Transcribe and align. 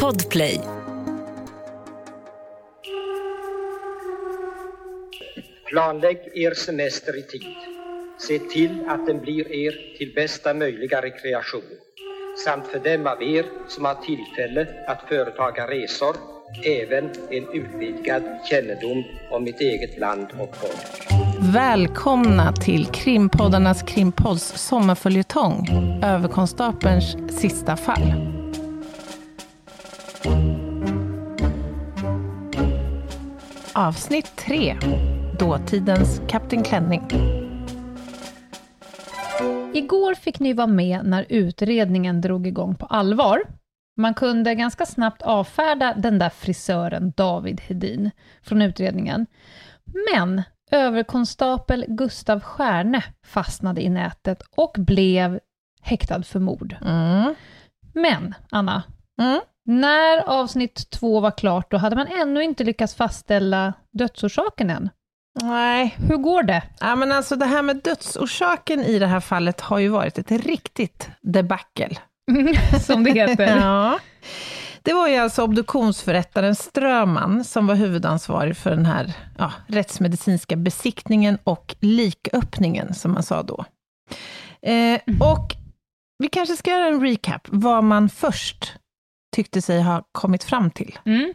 Podplay. 0.00 0.60
Planlägg 5.66 6.18
er 6.34 6.54
semester 6.54 7.18
i 7.18 7.22
tid. 7.22 7.56
Se 8.18 8.38
till 8.38 8.84
att 8.88 9.06
den 9.06 9.20
blir 9.20 9.52
er 9.52 9.96
till 9.98 10.12
bästa 10.14 10.54
möjliga 10.54 11.02
rekreation 11.02 11.62
samt 12.44 12.66
för 12.66 12.78
dem 12.78 13.06
av 13.06 13.22
er 13.22 13.44
som 13.68 13.84
har 13.84 13.94
tillfälle 13.94 14.66
att 14.86 15.08
företaga 15.08 15.66
resor 15.66 16.16
även 16.64 17.04
en 17.30 17.48
utvidgad 17.52 18.22
kännedom 18.50 19.04
om 19.30 19.44
mitt 19.44 19.60
eget 19.60 19.98
land 19.98 20.26
och 20.38 20.56
folk. 20.56 21.08
Välkomna 21.54 22.52
till 22.52 22.86
krimpoddarnas 22.86 23.82
krimpodds 23.82 24.58
sommarföljetong 24.68 25.68
Överkonstapelns 26.04 27.16
sista 27.40 27.76
fall. 27.76 28.31
Avsnitt 33.74 34.36
3 34.36 34.76
Dåtidens 35.38 36.20
Kapten 36.28 36.62
Klänning. 36.62 37.02
Igår 39.74 40.14
fick 40.14 40.40
ni 40.40 40.52
vara 40.52 40.66
med 40.66 41.04
när 41.04 41.26
utredningen 41.28 42.20
drog 42.20 42.46
igång 42.46 42.74
på 42.74 42.86
allvar. 42.86 43.42
Man 43.96 44.14
kunde 44.14 44.54
ganska 44.54 44.86
snabbt 44.86 45.22
avfärda 45.22 45.94
den 45.96 46.18
där 46.18 46.28
frisören 46.28 47.12
David 47.16 47.60
Hedin 47.60 48.10
från 48.42 48.62
utredningen. 48.62 49.26
Men 50.14 50.42
överkonstapel 50.70 51.84
Gustav 51.88 52.40
Stjärne 52.40 53.04
fastnade 53.26 53.82
i 53.82 53.88
nätet 53.88 54.42
och 54.56 54.76
blev 54.78 55.40
häktad 55.80 56.22
för 56.22 56.40
mord. 56.40 56.76
Mm. 56.84 57.34
Men, 57.92 58.34
Anna, 58.50 58.82
Mm. 59.18 59.40
När 59.66 60.28
avsnitt 60.28 60.90
två 60.90 61.20
var 61.20 61.30
klart, 61.30 61.70
då 61.70 61.76
hade 61.76 61.96
man 61.96 62.06
ännu 62.06 62.42
inte 62.42 62.64
lyckats 62.64 62.94
fastställa 62.94 63.72
dödsorsaken 63.92 64.70
än. 64.70 64.90
Nej, 65.42 65.96
Hur 66.08 66.16
går 66.16 66.42
det? 66.42 66.62
ja, 66.80 66.96
men 66.96 67.12
alltså 67.12 67.36
det 67.36 67.46
här 67.46 67.62
med 67.62 67.76
dödsorsaken 67.76 68.80
i 68.80 68.98
det 68.98 69.06
här 69.06 69.20
fallet 69.20 69.60
har 69.60 69.78
ju 69.78 69.88
varit 69.88 70.18
ett 70.18 70.30
riktigt 70.30 71.08
debacle. 71.20 71.96
Som 72.80 73.04
det 73.04 73.10
heter. 73.10 73.56
Ja. 73.60 73.98
Det 74.84 74.92
var 74.92 75.08
ju 75.08 75.16
alltså 75.16 75.42
obduktionsförrättaren 75.42 76.54
Ströman 76.54 77.44
som 77.44 77.66
var 77.66 77.74
huvudansvarig 77.74 78.56
för 78.56 78.70
den 78.70 78.86
här 78.86 79.12
ja, 79.38 79.52
rättsmedicinska 79.66 80.56
besiktningen 80.56 81.38
och 81.44 81.74
liköppningen, 81.80 82.94
som 82.94 83.12
man 83.12 83.22
sa 83.22 83.42
då. 83.42 83.64
Eh, 84.62 85.00
och 85.20 85.54
vi 86.18 86.28
kanske 86.28 86.56
ska 86.56 86.70
göra 86.70 86.86
en 86.86 87.00
recap, 87.00 87.48
vad 87.50 87.84
man 87.84 88.08
först 88.08 88.74
tyckte 89.32 89.62
sig 89.62 89.82
ha 89.82 90.02
kommit 90.12 90.44
fram 90.44 90.70
till. 90.70 90.98
Mm. 91.04 91.34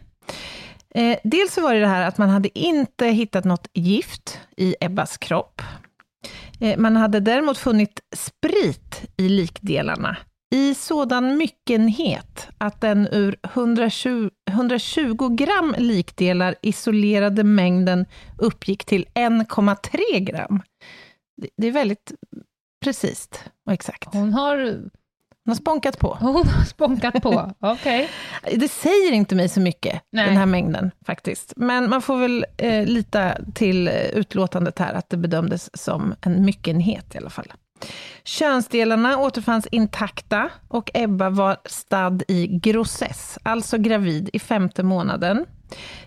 Eh, 0.94 1.18
dels 1.24 1.54
så 1.54 1.60
var 1.60 1.74
det 1.74 1.80
det 1.80 1.86
här 1.86 2.08
att 2.08 2.18
man 2.18 2.28
hade 2.28 2.58
inte 2.58 3.06
hittat 3.06 3.44
något 3.44 3.68
gift 3.74 4.40
i 4.56 4.76
Ebbas 4.80 5.18
kropp. 5.18 5.62
Eh, 6.60 6.78
man 6.78 6.96
hade 6.96 7.20
däremot 7.20 7.58
funnit 7.58 8.00
sprit 8.16 9.04
i 9.16 9.28
likdelarna 9.28 10.16
i 10.50 10.74
sådan 10.74 11.36
myckenhet 11.36 12.48
att 12.58 12.80
den 12.80 13.08
ur 13.12 13.38
120, 13.42 14.30
120 14.50 15.28
gram 15.28 15.74
likdelar 15.78 16.54
isolerade 16.62 17.44
mängden 17.44 18.06
uppgick 18.38 18.84
till 18.84 19.06
1,3 19.14 20.18
gram. 20.18 20.62
Det, 21.42 21.48
det 21.56 21.66
är 21.66 21.72
väldigt 21.72 22.12
precis 22.84 23.28
och 23.66 23.72
exakt. 23.72 24.14
Hon 24.14 24.32
har, 24.32 24.82
Hon 25.50 25.52
har 25.52 25.56
sponkat 25.56 25.98
på. 25.98 26.16
hon 26.20 26.48
har 26.48 26.64
sponkat 26.64 27.22
på. 27.22 27.52
Okej. 27.60 28.10
Det 28.56 28.68
säger 28.68 29.12
inte 29.12 29.34
mig 29.34 29.48
så 29.48 29.60
mycket, 29.60 30.02
Nej. 30.12 30.26
den 30.26 30.36
här 30.36 30.46
mängden 30.46 30.90
faktiskt. 31.06 31.52
Men 31.56 31.90
man 31.90 32.02
får 32.02 32.16
väl 32.16 32.46
eh, 32.56 32.86
lita 32.86 33.34
till 33.54 33.88
eh, 33.88 33.94
utlåtandet 33.94 34.78
här, 34.78 34.94
att 34.94 35.10
det 35.10 35.16
bedömdes 35.16 35.70
som 35.82 36.14
en 36.20 36.44
myckenhet 36.44 37.14
i 37.14 37.18
alla 37.18 37.30
fall. 37.30 37.52
Könsdelarna 38.24 39.18
återfanns 39.18 39.66
intakta 39.66 40.50
och 40.68 40.90
Ebba 40.94 41.30
var 41.30 41.56
stadd 41.64 42.22
i 42.28 42.46
grossess, 42.46 43.38
alltså 43.42 43.78
gravid 43.78 44.30
i 44.32 44.38
femte 44.38 44.82
månaden. 44.82 45.46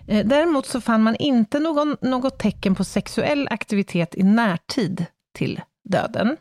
Eh, 0.06 0.26
däremot 0.26 0.66
så 0.66 0.80
fann 0.80 1.02
man 1.02 1.16
inte 1.16 1.60
någon, 1.60 1.96
något 2.00 2.38
tecken 2.38 2.74
på 2.74 2.84
sexuell 2.84 3.48
aktivitet 3.50 4.14
i 4.14 4.22
närtid 4.22 5.06
till 5.34 5.60
döden. 5.88 6.36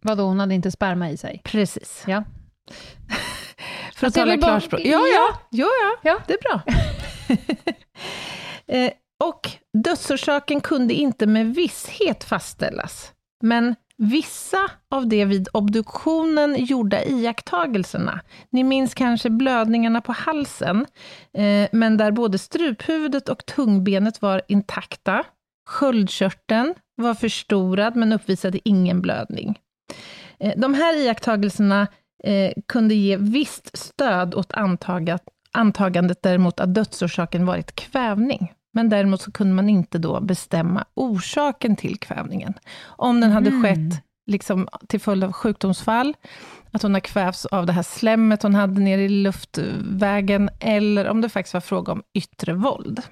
Vadå, 0.00 0.22
hon 0.22 0.40
hade 0.40 0.54
inte 0.54 0.70
sperma 0.70 1.10
i 1.10 1.16
sig? 1.16 1.40
Precis. 1.44 2.04
Ja. 2.06 2.24
För 3.94 4.06
att 4.06 4.16
jag 4.16 4.26
tala 4.26 4.38
klarspråk. 4.38 4.80
Ja, 4.84 4.90
Ja. 4.90 5.06
ja, 5.06 5.38
ja, 5.50 5.68
ja, 5.82 5.96
Ja. 6.10 6.18
det 6.26 6.32
är 6.32 6.38
bra. 6.42 6.60
eh, 8.76 8.92
och 9.24 9.50
dödsorsaken 9.84 10.60
kunde 10.60 10.94
inte 10.94 11.26
med 11.26 11.54
visshet 11.54 12.24
fastställas. 12.24 13.12
Men 13.42 13.74
vissa 13.96 14.70
av 14.90 15.06
de 15.06 15.24
vid 15.24 15.48
obduktionen 15.52 16.64
gjorda 16.64 17.04
iakttagelserna, 17.04 18.20
ni 18.50 18.64
minns 18.64 18.94
kanske 18.94 19.30
blödningarna 19.30 20.00
på 20.00 20.12
halsen, 20.12 20.86
eh, 21.38 21.68
men 21.72 21.96
där 21.96 22.10
både 22.10 22.38
struphuvudet 22.38 23.28
och 23.28 23.46
tungbenet 23.46 24.22
var 24.22 24.42
intakta. 24.48 25.24
Sköldkörteln 25.68 26.74
var 26.96 27.14
förstorad, 27.14 27.96
men 27.96 28.12
uppvisade 28.12 28.58
ingen 28.64 29.00
blödning. 29.02 29.58
Eh, 30.40 30.52
De 30.56 30.74
här 30.74 30.96
iakttagelserna 30.96 31.86
eh, 32.24 32.52
kunde 32.68 32.94
ge 32.94 33.16
visst 33.16 33.76
stöd 33.78 34.34
åt 34.34 34.52
antagat, 34.52 35.22
antagandet 35.52 36.22
däremot 36.22 36.60
att 36.60 36.74
dödsorsaken 36.74 37.46
varit 37.46 37.74
kvävning. 37.74 38.52
Men 38.74 38.88
däremot 38.88 39.22
så 39.22 39.32
kunde 39.32 39.54
man 39.54 39.68
inte 39.68 39.98
då 39.98 40.20
bestämma 40.20 40.84
orsaken 40.94 41.76
till 41.76 41.98
kvävningen. 41.98 42.54
Om 42.84 43.20
den 43.20 43.30
hade 43.30 43.50
Mhm. 43.50 43.62
skett 43.62 44.02
liksom, 44.26 44.68
till 44.88 45.00
följd 45.00 45.24
av 45.24 45.32
sjukdomsfall, 45.32 46.14
att 46.70 46.82
hon 46.82 46.94
har 46.94 47.00
kvävts 47.00 47.46
av 47.46 47.66
det 47.66 47.72
här 47.72 47.82
slemmet 47.82 48.42
hon 48.42 48.54
hade 48.54 48.80
nere 48.80 49.02
i 49.02 49.08
luftvägen, 49.08 50.50
eller 50.60 51.08
om 51.08 51.20
det 51.20 51.28
faktiskt 51.28 51.54
var 51.54 51.60
fråga 51.60 51.92
om 51.92 52.02
yttre 52.14 52.52
våld. 52.54 53.02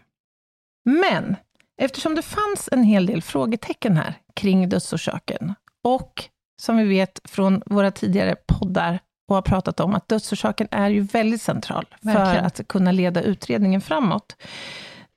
Men 0.84 1.36
eftersom 1.82 2.14
det 2.14 2.22
fanns 2.22 2.68
en 2.72 2.82
hel 2.84 3.06
del 3.06 3.22
frågetecken 3.22 3.96
här 3.96 4.14
kring 4.34 4.68
dödsorsaken, 4.68 5.54
och 5.84 6.24
som 6.60 6.76
vi 6.76 6.84
vet 6.84 7.20
från 7.24 7.62
våra 7.66 7.90
tidigare 7.90 8.36
poddar 8.46 8.98
och 9.28 9.34
har 9.34 9.42
pratat 9.42 9.80
om, 9.80 9.94
att 9.94 10.08
dödsorsaken 10.08 10.68
är 10.70 10.88
ju 10.90 11.00
väldigt 11.00 11.42
central 11.42 11.86
för 12.02 12.06
Verkligen. 12.12 12.44
att 12.44 12.68
kunna 12.68 12.92
leda 12.92 13.22
utredningen 13.22 13.80
framåt, 13.80 14.36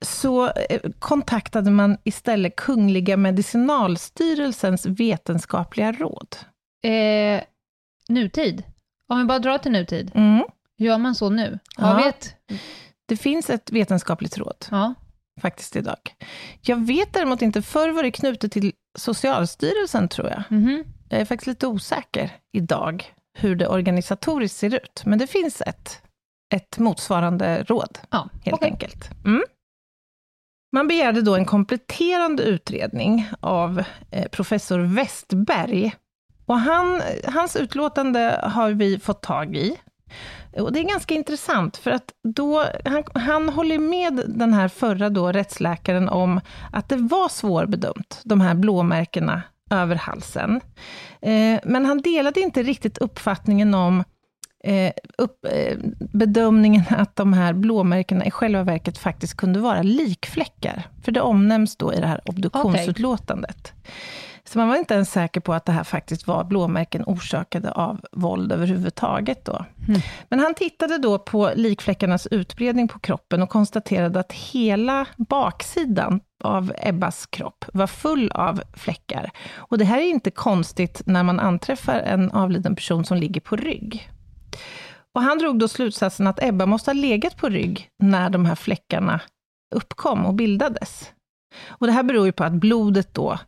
så 0.01 0.45
eh, 0.47 0.79
kontaktade 0.99 1.71
man 1.71 1.97
istället 2.03 2.55
Kungliga 2.55 3.17
Medicinalstyrelsens 3.17 4.85
vetenskapliga 4.85 5.91
råd. 5.91 6.35
Eh, 6.83 7.41
nutid? 8.09 8.63
Om 9.09 9.19
vi 9.19 9.25
bara 9.25 9.39
drar 9.39 9.57
till 9.57 9.71
nutid, 9.71 10.11
Mm. 10.15 10.43
gör 10.77 10.97
man 10.97 11.15
så 11.15 11.29
nu? 11.29 11.59
Har 11.77 11.99
Ja. 12.01 12.09
ett... 12.09 12.35
Det 13.05 13.17
finns 13.17 13.49
ett 13.49 13.71
vetenskapligt 13.71 14.37
råd 14.37 14.65
Ja. 14.71 14.93
faktiskt 15.41 15.75
idag. 15.75 16.15
Jag 16.61 16.85
vet 16.87 17.13
däremot 17.13 17.41
inte, 17.41 17.61
förr 17.61 17.89
var 17.89 18.03
det 18.03 18.11
knutet 18.11 18.51
till 18.51 18.71
Socialstyrelsen 18.99 20.07
tror 20.07 20.29
jag. 20.29 20.43
Mhm. 20.49 20.83
Jag 21.13 21.21
är 21.21 21.25
faktiskt 21.25 21.47
lite 21.47 21.67
osäker 21.67 22.31
idag 22.51 23.13
hur 23.33 23.55
det 23.55 23.67
organisatoriskt 23.67 24.57
ser 24.57 24.75
ut, 24.75 25.01
men 25.05 25.19
det 25.19 25.27
finns 25.27 25.61
ett, 25.61 26.01
ett 26.53 26.77
motsvarande 26.77 27.63
råd, 27.63 27.99
Ja, 28.09 28.29
helt 28.43 28.55
okej. 28.55 28.69
enkelt. 28.71 29.09
Mm. 29.25 29.43
Man 30.71 30.87
begärde 30.87 31.21
då 31.21 31.35
en 31.35 31.45
kompletterande 31.45 32.43
utredning 32.43 33.29
av 33.39 33.83
eh, 34.11 34.27
professor 34.29 34.79
Westberg. 34.79 35.95
Och 36.45 36.59
han, 36.59 37.01
hans 37.25 37.55
utlåtande 37.55 38.39
har 38.43 38.71
vi 38.71 38.99
fått 38.99 39.21
tag 39.21 39.55
i. 39.55 39.77
Och 40.57 40.73
det 40.73 40.79
är 40.79 40.83
ganska 40.83 41.13
intressant, 41.13 41.77
för 41.77 41.91
att 41.91 42.11
då, 42.23 42.65
han, 42.85 43.03
han 43.13 43.49
håller 43.49 43.79
med 43.79 44.23
den 44.27 44.53
här 44.53 44.67
förra 44.67 45.09
då, 45.09 45.31
rättsläkaren 45.31 46.09
om 46.09 46.41
att 46.71 46.89
det 46.89 46.97
var 46.97 47.29
svårbedömt, 47.29 48.21
de 48.23 48.41
här 48.41 48.53
blåmärkena 48.55 49.41
över 49.71 49.95
halsen. 49.95 50.61
Eh, 51.21 51.59
men 51.63 51.85
han 51.85 52.01
delade 52.01 52.39
inte 52.39 52.63
riktigt 52.63 52.97
uppfattningen 52.97 53.73
om 53.73 54.03
eh, 54.63 54.93
upp, 55.17 55.45
eh, 55.45 55.77
bedömningen 55.99 56.83
att 56.89 57.15
de 57.15 57.33
här 57.33 57.53
blåmärkena 57.53 58.25
i 58.25 58.31
själva 58.31 58.63
verket 58.63 58.97
faktiskt 58.97 59.37
kunde 59.37 59.59
vara 59.59 59.81
likfläckar. 59.81 60.83
För 61.03 61.11
det 61.11 61.21
omnämns 61.21 61.77
då 61.77 61.93
i 61.93 61.99
det 61.99 62.07
här 62.07 62.21
obduktionsutlåtandet. 62.29 63.73
Så 64.49 64.59
man 64.59 64.67
var 64.67 64.75
inte 64.75 64.93
ens 64.93 65.11
säker 65.11 65.41
på 65.41 65.53
att 65.53 65.65
det 65.65 65.71
här 65.71 65.83
faktiskt 65.83 66.27
var 66.27 66.43
blåmärken 66.43 67.03
orsakade 67.05 67.71
av 67.71 68.05
våld 68.11 68.51
överhuvudtaget. 68.51 69.45
Då. 69.45 69.65
Men 70.29 70.39
han 70.39 70.53
tittade 70.53 70.97
då 70.97 71.19
på 71.19 71.51
likfläckarnas 71.55 72.27
utbredning 72.27 72.87
på 72.87 72.99
kroppen 72.99 73.41
och 73.41 73.49
konstaterade 73.49 74.19
att 74.19 74.31
hela 74.31 75.05
baksidan 75.17 76.19
av 76.43 76.73
Ebbas 76.77 77.25
kropp 77.25 77.65
var 77.73 77.87
full 77.87 78.31
av 78.31 78.61
fläckar. 78.73 79.31
Och 79.55 79.77
det 79.77 79.85
här 79.85 79.97
är 79.97 80.09
inte 80.09 80.31
konstigt 80.31 81.01
när 81.05 81.23
man 81.23 81.39
anträffar 81.39 81.99
en 81.99 82.31
avliden 82.31 82.75
person 82.75 83.05
som 83.05 83.17
ligger 83.17 83.41
på 83.41 83.55
rygg. 83.55 84.09
Och 85.15 85.21
han 85.21 85.37
drog 85.37 85.59
då 85.59 85.67
slutsatsen 85.67 86.27
att 86.27 86.43
Ebba 86.43 86.65
måste 86.65 86.89
ha 86.89 86.93
legat 86.93 87.37
på 87.37 87.49
rygg 87.49 87.89
när 87.99 88.29
de 88.29 88.45
här 88.45 88.55
fläckarna 88.55 89.21
uppkom 89.75 90.25
och 90.25 90.33
bildades. 90.33 91.11
Och 91.67 91.87
det 91.87 91.93
här 91.93 92.03
beror 92.03 92.25
ju 92.25 92.31
på 92.31 92.43
att 92.43 92.53
blodet 92.53 93.13
då 93.13 93.39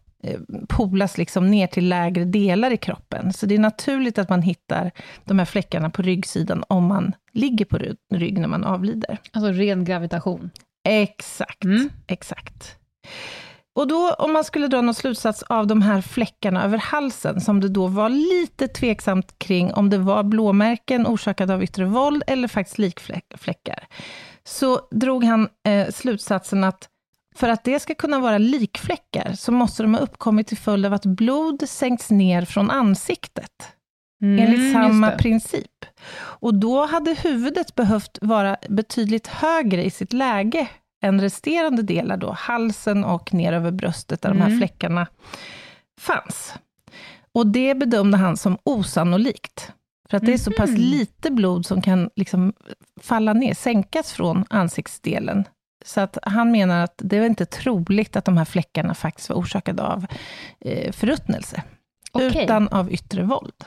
polas 0.67 1.17
liksom 1.17 1.47
ner 1.51 1.67
till 1.67 1.89
lägre 1.89 2.25
delar 2.25 2.71
i 2.71 2.77
kroppen. 2.77 3.33
Så 3.33 3.45
det 3.45 3.56
är 3.56 3.59
naturligt 3.59 4.17
att 4.17 4.29
man 4.29 4.41
hittar 4.41 4.91
de 5.25 5.39
här 5.39 5.45
fläckarna 5.45 5.89
på 5.89 6.01
ryggsidan 6.01 6.63
om 6.67 6.85
man 6.85 7.15
ligger 7.33 7.65
på 7.65 7.79
rygg 8.13 8.39
när 8.39 8.47
man 8.47 8.63
avlider. 8.63 9.17
Alltså 9.31 9.51
ren 9.51 9.85
gravitation? 9.85 10.50
Exakt, 10.88 11.63
mm. 11.63 11.89
exakt. 12.07 12.77
Och 13.75 13.88
då, 13.88 14.13
om 14.13 14.33
man 14.33 14.44
skulle 14.44 14.67
dra 14.67 14.81
någon 14.81 14.94
slutsats 14.94 15.44
av 15.44 15.67
de 15.67 15.81
här 15.81 16.01
fläckarna 16.01 16.63
över 16.63 16.77
halsen, 16.77 17.41
som 17.41 17.61
det 17.61 17.69
då 17.69 17.88
var 17.88 18.09
lite 18.09 18.68
tveksamt 18.68 19.39
kring, 19.39 19.73
om 19.73 19.89
det 19.89 19.97
var 19.97 20.23
blåmärken 20.23 21.07
orsakade 21.07 21.53
av 21.53 21.63
yttre 21.63 21.85
våld, 21.85 22.23
eller 22.27 22.47
faktiskt 22.47 22.77
likfläckar, 22.77 23.88
så 24.44 24.88
drog 24.91 25.23
han 25.23 25.50
eh, 25.68 25.89
slutsatsen 25.89 26.63
att 26.63 26.89
för 27.35 27.49
att 27.49 27.63
det 27.63 27.79
ska 27.79 27.95
kunna 27.95 28.19
vara 28.19 28.37
likfläckar, 28.37 29.33
så 29.33 29.51
måste 29.51 29.83
de 29.83 29.93
ha 29.93 30.01
uppkommit 30.01 30.47
till 30.47 30.57
följd 30.57 30.85
av 30.85 30.93
att 30.93 31.05
blod 31.05 31.69
sänkts 31.69 32.11
ner 32.11 32.45
från 32.45 32.71
ansiktet. 32.71 33.51
Mm, 34.21 34.45
enligt 34.45 34.73
samma 34.73 35.11
princip. 35.11 35.85
Och 36.17 36.53
då 36.53 36.85
hade 36.85 37.13
huvudet 37.13 37.75
behövt 37.75 38.17
vara 38.21 38.57
betydligt 38.69 39.27
högre 39.27 39.83
i 39.83 39.89
sitt 39.89 40.13
läge 40.13 40.67
än 41.03 41.21
resterande 41.21 41.81
delar 41.81 42.17
då, 42.17 42.31
halsen 42.31 43.03
och 43.03 43.33
ner 43.33 43.53
över 43.53 43.71
bröstet, 43.71 44.21
där 44.21 44.29
mm. 44.29 44.37
de 44.37 44.43
här 44.43 44.49
mm. 44.49 44.59
fläckarna 44.59 45.07
fanns. 45.99 46.53
Och 47.31 47.47
det 47.47 47.75
bedömde 47.75 48.17
han 48.17 48.37
som 48.37 48.57
osannolikt. 48.63 49.71
För 50.09 50.17
att 50.17 50.25
det 50.25 50.33
är 50.33 50.37
så 50.37 50.51
pass 50.51 50.69
mm. 50.69 50.81
lite 50.81 51.31
blod 51.31 51.65
som 51.65 51.81
kan 51.81 52.09
liksom 52.15 52.53
falla 53.01 53.33
ner, 53.33 53.53
sänkas 53.53 54.13
från 54.13 54.45
ansiktsdelen. 54.49 55.43
Så 55.85 56.01
att 56.01 56.17
han 56.23 56.51
menar 56.51 56.83
att 56.83 57.01
det 57.03 57.17
är 57.17 57.25
inte 57.25 57.45
troligt 57.45 58.15
att 58.15 58.25
de 58.25 58.37
här 58.37 58.45
fläckarna 58.45 58.93
faktiskt 58.93 59.29
var 59.29 59.35
orsakade 59.35 59.83
av 59.83 60.05
eh, 60.59 60.91
förruttnelse, 60.91 61.63
okay. 62.13 62.43
utan 62.43 62.67
av 62.67 62.91
yttre 62.91 63.23
våld. 63.23 63.65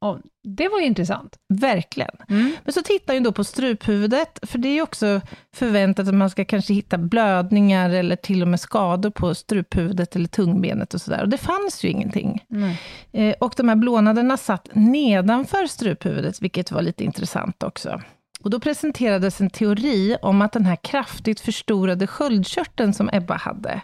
Oh, 0.00 0.18
det 0.42 0.68
var 0.68 0.80
ju 0.80 0.86
intressant. 0.86 1.36
Verkligen. 1.48 2.10
Mm. 2.28 2.56
Men 2.64 2.72
så 2.72 2.82
tittar 2.82 3.14
han 3.14 3.22
då 3.22 3.32
på 3.32 3.44
struphuvudet, 3.44 4.38
för 4.42 4.58
det 4.58 4.68
är 4.68 4.72
ju 4.72 4.82
också 4.82 5.20
förväntat 5.54 6.08
att 6.08 6.14
man 6.14 6.30
ska 6.30 6.44
kanske 6.44 6.74
hitta 6.74 6.98
blödningar 6.98 7.90
eller 7.90 8.16
till 8.16 8.42
och 8.42 8.48
med 8.48 8.60
skador 8.60 9.10
på 9.10 9.34
struphuvudet 9.34 10.16
eller 10.16 10.28
tungbenet 10.28 10.94
och 10.94 11.00
sådär. 11.00 11.22
Och 11.22 11.28
det 11.28 11.38
fanns 11.38 11.84
ju 11.84 11.88
ingenting. 11.88 12.44
Mm. 12.50 12.74
Eh, 13.12 13.34
och 13.40 13.54
de 13.56 13.68
här 13.68 13.76
blånaderna 13.76 14.36
satt 14.36 14.68
nedanför 14.72 15.66
struphuvudet, 15.66 16.42
vilket 16.42 16.70
var 16.70 16.82
lite 16.82 17.04
intressant 17.04 17.62
också. 17.62 18.00
Och 18.44 18.50
då 18.50 18.60
presenterades 18.60 19.40
en 19.40 19.50
teori 19.50 20.16
om 20.22 20.42
att 20.42 20.52
den 20.52 20.66
här 20.66 20.76
kraftigt 20.76 21.40
förstorade 21.40 22.06
sköldkörteln 22.06 22.94
som 22.94 23.10
Ebba 23.12 23.36
hade, 23.36 23.80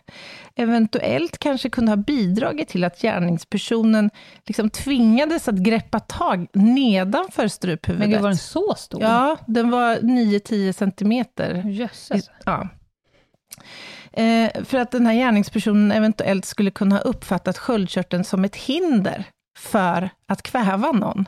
eventuellt 0.55 1.39
kanske 1.39 1.71
kunde 1.71 1.93
ha 1.93 1.97
bidragit 1.97 2.69
till 2.69 2.85
att 2.85 3.01
gärningspersonen 3.01 4.11
liksom 4.47 4.71
tvingades 4.71 5.49
att 5.49 5.55
greppa 5.55 6.01
tag 6.01 6.47
nedanför 6.53 7.49
struphuvudet. 7.49 8.11
Men 8.11 8.23
var 8.23 8.29
den 8.29 8.39
så 8.39 8.75
stor? 8.75 9.03
Ja, 9.03 9.37
den 9.47 9.71
var 9.71 9.97
9-10 9.97 10.73
centimeter. 10.73 11.55
Jösses. 11.55 12.31
Ja. 12.45 12.69
Eh, 14.13 14.65
för 14.65 14.79
att 14.79 14.91
den 14.91 15.07
här 15.07 15.15
gärningspersonen 15.15 15.93
eventuellt 15.93 16.45
skulle 16.45 16.71
kunna 16.71 16.95
ha 16.95 17.03
uppfattat 17.03 17.59
sköldkörteln 17.59 18.25
som 18.25 18.45
ett 18.45 18.57
hinder 18.57 19.25
för 19.59 20.11
att 20.27 20.43
kväva 20.43 20.93
någon. 20.93 21.27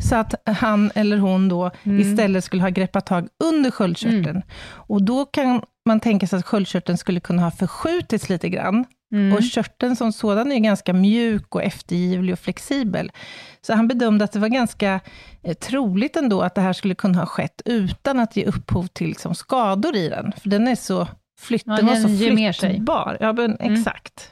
Så 0.00 0.16
att 0.16 0.34
han 0.46 0.90
eller 0.94 1.16
hon 1.16 1.48
då 1.48 1.70
mm. 1.82 2.00
istället 2.00 2.44
skulle 2.44 2.62
ha 2.62 2.68
greppat 2.68 3.06
tag 3.06 3.28
under 3.44 3.70
sköldkörteln. 3.70 4.26
Mm. 4.26 4.42
Och 4.74 5.02
då 5.02 5.24
kan 5.24 5.62
man 5.86 6.00
tänka 6.00 6.26
sig 6.26 6.38
att 6.38 6.46
sköldkörteln 6.46 6.98
skulle 6.98 7.20
kunna 7.20 7.42
ha 7.42 7.50
förskjutits 7.50 8.28
lite 8.28 8.48
grann. 8.48 8.84
Mm. 9.12 9.32
Och 9.32 9.42
körteln 9.42 9.96
som 9.96 10.12
sådan 10.12 10.52
är 10.52 10.58
ganska 10.58 10.92
mjuk 10.92 11.54
och 11.54 11.62
eftergivlig 11.62 12.32
och 12.32 12.38
flexibel. 12.38 13.12
Så 13.60 13.74
han 13.74 13.88
bedömde 13.88 14.24
att 14.24 14.32
det 14.32 14.38
var 14.38 14.48
ganska 14.48 15.00
eh, 15.42 15.54
troligt 15.54 16.16
ändå 16.16 16.42
att 16.42 16.54
det 16.54 16.60
här 16.60 16.72
skulle 16.72 16.94
kunna 16.94 17.18
ha 17.18 17.26
skett 17.26 17.62
utan 17.64 18.20
att 18.20 18.36
ge 18.36 18.44
upphov 18.44 18.86
till 18.86 19.08
liksom, 19.08 19.34
skador 19.34 19.96
i 19.96 20.08
den. 20.08 20.32
För 20.42 20.48
den 20.48 20.68
är 20.68 20.74
så, 20.74 21.08
flytt, 21.40 21.62
ja, 21.66 21.76
den 21.76 21.86
var 21.86 21.94
så 21.94 22.58
flyttbar. 22.58 23.16
Ja, 23.20 23.32
men, 23.32 23.56
mm. 23.56 23.74
exakt. 23.74 24.30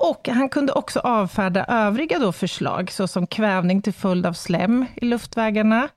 Och 0.00 0.28
han 0.28 0.48
kunde 0.48 0.72
också 0.72 1.00
avfärda 1.00 1.64
övriga 1.64 2.18
då 2.18 2.32
förslag, 2.32 2.90
såsom 2.90 3.26
kvävning 3.26 3.82
till 3.82 3.92
följd 3.92 4.26
av 4.26 4.32
slem 4.32 4.86
i 4.94 5.04
luftvägarna, 5.04 5.88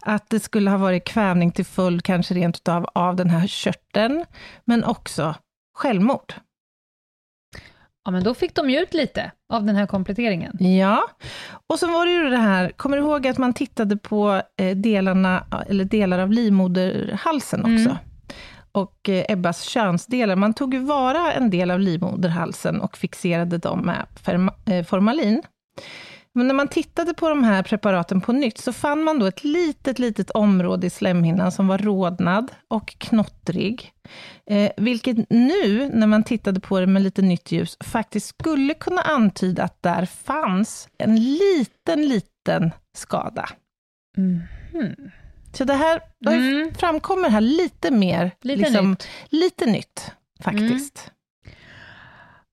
att 0.00 0.30
det 0.30 0.40
skulle 0.40 0.70
ha 0.70 0.78
varit 0.78 1.04
kvävning 1.04 1.52
till 1.52 1.64
följd 1.64 2.04
kanske 2.04 2.34
rent 2.34 2.56
utav 2.56 2.86
av 2.94 3.16
den 3.16 3.30
här 3.30 3.46
körteln, 3.46 4.24
men 4.64 4.84
också 4.84 5.34
självmord. 5.74 6.34
Ja, 8.04 8.10
men 8.10 8.24
då 8.24 8.34
fick 8.34 8.54
de 8.54 8.70
ju 8.70 8.78
ut 8.78 8.94
lite 8.94 9.30
av 9.52 9.64
den 9.64 9.76
här 9.76 9.86
kompletteringen. 9.86 10.56
Ja, 10.60 11.02
och 11.66 11.78
så 11.78 11.86
var 11.86 12.06
det 12.06 12.12
ju 12.12 12.30
det 12.30 12.36
här, 12.36 12.70
kommer 12.76 12.96
du 12.96 13.02
ihåg 13.02 13.26
att 13.26 13.38
man 13.38 13.54
tittade 13.54 13.96
på 13.96 14.42
eh, 14.56 14.76
delarna, 14.76 15.46
eller 15.68 15.84
delar 15.84 16.18
av 16.18 16.32
livmoderhalsen 16.32 17.60
också? 17.60 17.90
Mm 17.90 17.96
och 18.72 19.08
eh, 19.08 19.24
Ebbas 19.28 19.62
könsdelar. 19.62 20.36
Man 20.36 20.54
tog 20.54 20.74
ju 20.74 20.80
vara 20.80 21.32
en 21.32 21.50
del 21.50 21.70
av 21.70 21.80
livmoderhalsen 21.80 22.80
och 22.80 22.96
fixerade 22.96 23.58
dem 23.58 23.80
med 23.80 24.06
eh, 24.66 24.84
formalin. 24.84 25.42
Men 26.34 26.46
när 26.46 26.54
man 26.54 26.68
tittade 26.68 27.14
på 27.14 27.28
de 27.28 27.44
här 27.44 27.62
preparaten 27.62 28.20
på 28.20 28.32
nytt, 28.32 28.58
så 28.58 28.72
fann 28.72 29.04
man 29.04 29.18
då 29.18 29.26
ett 29.26 29.44
litet, 29.44 29.98
litet 29.98 30.30
område 30.30 30.86
i 30.86 30.90
slemhinnan 30.90 31.52
som 31.52 31.68
var 31.68 31.78
rodnad 31.78 32.52
och 32.68 32.94
knottrig. 32.98 33.92
Eh, 34.50 34.70
vilket 34.76 35.30
nu, 35.30 35.90
när 35.94 36.06
man 36.06 36.22
tittade 36.24 36.60
på 36.60 36.80
det 36.80 36.86
med 36.86 37.02
lite 37.02 37.22
nytt 37.22 37.52
ljus, 37.52 37.76
faktiskt 37.80 38.26
skulle 38.26 38.74
kunna 38.74 39.00
antyda 39.00 39.64
att 39.64 39.82
där 39.82 40.06
fanns 40.06 40.88
en 40.98 41.16
liten, 41.16 42.08
liten 42.08 42.70
skada. 42.96 43.48
Mm. 44.16 44.40
Så 45.52 45.64
det 45.64 45.74
här 45.74 46.00
mm. 46.26 46.74
framkommer 46.74 47.28
här 47.28 47.40
lite 47.40 47.90
mer, 47.90 48.30
lite, 48.40 48.62
liksom, 48.62 48.90
nytt. 48.90 49.08
lite 49.28 49.66
nytt 49.66 50.10
faktiskt. 50.42 51.10
Mm. 51.44 51.56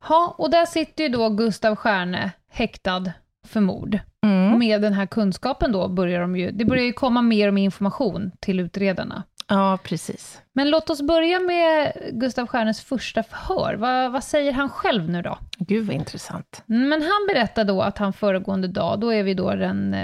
Ja, 0.10 0.36
och 0.38 0.52
där 0.52 0.66
sitter 0.66 1.04
ju 1.04 1.10
då 1.10 1.30
Gustav 1.30 1.76
Stjärne 1.76 2.32
häktad 2.50 3.12
för 3.48 3.62
mord. 3.62 4.00
Mm. 4.24 4.60
Med 4.60 4.82
den 4.82 4.94
här 4.94 5.06
kunskapen 5.06 5.72
då 5.72 5.88
börjar 5.88 6.22
de 6.22 6.36
ju, 6.36 6.52
det 6.52 6.66
börjar 6.66 6.84
ju 6.84 6.94
komma 6.94 7.22
mer 7.22 7.48
och 7.48 7.54
mer 7.54 7.64
information 7.64 8.32
till 8.40 8.60
utredarna. 8.60 9.24
Ja, 9.48 9.78
precis. 9.84 10.42
Men 10.54 10.70
låt 10.70 10.90
oss 10.90 11.02
börja 11.02 11.40
med 11.40 11.94
Gustav 12.12 12.48
Stjärnes 12.48 12.82
första 12.82 13.24
förhör. 13.24 13.74
Va, 13.74 14.10
vad 14.10 14.24
säger 14.24 14.52
han 14.52 14.70
själv 14.70 15.10
nu 15.10 15.22
då? 15.22 15.38
Gud 15.58 15.88
vad 15.88 15.96
intressant. 15.96 16.64
Men 16.66 17.02
han 17.02 17.28
berättar 17.28 17.64
då 17.64 17.82
att 17.82 17.98
han 17.98 18.14
föregående 18.14 18.68
dag, 18.68 19.00
då 19.00 19.14
är 19.14 19.24
vi 19.24 19.34
då 19.34 19.56
den 19.56 19.96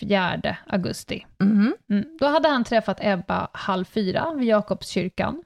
4 0.00 0.56
augusti. 0.66 1.26
Mm. 1.40 1.74
Mm. 1.90 2.04
Då 2.20 2.26
hade 2.26 2.48
han 2.48 2.64
träffat 2.64 2.98
Ebba 3.00 3.48
halv 3.52 3.84
fyra 3.84 4.32
vid 4.34 4.48
Jakobskyrkan. 4.48 5.42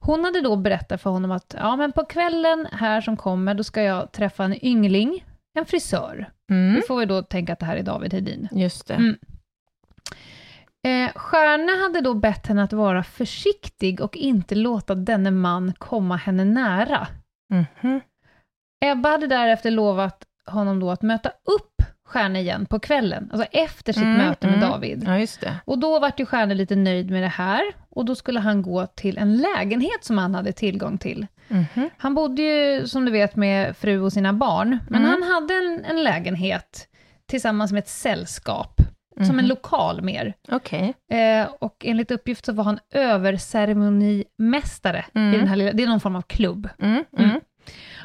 Hon 0.00 0.24
hade 0.24 0.40
då 0.40 0.56
berättat 0.56 1.02
för 1.02 1.10
honom 1.10 1.30
att 1.30 1.54
ja, 1.58 1.76
men 1.76 1.92
på 1.92 2.04
kvällen 2.04 2.66
här 2.72 3.00
som 3.00 3.16
kommer, 3.16 3.54
då 3.54 3.64
ska 3.64 3.82
jag 3.82 4.12
träffa 4.12 4.44
en 4.44 4.64
yngling, 4.64 5.24
en 5.58 5.66
frisör. 5.66 6.30
Mm. 6.50 6.74
Vi 6.74 6.82
får 6.82 6.98
väl 6.98 7.08
då 7.08 7.22
tänka 7.22 7.52
att 7.52 7.58
det 7.58 7.66
här 7.66 7.76
är 7.76 7.82
David 7.82 8.14
Hedin. 8.14 8.48
Just 8.52 8.86
det. 8.86 8.94
Mm. 8.94 9.16
Eh, 10.82 11.12
Stjärne 11.14 11.82
hade 11.82 12.00
då 12.00 12.14
bett 12.14 12.46
henne 12.46 12.62
att 12.62 12.72
vara 12.72 13.02
försiktig 13.02 14.00
och 14.00 14.16
inte 14.16 14.54
låta 14.54 14.94
denne 14.94 15.30
man 15.30 15.72
komma 15.72 16.16
henne 16.16 16.44
nära. 16.44 17.08
Mm. 17.52 18.00
Ebba 18.84 19.10
hade 19.10 19.26
därefter 19.26 19.70
lovat 19.70 20.24
honom 20.46 20.80
då 20.80 20.90
att 20.90 21.02
möta 21.02 21.28
upp 21.28 21.69
Stjärne 22.10 22.40
igen 22.40 22.66
på 22.66 22.80
kvällen, 22.80 23.28
alltså 23.32 23.48
efter 23.52 23.92
sitt 23.92 24.02
mm, 24.02 24.16
möte 24.16 24.46
med 24.46 24.56
mm. 24.56 24.70
David. 24.70 25.04
Ja, 25.06 25.18
just 25.18 25.40
det. 25.40 25.56
Och 25.64 25.78
då 25.78 25.98
vart 25.98 26.20
ju 26.20 26.26
Stjärne 26.26 26.54
lite 26.54 26.76
nöjd 26.76 27.10
med 27.10 27.22
det 27.22 27.28
här, 27.28 27.62
och 27.88 28.04
då 28.04 28.14
skulle 28.14 28.40
han 28.40 28.62
gå 28.62 28.86
till 28.86 29.18
en 29.18 29.36
lägenhet 29.36 30.04
som 30.04 30.18
han 30.18 30.34
hade 30.34 30.52
tillgång 30.52 30.98
till. 30.98 31.26
Mm. 31.48 31.90
Han 31.96 32.14
bodde 32.14 32.42
ju, 32.42 32.86
som 32.86 33.04
du 33.04 33.12
vet, 33.12 33.36
med 33.36 33.76
fru 33.76 34.00
och 34.00 34.12
sina 34.12 34.32
barn, 34.32 34.78
men 34.88 35.04
mm. 35.04 35.10
han 35.10 35.22
hade 35.32 35.54
en, 35.54 35.84
en, 35.84 36.04
lägenhet 36.04 36.88
tillsammans 37.26 37.72
med 37.72 37.78
ett 37.78 37.88
sällskap, 37.88 38.80
som 39.16 39.30
en 39.30 39.36
mhm. 39.36 39.46
lokal 39.46 40.02
mer. 40.02 40.34
Okay. 40.48 40.92
Eh, 41.12 41.48
och 41.58 41.76
enligt 41.84 42.10
uppgift 42.10 42.44
så 42.44 42.52
var 42.52 42.64
han 42.64 42.78
överceremonimästare 42.94 45.04
i 45.14 45.18
mm. 45.18 45.32
den 45.32 45.48
här 45.48 45.56
lilla, 45.56 45.72
det 45.72 45.82
är 45.82 45.86
någon 45.86 46.00
form 46.00 46.16
av 46.16 46.22
klubb. 46.22 46.68
Mm, 46.78 47.04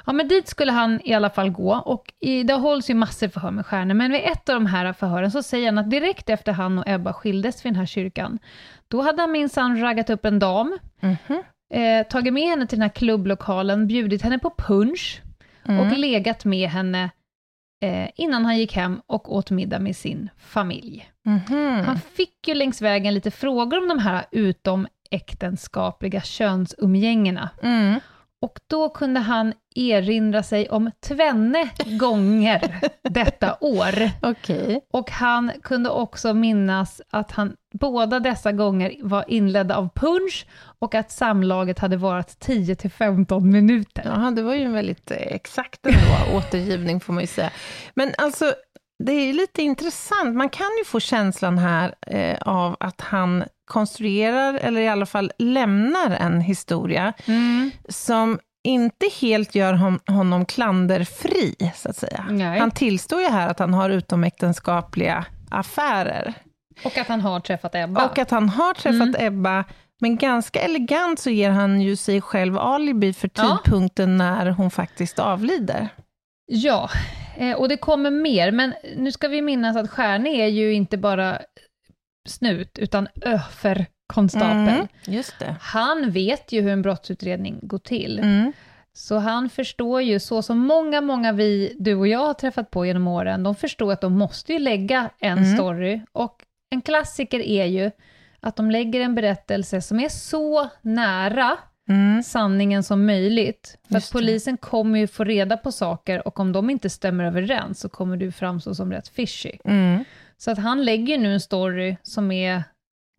Ja, 0.06 0.14
men 0.14 0.28
dit 0.28 0.48
skulle 0.48 0.72
han 0.72 1.02
i 1.04 1.14
alla 1.14 1.30
fall 1.30 1.50
gå 1.50 1.76
och 1.76 2.14
i, 2.20 2.44
det 2.44 2.54
hålls 2.54 2.90
ju 2.90 2.94
massor 2.94 3.28
förhör 3.28 3.52
med 3.52 3.66
stjärnor, 3.66 3.94
men 3.94 4.12
vid 4.12 4.22
ett 4.24 4.50
av 4.50 4.56
de 4.56 4.66
här 4.66 4.94
förhören 4.94 5.32
så 5.32 5.44
säger 5.44 5.66
han 5.66 5.78
att 5.78 5.90
direkt 5.90 6.30
efter 6.30 6.52
han 6.52 6.80
och 6.80 6.88
Ebba 6.88 7.14
skildes 7.14 7.66
vid 7.66 7.74
den 7.74 7.80
här 7.80 7.86
kyrkan, 7.86 8.40
då 8.88 9.02
hade 9.02 9.22
han 9.22 9.32
minsann 9.32 9.80
raggat 9.82 10.10
upp 10.10 10.26
en 10.26 10.40
dam, 10.40 10.78
mm 11.00 11.16
-hmm. 11.28 11.44
eh, 11.74 12.08
tagit 12.08 12.34
med 12.34 12.50
henne 12.50 12.68
till 12.68 12.78
den 12.78 12.90
här 12.90 12.96
klubblokalen, 12.96 13.88
bjudit 13.88 14.22
henne 14.22 14.40
på 14.40 14.54
punch 14.58 15.22
mm. 15.68 15.80
och 15.80 15.98
legat 15.98 16.46
med 16.46 16.70
henne 16.70 17.10
eh, 17.84 18.10
innan 18.16 18.46
han 18.46 18.58
gick 18.58 18.76
hem 18.76 19.02
och 19.08 19.36
åt 19.36 19.52
middag 19.52 19.80
med 19.80 19.96
sin 19.96 20.30
familj. 20.38 21.10
Mhm. 21.26 21.84
Han 21.86 22.00
fick 22.00 22.48
ju 22.48 22.54
längs 22.54 22.82
vägen 22.82 23.14
lite 23.14 23.32
frågor 23.32 23.78
om 23.78 23.88
de 23.88 24.00
här 24.00 24.26
utomäktenskapliga 24.32 26.22
könsumgängena. 26.22 27.50
Och 28.46 28.60
då 28.68 28.90
kunde 28.90 29.20
han 29.20 29.54
erinra 29.76 30.44
sig 30.44 30.70
om 30.70 30.92
tvenne 31.00 31.70
gånger 31.86 32.80
detta 33.02 33.58
år. 33.62 34.10
Okej. 34.22 34.82
Och 34.94 35.12
han 35.12 35.52
kunde 35.64 35.90
också 35.90 36.34
minnas 36.34 37.02
att 37.10 37.32
han 37.32 37.56
båda 37.74 38.20
dessa 38.20 38.52
gånger 38.52 38.96
var 39.02 39.26
inledda 39.28 39.76
av 39.76 39.90
punch 39.96 40.46
och 40.80 40.96
att 40.96 41.12
samlaget 41.12 41.80
hade 41.80 41.98
varit 41.98 42.28
10-15 42.28 43.42
minuter. 43.42 44.04
Ja, 44.06 44.32
det 44.32 44.42
var 44.42 44.54
ju 44.54 44.64
en 44.64 44.74
väldigt 44.74 45.12
eh, 45.12 45.18
exakt 45.18 45.86
ändå, 45.86 46.38
återgivning 46.38 47.00
får 47.00 47.14
man 47.14 47.24
ju 47.24 47.28
säga. 47.28 47.52
Men 47.94 48.14
alltså, 48.18 48.54
det 49.04 49.12
är 49.12 49.34
lite 49.34 49.62
intressant. 49.62 50.36
Man 50.36 50.50
kan 50.50 50.68
ju 50.80 50.86
få 50.86 51.00
känslan 51.00 51.58
här 51.58 51.96
eh, 52.08 52.38
av 52.42 52.76
att 52.80 53.02
han 53.02 53.44
konstruerar, 53.72 54.54
eller 54.54 54.82
i 54.82 54.88
alla 54.88 55.06
fall 55.06 55.32
lämnar 55.40 56.12
en 56.12 56.42
historia, 56.42 57.14
Mm. 57.26 57.72
som 57.90 58.40
inte 58.64 59.06
helt 59.22 59.56
gör 59.56 59.74
hon, 59.74 60.00
honom 60.08 60.46
klanderfri, 60.46 61.56
så 61.76 61.90
att 61.90 61.96
säga. 61.98 62.26
Nej. 62.30 62.60
Han 62.60 62.72
tillstår 62.72 63.22
ju 63.22 63.28
här 63.30 63.48
att 63.50 63.60
han 63.60 63.74
har 63.74 63.90
utomäktenskapliga 63.90 65.26
affärer. 65.50 66.34
Och 66.86 66.98
att 66.98 67.08
han 67.08 67.22
har 67.22 67.40
träffat 67.40 67.76
Ebba. 67.76 68.06
Och 68.06 68.18
att 68.20 68.32
han 68.32 68.50
har 68.50 68.74
träffat 68.74 69.16
Ebba, 69.22 69.64
men 70.02 70.18
ganska 70.18 70.60
elegant 70.62 71.20
så 71.20 71.30
ger 71.30 71.50
han 71.50 71.82
ju 71.82 71.96
sig 71.96 72.22
själv 72.22 72.58
alibi 72.58 73.14
för 73.14 73.30
Ja. 73.36 73.60
tidpunkten 73.64 74.18
när 74.18 74.46
hon 74.50 74.72
faktiskt 74.72 75.20
avlider. 75.20 75.88
Ja, 76.46 76.90
eh, 77.38 77.56
och 77.56 77.70
det 77.70 77.78
kommer 77.78 78.12
mer, 78.12 78.52
men 78.52 78.74
nu 78.96 79.12
ska 79.12 79.28
vi 79.28 79.42
minnas 79.42 79.78
att 79.78 79.90
Stjärne 79.90 80.30
är 80.30 80.48
ju 80.48 80.74
inte 80.74 80.98
bara 80.98 81.42
snut, 82.28 82.78
utan 82.80 83.08
öferkonstapel. 83.22 84.68
Mm, 84.74 84.88
just 85.06 85.40
det. 85.40 85.56
Han 85.62 86.12
vet 86.12 86.52
ju 86.52 86.62
hur 86.62 86.72
en 86.72 86.82
brottsutredning 86.82 87.60
går 87.62 87.78
till. 87.80 88.20
Mm. 88.20 88.54
Så 88.94 89.18
han 89.18 89.50
förstår 89.50 90.02
ju, 90.02 90.20
så 90.20 90.42
som 90.42 90.58
många, 90.60 91.02
många 91.02 91.32
vi, 91.32 91.76
du 91.80 91.96
och 91.96 92.08
jag 92.08 92.20
har 92.20 92.34
träffat 92.34 92.72
på 92.72 92.86
genom 92.86 93.08
åren, 93.08 93.44
de 93.44 93.56
förstår 93.56 93.92
att 93.92 94.02
de 94.02 94.14
måste 94.14 94.54
ju 94.54 94.60
lägga 94.60 95.10
en 95.20 95.38
Mm. 95.38 95.56
story. 95.56 96.02
Och 96.12 96.36
en 96.70 96.82
klassiker 96.82 97.40
är 97.40 97.66
ju 97.66 97.92
att 98.40 98.56
de 98.56 98.72
lägger 98.72 99.02
en 99.02 99.16
berättelse 99.16 99.82
som 99.82 100.00
är 100.00 100.10
så 100.10 100.70
nära 100.82 101.58
Mm. 101.90 102.24
sanningen 102.24 102.84
som 102.84 103.06
möjligt. 103.06 103.78
För 103.90 103.98
att 103.98 104.12
polisen 104.12 104.58
kommer 104.58 105.00
ju 105.00 105.08
få 105.08 105.24
reda 105.24 105.58
på 105.58 105.72
saker 105.72 106.28
och 106.28 106.40
om 106.40 106.52
de 106.52 106.70
inte 106.70 106.90
stämmer 106.90 107.24
överens 107.26 107.80
så 107.80 107.90
kommer 107.90 108.18
du 108.18 108.32
framstå 108.32 108.76
som 108.76 108.92
rätt 108.92 109.08
fishy. 109.08 109.52
Mm. 109.66 110.04
Så 110.38 110.52
att 110.52 110.58
han 110.58 110.86
lägger 110.86 111.18
nu 111.18 111.34
en 111.34 111.40
story 111.40 111.96
som 112.04 112.32
är 112.32 112.64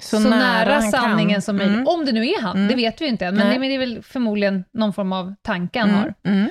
Så, 0.03 0.17
så, 0.21 0.29
nära, 0.29 0.79
nära, 0.81 0.81
sanningen 0.81 1.35
kan. 1.35 1.43
som 1.43 1.57
möjligt. 1.57 1.75
Mm. 1.75 1.87
Om 1.89 2.05
det 2.05 2.13
nu 2.13 2.27
är 2.27 2.43
han, 2.43 2.57
Mm. 2.57 2.69
det 2.69 2.75
vet 2.75 3.01
vi 3.01 3.07
inte 3.07 3.27
än, 3.27 3.35
men 3.35 3.49
det, 3.53 3.59
men 3.59 3.69
det 3.69 3.75
är 3.75 3.79
väl 3.79 4.03
förmodligen 4.03 4.65
någon 4.73 4.93
form 4.93 5.13
av 5.13 5.35
tanke 5.43 5.79
han 5.81 5.91
har. 5.91 6.15
Mm. 6.25 6.39
Mm. 6.39 6.51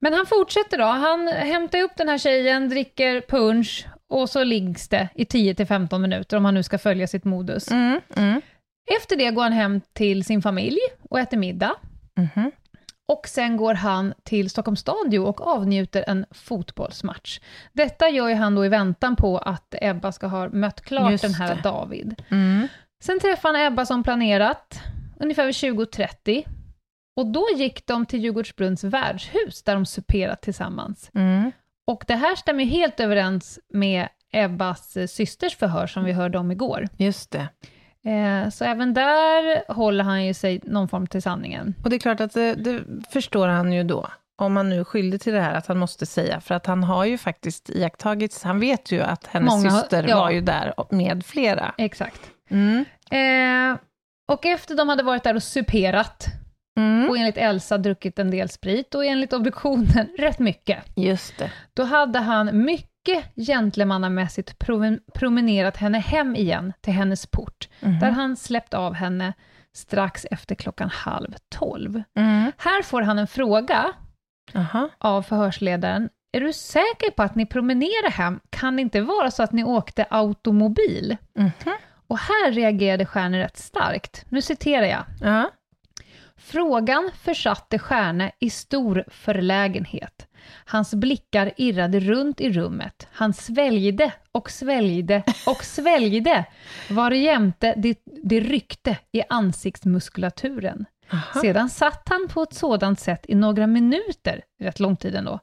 Men 0.00 0.12
han 0.12 0.26
fortsätter 0.26 0.78
då, 0.78 0.84
han 0.84 1.28
hämtar 1.28 1.78
upp 1.82 1.92
den 1.96 2.08
här 2.08 2.18
tjejen, 2.18 2.68
dricker 2.68 3.20
punch 3.28 3.86
och 4.08 4.30
så 4.30 4.44
liggs 4.44 4.88
det 4.88 5.08
i 5.14 5.24
10-15 5.24 5.98
minuter 5.98 6.36
om 6.36 6.44
han 6.44 6.54
nu 6.54 6.62
ska 6.62 6.78
följa 6.78 7.06
sitt 7.06 7.24
modus. 7.24 7.70
Mm. 7.70 8.00
Mm. 8.16 8.40
Efter 8.90 9.16
det 9.16 9.30
går 9.30 9.42
han 9.42 9.52
hem 9.52 9.80
till 9.92 10.24
sin 10.24 10.42
familj 10.42 10.78
och 11.10 11.20
äter 11.20 11.36
middag. 11.36 11.74
Mhm. 12.16 12.50
Och 13.08 13.28
sen 13.28 13.56
går 13.56 13.74
han 13.74 14.14
till 14.22 14.50
Stockholms 14.50 14.80
stadion 14.80 15.26
och 15.26 15.46
avnjuter 15.46 16.04
en 16.06 16.26
fotbollsmatch. 16.30 17.40
Detta 17.72 18.08
gör 18.08 18.28
ju 18.28 18.34
han 18.34 18.54
då 18.54 18.64
i 18.66 18.68
väntan 18.68 19.16
på 19.16 19.38
att 19.38 19.74
Ebba 19.80 20.12
ska 20.12 20.26
ha 20.26 20.48
mött 20.48 20.80
klart 20.80 21.20
den 21.20 21.34
här. 21.34 21.60
David. 21.62 22.22
Mm. 22.28 22.68
Sen 23.04 23.20
träffade 23.20 23.58
han 23.58 23.66
Ebba 23.66 23.86
som 23.86 24.02
planerat, 24.02 24.80
ungefär 25.20 25.46
vid 25.46 25.54
20.30. 25.54 26.44
Och 27.16 27.26
då 27.26 27.46
gick 27.56 27.86
de 27.86 28.06
till 28.06 28.20
Djurgårdsbrunns 28.20 28.84
värdshus, 28.84 29.62
där 29.62 29.74
de 29.74 29.86
superat 29.86 30.42
tillsammans. 30.42 31.10
Mm. 31.14 31.52
Och 31.86 32.04
det 32.06 32.14
här 32.14 32.36
stämmer 32.36 32.64
ju 32.64 32.70
helt 32.70 33.00
överens 33.00 33.58
med 33.68 34.08
Ebbas 34.32 34.96
systers 35.08 35.56
förhör, 35.56 35.86
som 35.86 36.04
vi 36.04 36.12
hörde 36.12 36.38
om 36.38 36.50
igår. 36.50 36.88
Just 36.96 37.30
det. 37.30 37.48
Eh, 38.06 38.48
så 38.50 38.64
även 38.64 38.94
där 38.94 39.72
håller 39.72 40.04
han 40.04 40.24
ju 40.26 40.34
sig 40.34 40.60
någon 40.64 40.88
form 40.88 41.06
till 41.06 41.22
sanningen. 41.22 41.74
Och 41.84 41.90
det 41.90 41.96
är 41.96 42.00
klart 42.00 42.20
att 42.20 42.32
det, 42.34 42.54
det 42.54 42.80
förstår 43.10 43.48
han 43.48 43.72
ju 43.72 43.84
då, 43.84 44.08
om 44.42 44.56
han 44.56 44.68
nu 44.70 44.80
är 44.80 44.84
skyldig 44.84 45.20
till 45.20 45.32
det 45.32 45.40
här, 45.40 45.54
att 45.54 45.66
han 45.66 45.78
måste 45.78 46.06
säga, 46.06 46.40
för 46.40 46.54
att 46.54 46.66
han 46.66 46.84
har 46.84 47.04
ju 47.04 47.18
faktiskt 47.18 47.70
iakttagits, 47.70 48.42
han 48.42 48.60
vet 48.60 48.92
ju 48.92 49.00
att 49.02 49.26
hennes 49.26 49.50
Många 49.50 49.70
syster 49.70 50.06
ja. 50.08 50.16
var 50.16 50.30
ju 50.30 50.40
där 50.40 50.74
med 50.90 51.26
flera. 51.26 51.74
Exakt. 51.78 52.20
Mm. 52.50 52.84
Eh, 53.10 53.78
och 54.32 54.46
efter 54.46 54.74
de 54.76 54.88
hade 54.88 55.02
varit 55.02 55.22
där 55.22 55.34
och 55.34 55.42
superat, 55.42 56.26
Mm. 56.78 57.08
och 57.08 57.18
enligt 57.18 57.36
Elsa 57.36 57.78
druckit 57.78 58.18
en 58.18 58.30
del 58.30 58.48
sprit, 58.48 58.94
och 58.94 59.04
enligt 59.04 59.32
obduktionen 59.32 60.08
rätt 60.18 60.38
mycket, 60.38 60.78
Just 60.96 61.38
det. 61.38 61.50
då 61.74 61.82
hade 61.84 62.18
han 62.18 62.64
mycket 62.64 62.88
gentlemannamässigt 63.36 64.58
promen- 64.58 65.00
promenerat 65.14 65.76
henne 65.76 65.98
hem 65.98 66.36
igen 66.36 66.72
till 66.80 66.92
hennes 66.92 67.26
port, 67.26 67.68
Mhm. 67.80 67.98
där 67.98 68.10
han 68.10 68.36
släppt 68.36 68.74
av 68.74 68.94
henne 68.94 69.32
strax 69.74 70.26
efter 70.30 70.54
klockan 70.54 70.90
halv 70.90 71.34
tolv. 71.48 72.02
Mm. 72.16 72.52
Här 72.58 72.82
får 72.82 73.02
han 73.02 73.18
en 73.18 73.26
fråga 73.26 73.92
Aha. 74.54 74.88
av 74.98 75.22
förhörsledaren. 75.22 76.08
Är 76.32 76.40
du 76.40 76.52
säker 76.52 77.10
på 77.10 77.22
att 77.22 77.34
ni 77.34 77.46
promenerar 77.46 78.10
hem? 78.10 78.40
Kan 78.50 78.76
det 78.76 78.82
inte 78.82 79.00
vara 79.00 79.30
så 79.30 79.42
att 79.42 79.52
ni 79.52 79.64
åkte 79.64 80.06
automobil? 80.10 81.16
Mhm. 81.38 81.50
Och 82.08 82.18
här 82.18 82.52
reagerade 82.52 83.06
Stjärne 83.06 83.38
rätt 83.38 83.56
starkt. 83.56 84.24
Nu 84.28 84.42
citerar 84.42 84.86
jag. 84.86 85.04
Ja. 85.20 85.50
Frågan 86.44 87.10
försatte 87.14 87.78
Stjärne 87.78 88.32
i 88.38 88.50
stor 88.50 89.04
förlägenhet. 89.08 90.26
Hans 90.64 90.94
blickar 90.94 91.52
irrade 91.56 92.00
runt 92.00 92.40
i 92.40 92.50
rummet. 92.52 93.08
Han 93.12 93.32
sväljde 93.32 94.12
och 94.32 94.50
sväljde 94.50 95.22
och 95.46 95.56
sväljde 95.64 96.44
varjämte 96.90 97.74
det, 97.76 97.98
det 98.04 98.40
ryckte 98.40 98.98
i 99.12 99.22
ansiktsmuskulaturen. 99.28 100.84
Aha. 101.12 101.40
Sedan 101.40 101.68
satt 101.68 102.08
han 102.08 102.28
på 102.28 102.42
ett 102.42 102.54
sådant 102.54 103.00
sätt 103.00 103.24
i 103.28 103.34
några 103.34 103.66
minuter, 103.66 104.42
rätt 104.60 104.80
lång 104.80 104.96
tid 104.96 105.14
ändå, 105.14 105.40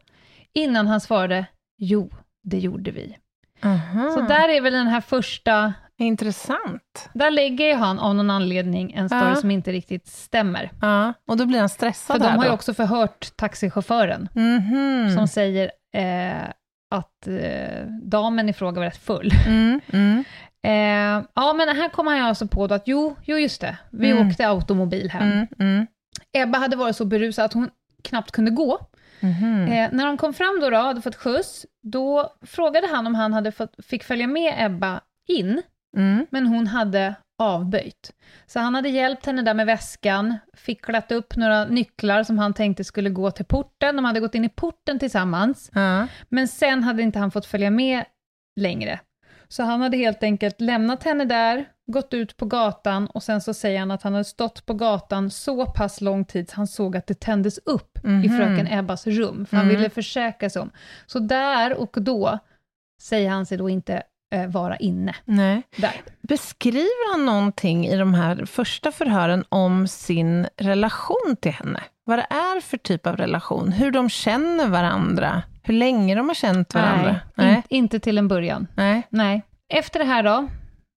innan 0.53 0.88
han 0.88 1.01
svarade 1.01 1.46
”Jo, 1.77 2.10
det 2.44 2.60
gjorde 2.60 2.91
vi”. 2.91 3.18
Aha. 3.63 4.12
Så 4.12 4.22
där 4.22 4.50
är 4.50 4.62
väl 4.62 4.74
den 4.74 4.88
här 4.88 5.01
första, 5.01 5.74
Intressant. 6.00 7.10
där 7.13 7.32
lägger 7.32 7.65
ju 7.65 7.74
han 7.74 8.00
av 8.00 8.15
någon 8.15 8.29
anledning 8.29 8.94
en 8.94 9.10
story 9.10 9.29
Ja. 9.29 9.36
som 9.36 9.51
inte 9.51 9.72
riktigt 9.72 10.08
stämmer. 10.08 10.72
Ja, 10.82 11.13
och 11.27 11.38
då 11.38 11.46
blir 11.46 11.60
han 11.60 11.70
stressad 11.70 12.18
För 12.22 12.29
de 12.29 12.38
har 12.38 12.46
ju 12.46 12.51
också 12.51 12.74
förhört 12.74 13.38
taxichauffören, 13.38 14.29
Mhm. 14.34 15.15
som 15.15 15.27
säger 15.27 15.72
eh, 15.94 16.50
att 16.91 17.27
eh, 17.27 17.86
damen 18.03 18.50
i 18.50 18.53
fråga 18.53 18.79
var 18.79 18.86
rätt 18.86 18.98
full. 18.98 19.32
Mm, 19.48 19.79
mm. 19.94 20.24
Eh, 20.63 21.24
ja, 21.36 21.53
men 21.53 21.70
här 21.75 21.89
kommer 21.89 22.12
han 22.12 22.20
ju 22.20 22.25
alltså 22.25 22.48
på 22.48 22.68
då 22.68 22.75
att 22.75 22.88
jo, 22.88 23.15
jo 23.24 23.38
just 23.38 23.62
det, 23.62 23.77
vi 23.91 24.12
Mm. 24.12 24.27
åkte 24.27 24.48
automobil 24.48 25.10
hem. 25.10 25.32
Mm, 25.32 25.48
mm. 25.60 25.88
Ebba 26.38 26.58
hade 26.60 26.75
varit 26.75 26.96
så 26.96 27.06
berusad 27.06 27.46
att 27.46 27.53
hon 27.53 27.70
knappt 28.03 28.32
kunde 28.32 28.51
gå. 28.51 28.79
Mhm. 29.20 29.68
Eh, 29.68 29.89
när 29.91 30.06
de 30.06 30.18
kom 30.18 30.34
fram 30.34 30.60
då, 30.62 30.70
då, 30.70 30.77
hade 30.77 31.01
fått 31.01 31.15
skjuts, 31.15 31.65
då 31.84 32.34
frågade 32.46 32.88
han 32.88 33.08
om 33.08 33.15
han 33.15 33.34
hade 33.34 33.51
fått, 33.51 33.86
fick 33.86 34.03
följa 34.03 34.27
med 34.27 34.53
Ebba 34.58 35.01
in, 35.27 35.62
Mm. 35.98 36.25
men 36.29 36.48
hon 36.48 36.67
hade 36.67 37.15
avböjt. 37.41 38.12
Så 38.46 38.60
han 38.60 38.75
hade 38.75 38.89
hjälpt 38.89 39.25
henne 39.25 39.41
där 39.41 39.53
med 39.53 39.65
väskan, 39.65 40.38
ficklat 40.53 41.12
upp 41.12 41.36
några 41.36 41.65
nycklar 41.65 42.24
som 42.24 42.39
han 42.39 42.53
tänkte 42.53 42.84
skulle 42.84 43.10
gå 43.10 43.31
till 43.31 43.46
porten. 43.46 43.96
De 43.96 44.05
hade 44.05 44.19
gått 44.19 44.36
in 44.36 44.46
i 44.46 44.50
porten 44.50 45.00
tillsammans, 45.00 45.72
Ja. 45.74 46.08
men 46.29 46.48
sen 46.48 46.84
hade 46.84 47.03
inte 47.03 47.19
han 47.19 47.31
fått 47.31 47.46
följa 47.46 47.69
med 47.72 48.05
längre. 48.60 49.00
Så 49.48 49.63
han 49.63 49.81
hade 49.81 49.98
helt 49.98 50.24
enkelt 50.24 50.62
lämnat 50.62 51.03
henne 51.03 51.25
där, 51.25 51.65
gått 51.91 52.13
ut 52.13 52.38
på 52.38 52.46
gatan 52.46 53.08
och 53.08 53.24
sen 53.24 53.41
så 53.41 53.53
säger 53.53 53.79
han 53.79 53.91
att 53.91 54.03
han 54.03 54.13
hade 54.13 54.25
stått 54.25 54.65
på 54.65 54.74
gatan 54.74 55.29
så 55.31 55.65
pass 55.65 56.01
lång 56.01 56.25
tid 56.25 56.50
så 56.50 56.55
han 56.55 56.67
såg 56.67 56.98
att 56.98 57.08
det 57.08 57.19
tändes 57.19 57.58
upp 57.58 57.98
i 58.03 58.08
Mhm. 58.08 58.38
fröken 58.38 58.67
Ebbas 58.67 59.08
rum, 59.08 59.46
för 59.46 59.58
han 59.58 59.65
Mm. 59.65 59.77
ville 59.77 59.89
försäkra 59.89 60.50
sig 60.50 60.62
om. 60.62 60.72
Så 61.05 61.19
där 61.19 61.74
och 61.81 61.98
då 62.01 62.39
säger 63.01 63.29
han 63.29 63.46
sig 63.46 63.58
då 63.58 63.69
inte 63.69 64.03
vara 64.48 64.75
inne. 64.77 65.15
Nej. 65.25 65.62
Där. 65.75 66.01
Beskriver 66.21 67.12
han 67.12 67.25
någonting 67.25 67.88
i 67.88 67.98
de 67.98 68.13
här 68.13 68.45
första 68.45 68.91
förhören 68.91 69.43
om 69.50 69.88
sin 69.88 70.48
relation 70.57 71.36
till 71.41 71.51
henne? 71.51 71.83
Vad 72.05 72.19
det 72.19 72.27
är 72.29 72.62
för 72.62 72.77
typ 72.77 73.07
av 73.07 73.17
relation? 73.17 73.71
Hur 73.71 73.91
de 73.91 74.09
känner 74.09 74.67
varandra? 74.67 75.41
Hur 75.63 75.74
länge 75.74 76.15
de 76.15 76.27
har 76.27 76.36
känt 76.36 76.74
varandra? 76.74 77.15
Nej, 77.36 77.55
in, 77.55 77.63
inte 77.69 78.00
till 78.00 78.17
en 78.17 78.27
början. 78.27 78.67
Nej. 78.75 79.07
Nej. 79.09 79.41
Efter 79.74 80.00
det 80.00 80.05
här 80.05 80.24
då, 80.24 80.48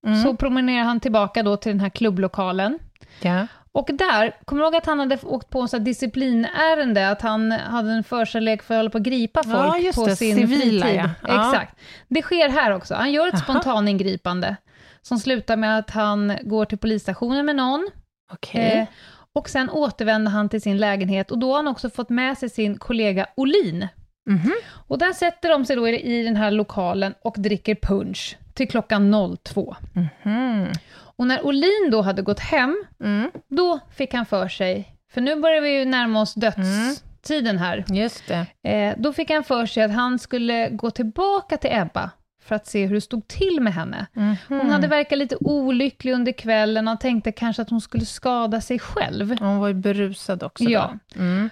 Mm. 0.07 0.23
så 0.23 0.35
promenerar 0.35 0.83
han 0.83 0.99
tillbaka 0.99 1.43
då 1.43 1.57
till 1.57 1.71
den 1.71 1.79
här 1.79 1.89
klubblokalen. 1.89 2.79
Ja. 3.21 3.47
Och 3.75 3.89
där, 3.93 4.35
kommer 4.45 4.61
du 4.61 4.65
ihåg 4.65 4.75
att 4.75 4.85
han 4.85 4.99
hade 4.99 5.17
åkt 5.23 5.49
på 5.49 5.67
en 5.73 5.83
disciplinärende, 5.83 7.09
att 7.09 7.21
han 7.21 7.51
hade 7.51 7.91
en 7.91 8.03
förkärlek 8.03 8.61
för 8.63 8.73
att 8.73 8.79
hålla 8.79 8.89
på 8.89 8.97
att 8.97 9.03
gripa 9.03 9.43
folk 9.43 9.55
Ja, 9.55 9.77
just 9.77 9.97
på 9.99 10.05
det, 10.07 10.15
sin 10.15 10.35
civila, 10.35 10.85
fritid? 10.85 11.09
ja. 11.27 11.49
Exakt. 11.49 11.79
Det 12.07 12.21
sker 12.21 12.49
här 12.49 12.71
också. 12.71 12.95
Han 12.95 13.11
gör 13.11 13.27
ett 13.27 13.33
Aha. 13.33 13.43
spontaningripande, 13.43 14.55
som 15.01 15.19
slutar 15.19 15.57
med 15.57 15.77
att 15.79 15.89
han 15.89 16.37
går 16.43 16.65
till 16.65 16.77
polisstationen 16.77 17.45
med 17.45 17.55
någon, 17.55 17.87
Okej. 18.33 18.77
eh, 18.79 18.85
och 19.33 19.49
sen 19.49 19.69
återvänder 19.69 20.31
han 20.31 20.49
till 20.49 20.61
sin 20.61 20.77
lägenhet, 20.77 21.31
och 21.31 21.37
då 21.39 21.49
har 21.49 21.55
han 21.55 21.67
också 21.67 21.89
fått 21.89 22.09
med 22.09 22.37
sig 22.37 22.49
sin 22.49 22.77
kollega 22.77 23.25
Olin. 23.35 23.87
Mhm. 24.29 24.53
Och 24.87 24.97
där 24.97 25.13
sätter 25.13 25.49
de 25.49 25.65
sig 25.65 25.75
då 25.75 25.87
i, 25.87 26.23
den 26.23 26.35
här 26.35 26.51
lokalen 26.51 27.13
och 27.21 27.35
dricker 27.37 27.75
punch 27.75 28.37
till 28.53 28.69
klockan 28.69 29.11
02. 29.43 29.75
Mhm. 30.23 30.67
Och 31.17 31.27
när 31.27 31.45
Olin 31.45 31.89
då 31.91 32.01
hade 32.01 32.21
gått 32.21 32.39
hem, 32.39 32.83
Mm. 33.03 33.31
då 33.49 33.79
fick 33.95 34.13
han 34.13 34.25
för 34.25 34.47
sig, 34.47 34.95
för 35.13 35.21
nu 35.21 35.35
börjar 35.41 35.61
vi 35.61 35.79
ju 35.79 35.85
närma 35.85 36.21
oss 36.21 36.33
dödstiden 36.33 37.57
här, 37.57 37.85
Just 37.87 38.23
det. 38.27 38.69
eh, 38.71 38.93
då 38.97 39.13
fick 39.13 39.29
han 39.31 39.43
för 39.43 39.65
sig 39.65 39.83
att 39.83 39.91
han 39.93 40.19
skulle 40.19 40.69
gå 40.69 40.91
tillbaka 40.91 41.57
till 41.57 41.69
Ebba 41.73 42.09
för 42.43 42.55
att 42.55 42.67
se 42.67 42.85
hur 42.85 42.95
det 42.95 43.01
stod 43.01 43.27
till 43.27 43.57
med 43.61 43.73
henne. 43.73 44.05
Mhm. 44.13 44.35
Hon 44.47 44.69
hade 44.69 44.87
verkat 44.87 45.17
lite 45.17 45.35
olycklig 45.39 46.13
under 46.13 46.31
kvällen 46.31 46.87
och 46.87 46.99
tänkte 46.99 47.31
kanske 47.31 47.61
att 47.61 47.69
hon 47.69 47.81
skulle 47.81 48.05
skada 48.05 48.61
sig 48.61 48.79
själv. 48.79 49.39
Hon 49.39 49.57
var 49.59 49.67
ju 49.67 49.73
berusad 49.73 50.43
också. 50.43 50.63
Ja. 50.63 50.93
Mm. 51.15 51.49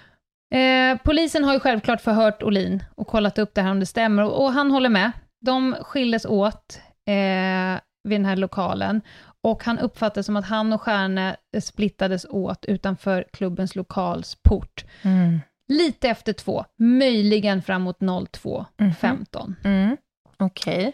Eh, 0.54 0.98
polisen 1.04 1.44
har 1.44 1.52
ju 1.52 1.60
självklart 1.60 2.00
förhört 2.00 2.42
Olin 2.42 2.82
och 2.94 3.06
kollat 3.06 3.38
upp 3.38 3.54
det 3.54 3.62
här 3.62 3.70
om 3.70 3.80
det 3.80 3.86
stämmer, 3.86 4.22
och, 4.24 4.44
och 4.44 4.52
han 4.52 4.70
håller 4.70 4.88
med. 4.88 5.12
De 5.40 5.76
skildes 5.80 6.24
åt 6.26 6.80
eh, 7.08 7.80
vid 8.08 8.18
den 8.20 8.24
här 8.24 8.36
lokalen, 8.36 9.00
och 9.42 9.64
han 9.64 9.78
uppfattade 9.78 10.24
som 10.24 10.36
att 10.36 10.44
han 10.46 10.72
och 10.72 10.82
Stjärne 10.82 11.36
splittades 11.60 12.26
åt 12.30 12.64
utanför 12.64 13.24
klubbens 13.32 13.76
lokalsport. 13.76 14.84
Mm. 15.02 15.40
Lite 15.68 16.08
efter 16.08 16.32
två, 16.32 16.64
möjligen 16.78 17.62
framåt 17.62 17.98
02.15. 18.00 19.54
Mm. 19.64 19.96
Okej. 20.38 20.92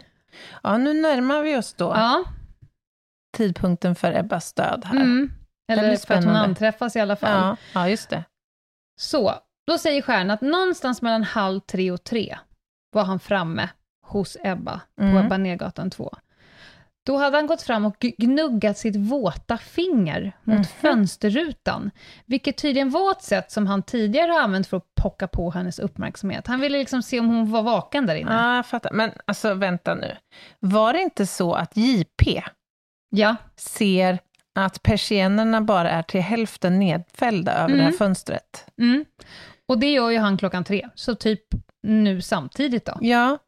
Ja, 0.62 0.76
nu 0.76 0.94
närmar 0.94 1.42
vi 1.42 1.56
oss 1.56 1.72
då 1.74 1.84
Ja, 1.84 2.24
tidpunkten 3.36 3.94
för 3.94 4.12
Ebbas 4.18 4.52
död 4.52 4.82
här. 4.84 4.96
mm. 4.96 5.30
Eller 5.72 5.96
för 5.96 6.14
att 6.14 6.24
hon 6.24 6.36
anträffas 6.36 6.96
i 6.96 7.00
alla 7.00 7.16
fall. 7.16 7.46
Ja, 7.46 7.56
ja, 7.80 7.88
just 7.88 8.10
det. 8.10 8.24
Så, 9.00 9.34
då 9.66 9.78
säger 9.78 10.02
Stjärna 10.02 10.34
att 10.34 10.40
någonstans 10.40 11.02
mellan 11.02 11.24
halv 11.24 11.60
tre 11.60 11.90
och 11.90 12.04
tre 12.04 12.38
var 12.92 13.04
han 13.04 13.20
framme 13.20 13.68
hos 14.06 14.36
Ebba 14.44 14.80
på 14.96 15.02
Mm. 15.02 15.16
Ebba 15.26 15.36
Nergatan 15.36 15.90
2. 15.90 16.14
Då 17.08 17.16
hade 17.16 17.36
han 17.36 17.46
gått 17.46 17.62
fram 17.62 17.84
och 17.84 17.96
gnuggat 17.98 18.78
sitt 18.78 18.96
våta 18.96 19.58
finger 19.58 20.32
mot 20.44 20.56
Mhm. 20.56 20.64
fönsterrutan, 20.64 21.90
vilket 22.26 22.56
tydligen 22.58 22.90
var 22.90 23.10
ett 23.10 23.22
sätt 23.22 23.50
som 23.52 23.66
han 23.66 23.82
tidigare 23.82 24.32
har 24.32 24.40
använt 24.40 24.66
för 24.66 24.76
att 24.76 24.94
pocka 25.02 25.28
på 25.28 25.50
hennes 25.50 25.78
uppmärksamhet. 25.78 26.46
Han 26.46 26.60
ville 26.60 26.78
liksom 26.78 27.02
se 27.02 27.20
om 27.20 27.26
hon 27.26 27.50
var 27.50 27.62
vaken 27.62 28.06
där 28.06 28.14
inne. 28.14 28.32
Ja, 28.32 28.56
jag 28.56 28.66
fattar. 28.66 28.90
Men 28.92 29.10
alltså, 29.24 29.54
vänta 29.54 29.94
nu. 29.94 30.16
Var 30.60 30.92
det 30.92 31.00
inte 31.02 31.26
så 31.26 31.54
att 31.54 31.76
JP 31.76 32.42
Ja, 33.10 33.36
ser 33.56 34.18
att 34.54 34.82
persiennerna 34.82 35.60
bara 35.60 35.90
är 35.90 36.02
till 36.02 36.20
hälften 36.20 36.78
nedfällda 36.78 37.52
över 37.52 37.68
det 37.68 37.82
här 37.82 37.88
Mm. 37.88 37.98
fönstret? 37.98 38.66
mm. 38.80 39.04
och 39.68 39.78
det 39.78 39.92
gör 39.92 40.10
ju 40.10 40.18
han 40.18 40.38
klockan 40.38 40.64
tre, 40.64 40.88
så 40.94 41.14
typ 41.14 41.42
nu 41.82 42.20
samtidigt 42.22 42.84
då. 42.84 42.98
Ja, 43.00 43.38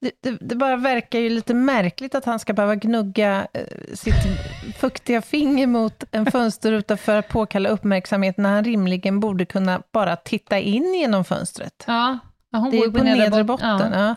det, 0.00 0.10
det, 0.22 0.38
det 0.40 0.54
bara 0.56 0.76
verkar 0.76 1.18
ju 1.18 1.30
lite 1.30 1.54
märkligt 1.54 2.14
att 2.14 2.24
han 2.24 2.38
ska 2.38 2.52
behöva 2.52 2.74
gnugga 2.74 3.46
eh, 3.52 3.64
sitt 3.94 4.14
fuktiga 4.76 5.22
finger 5.22 5.66
mot 5.66 6.04
en 6.10 6.26
fönsterruta 6.30 6.96
för 6.96 7.16
att 7.16 7.28
påkalla 7.28 7.68
uppmärksamhet 7.68 8.36
när 8.38 8.50
han 8.50 8.64
rimligen 8.64 9.20
borde 9.20 9.44
kunna 9.44 9.82
bara 9.92 10.16
titta 10.16 10.58
in 10.58 10.94
genom 10.94 11.24
fönstret. 11.24 11.84
Ja, 11.86 12.18
hon 12.52 12.70
Det 12.70 12.76
är 12.76 12.78
ju 12.80 12.86
ju 12.86 12.92
på 12.92 13.04
nedre 13.04 13.44
bot- 13.44 13.46
botten. 13.46 13.92
Ja, 13.92 13.98
Ja. 13.98 14.14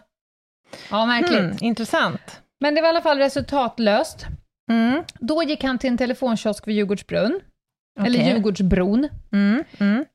ja 0.90 1.06
märkligt. 1.06 1.40
Hmm, 1.40 1.58
intressant. 1.62 2.42
Men 2.62 2.76
det 2.76 2.82
var 2.82 2.88
i 2.88 2.90
alla 2.90 3.02
fall 3.02 3.18
resultatlöst. 3.18 4.26
Mm, 4.72 5.04
Då 5.20 5.44
gick 5.44 5.64
han 5.64 5.78
till 5.80 5.90
en 5.90 5.98
telefonkiosk 5.98 6.68
vid 6.68 6.76
Djurgårdsbrunn, 6.76 7.40
eller 8.00 8.20
okej. 8.20 8.30
Djurgårdsbron, 8.34 9.10
Mm, 9.32 9.64
mm, 9.80 10.06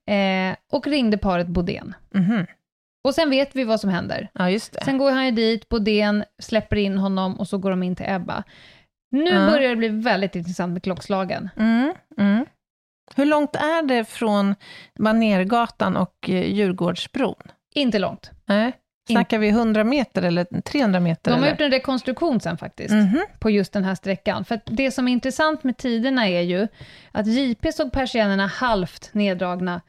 eh, 0.52 0.56
och 0.72 0.86
ringde 0.86 1.18
paret 1.18 1.46
Bodén. 1.46 1.94
Och 3.04 3.14
sen 3.14 3.30
vet 3.30 3.56
vi 3.56 3.64
vad 3.64 3.80
som 3.80 3.90
händer. 3.90 4.28
Ja, 4.34 4.50
just 4.50 4.72
det. 4.72 4.84
Sen 4.84 4.98
går 4.98 5.10
han 5.10 5.24
ju 5.24 5.30
dit, 5.30 5.68
Bodén 5.68 6.24
släpper 6.42 6.76
in 6.76 6.98
honom 6.98 7.40
och 7.40 7.48
så 7.48 7.58
går 7.58 7.70
de 7.70 7.82
in 7.82 7.96
till 7.96 8.06
Ebba. 8.08 8.42
Nu 9.10 9.30
Ja. 9.30 9.50
börjar 9.50 9.70
det 9.70 9.76
bli 9.76 9.88
väldigt 9.88 10.36
intressant 10.36 10.72
med 10.72 10.82
klockslagen. 10.82 11.48
Mm, 11.56 11.94
mm. 12.18 12.46
Hur 13.16 13.24
långt 13.26 13.56
är 13.56 13.82
det 13.82 14.04
från 14.04 14.54
Banergatan 14.98 15.96
och 15.96 16.14
eh, 16.30 16.52
Djurgårdsbron? 16.54 17.42
Inte 17.74 17.98
långt. 17.98 18.30
Nej. 18.46 18.72
Snackar 19.10 19.38
vi 19.38 19.48
100 19.48 19.84
meter 19.84 20.22
eller 20.22 20.60
300 20.60 21.00
meter? 21.00 21.30
De 21.30 21.34
har 21.36 21.38
eller? 21.42 21.50
gjort 21.50 21.60
en 21.60 21.70
rekonstruktion 21.70 22.40
sen 22.40 22.58
faktiskt, 22.58 22.94
Mhm. 22.94 23.24
på 23.40 23.50
just 23.50 23.72
den 23.72 23.84
här 23.84 23.94
sträckan. 23.94 24.44
För 24.44 24.60
det 24.64 24.90
som 24.90 25.08
är 25.08 25.12
intressant 25.12 25.64
med 25.64 25.76
tiderna 25.76 26.28
är 26.28 26.40
ju 26.40 26.68
att 27.12 27.26
JP 27.26 27.72
såg 27.72 27.92
persiennerna 27.92 28.46
halvt 28.46 29.14
neddragna 29.14 29.80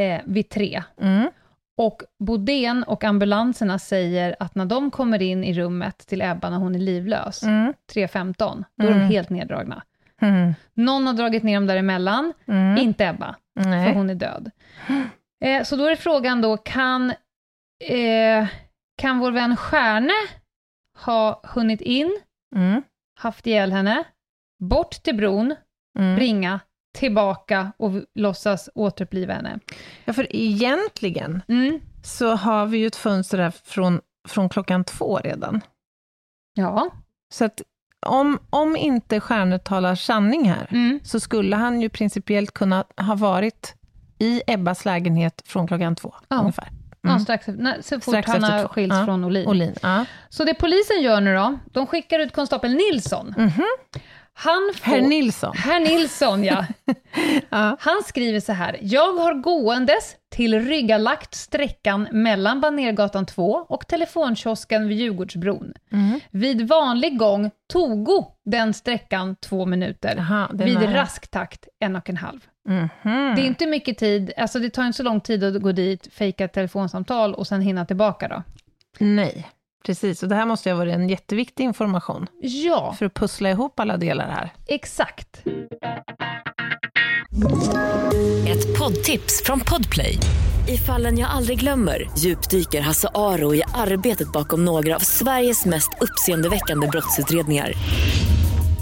eh, 0.00 0.20
vid 0.24 0.48
tre. 0.48 0.82
Mm. 1.00 1.30
Och 1.78 2.02
Bodén 2.18 2.82
och 2.82 3.04
ambulanserna 3.04 3.78
säger 3.78 4.36
att 4.40 4.54
när 4.54 4.64
de 4.66 4.90
kommer 4.90 5.22
in 5.22 5.44
i 5.44 5.54
rummet 5.54 5.98
till 5.98 6.22
Ebba 6.22 6.50
när 6.50 6.56
hon 6.58 6.74
är 6.74 6.78
livlös, 6.78 7.42
Mm. 7.42 7.74
3.15, 7.92 8.64
då 8.76 8.84
är 8.86 8.90
de 8.90 8.94
Mm. 8.96 9.08
helt 9.08 9.30
neddragna. 9.30 9.82
Mm. 10.20 10.54
Någon 10.74 11.06
har 11.06 11.14
dragit 11.14 11.42
ner 11.42 11.54
dem 11.54 11.66
däremellan, 11.66 12.32
Mm. 12.46 12.78
inte 12.78 13.04
Ebba, 13.06 13.34
för 13.60 13.68
Nej. 13.68 13.94
hon 13.94 14.10
är 14.10 14.14
död. 14.14 14.50
Eh, 15.44 15.62
så 15.64 15.76
då 15.76 15.84
är 15.86 15.96
frågan 15.96 16.40
då, 16.42 16.56
kan, 16.56 17.10
eh, 17.84 18.46
kan 18.98 19.18
vår 19.18 19.30
vän 19.32 19.56
Stjärne 19.56 20.12
ha 21.04 21.40
hunnit 21.44 21.80
in, 21.80 22.20
Mm. 22.56 22.82
haft 23.20 23.46
ihjäl 23.46 23.72
henne, 23.72 24.04
bort 24.60 24.90
till 24.90 25.16
bron, 25.16 25.54
Mm. 25.98 26.18
ringa, 26.18 26.60
tillbaka 26.94 27.72
och 27.76 27.90
låtsas 28.14 28.68
återuppliva 28.74 29.34
henne? 29.34 29.58
Ja, 30.04 30.12
för 30.12 30.36
egentligen 30.36 31.42
Mm. 31.48 31.80
så 32.04 32.34
har 32.34 32.66
vi 32.66 32.78
ju 32.78 32.86
ett 32.86 32.96
fönster 32.96 33.38
här 33.38 33.52
från, 33.64 34.00
från 34.28 34.48
klockan 34.48 34.84
två 34.84 35.16
redan. 35.18 35.60
Ja. 36.54 36.90
Så 37.34 37.44
att 37.44 37.62
om, 38.06 38.38
om 38.50 38.76
inte 38.76 39.20
Stjärne 39.20 39.58
talar 39.58 39.94
sanning 39.94 40.50
här, 40.50 40.66
Mm. 40.70 41.00
så 41.04 41.20
skulle 41.20 41.56
han 41.56 41.80
ju 41.80 41.88
principiellt 41.88 42.50
kunna 42.54 42.84
ha 42.96 43.14
varit 43.14 43.74
i 44.18 44.42
Ebbas 44.46 44.84
lägenhet 44.84 45.42
från 45.46 45.66
klockan 45.66 45.96
två, 45.96 46.14
Ja. 46.28 46.36
ungefär. 46.36 46.68
Ja, 47.02 47.08
Mm. 47.10 47.20
strax, 47.20 47.48
efter- 47.48 47.62
när, 47.62 47.82
så 47.82 47.94
fort 48.00 48.02
Strax 48.14 48.28
han 48.28 48.42
har 48.44 48.68
skilts 48.68 48.96
Ja. 48.96 49.04
från 49.04 49.24
Olin. 49.24 49.46
Olin, 49.48 49.74
ja. 49.82 50.04
Så 50.28 50.44
det 50.44 50.54
polisen 50.54 51.02
gör 51.02 51.20
nu 51.20 51.34
då, 51.34 51.58
de 51.72 51.86
skickar 51.86 52.18
ut 52.20 52.32
konstapel 52.32 52.74
Nilsson. 52.74 53.34
Mhm. 53.38 53.62
Han 54.40 54.70
får... 54.74 54.90
Herr 54.90 55.00
Nilsson. 55.00 55.56
Herr 55.56 55.80
Nilsson, 55.80 56.44
ja. 56.44 56.66
Ja. 57.50 57.76
Han 57.80 58.02
skriver 58.06 58.40
så 58.40 58.52
här. 58.52 58.78
Jag 58.82 59.12
har 59.12 59.34
gåendes 59.34 60.16
tillryggalagt 60.30 61.34
sträckan 61.34 62.08
mellan 62.12 62.60
Banergatan 62.60 63.26
2 63.26 63.66
och 63.68 63.88
telefonkiosken 63.88 64.88
vid 64.88 64.98
Djurgårdsbron. 64.98 65.72
Mm. 65.92 66.20
Vid 66.30 66.68
vanlig 66.68 67.18
gång 67.18 67.50
togo 67.72 68.26
den 68.44 68.74
sträckan 68.74 69.36
två 69.36 69.66
minuter. 69.66 70.16
Är 70.16 70.64
Vid 70.64 70.74
nära. 70.80 70.94
rask 70.94 71.30
takt 71.30 71.68
en 71.80 71.96
och 71.96 72.08
en 72.10 72.16
halv. 72.16 72.40
Mhm. 72.68 73.34
Det 73.36 73.42
är 73.42 73.46
inte 73.46 73.66
mycket 73.66 73.98
tid, 73.98 74.32
alltså 74.36 74.58
det 74.58 74.70
tar 74.70 74.84
inte 74.86 74.96
så 74.96 75.02
lång 75.02 75.20
tid 75.20 75.44
att 75.44 75.62
gå 75.62 75.72
dit, 75.72 76.08
fejka 76.14 76.44
ett 76.44 76.52
telefonsamtal 76.52 77.34
och 77.34 77.46
sen 77.46 77.60
hinna 77.60 77.84
tillbaka 77.86 78.28
då. 78.28 78.42
Nej, 78.98 79.46
precis. 79.86 80.22
Och 80.22 80.28
det 80.28 80.34
här 80.34 80.46
måste 80.46 80.68
ju 80.68 80.72
ha 80.72 80.78
varit 80.78 80.94
en 80.94 81.08
jätteviktig 81.08 81.64
information 81.64 82.26
Ja, 82.40 82.94
för 82.98 83.06
att 83.06 83.14
pussla 83.14 83.50
ihop 83.50 83.80
alla 83.80 83.96
delar 83.96 84.28
här. 84.30 84.52
exakt. 84.66 85.42
Ett 88.48 88.78
poddtips 88.78 89.42
från 89.44 89.60
Podplay. 89.60 90.18
I 90.68 90.76
fallen 90.76 91.18
jag 91.18 91.30
aldrig 91.30 91.60
glömmer 91.60 92.10
djupdyker 92.18 92.80
Hasse 92.80 93.08
Aro 93.14 93.54
i 93.54 93.62
arbetet 93.74 94.32
bakom 94.32 94.64
några 94.64 94.96
av 94.96 95.00
Sveriges 95.00 95.64
mest 95.64 95.90
uppseendeväckande 96.00 96.86
brottsutredningar. 96.86 97.72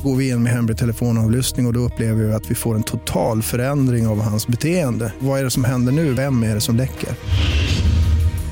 Går 0.05 0.17
vi 0.17 0.29
in 0.29 0.43
med 0.43 0.53
hemlig 0.53 0.79
telefonavlyssning 0.79 1.67
och, 1.67 1.71
och 1.71 1.75
då 1.75 1.81
upplever 1.81 2.25
vi 2.25 2.33
att 2.33 2.51
vi 2.51 2.55
får 2.55 2.75
en 2.75 2.83
total 2.83 3.43
förändring 3.43 4.07
av 4.07 4.21
hans 4.23 4.47
beteende. 4.47 5.13
Vad 5.19 5.41
är 5.41 5.45
det 5.45 5.51
som 5.51 5.65
händer 5.65 5.93
nu? 5.93 6.13
Vem 6.15 6.43
är 6.43 6.55
det 6.55 6.61
som 6.61 6.77
läcker? 6.77 7.09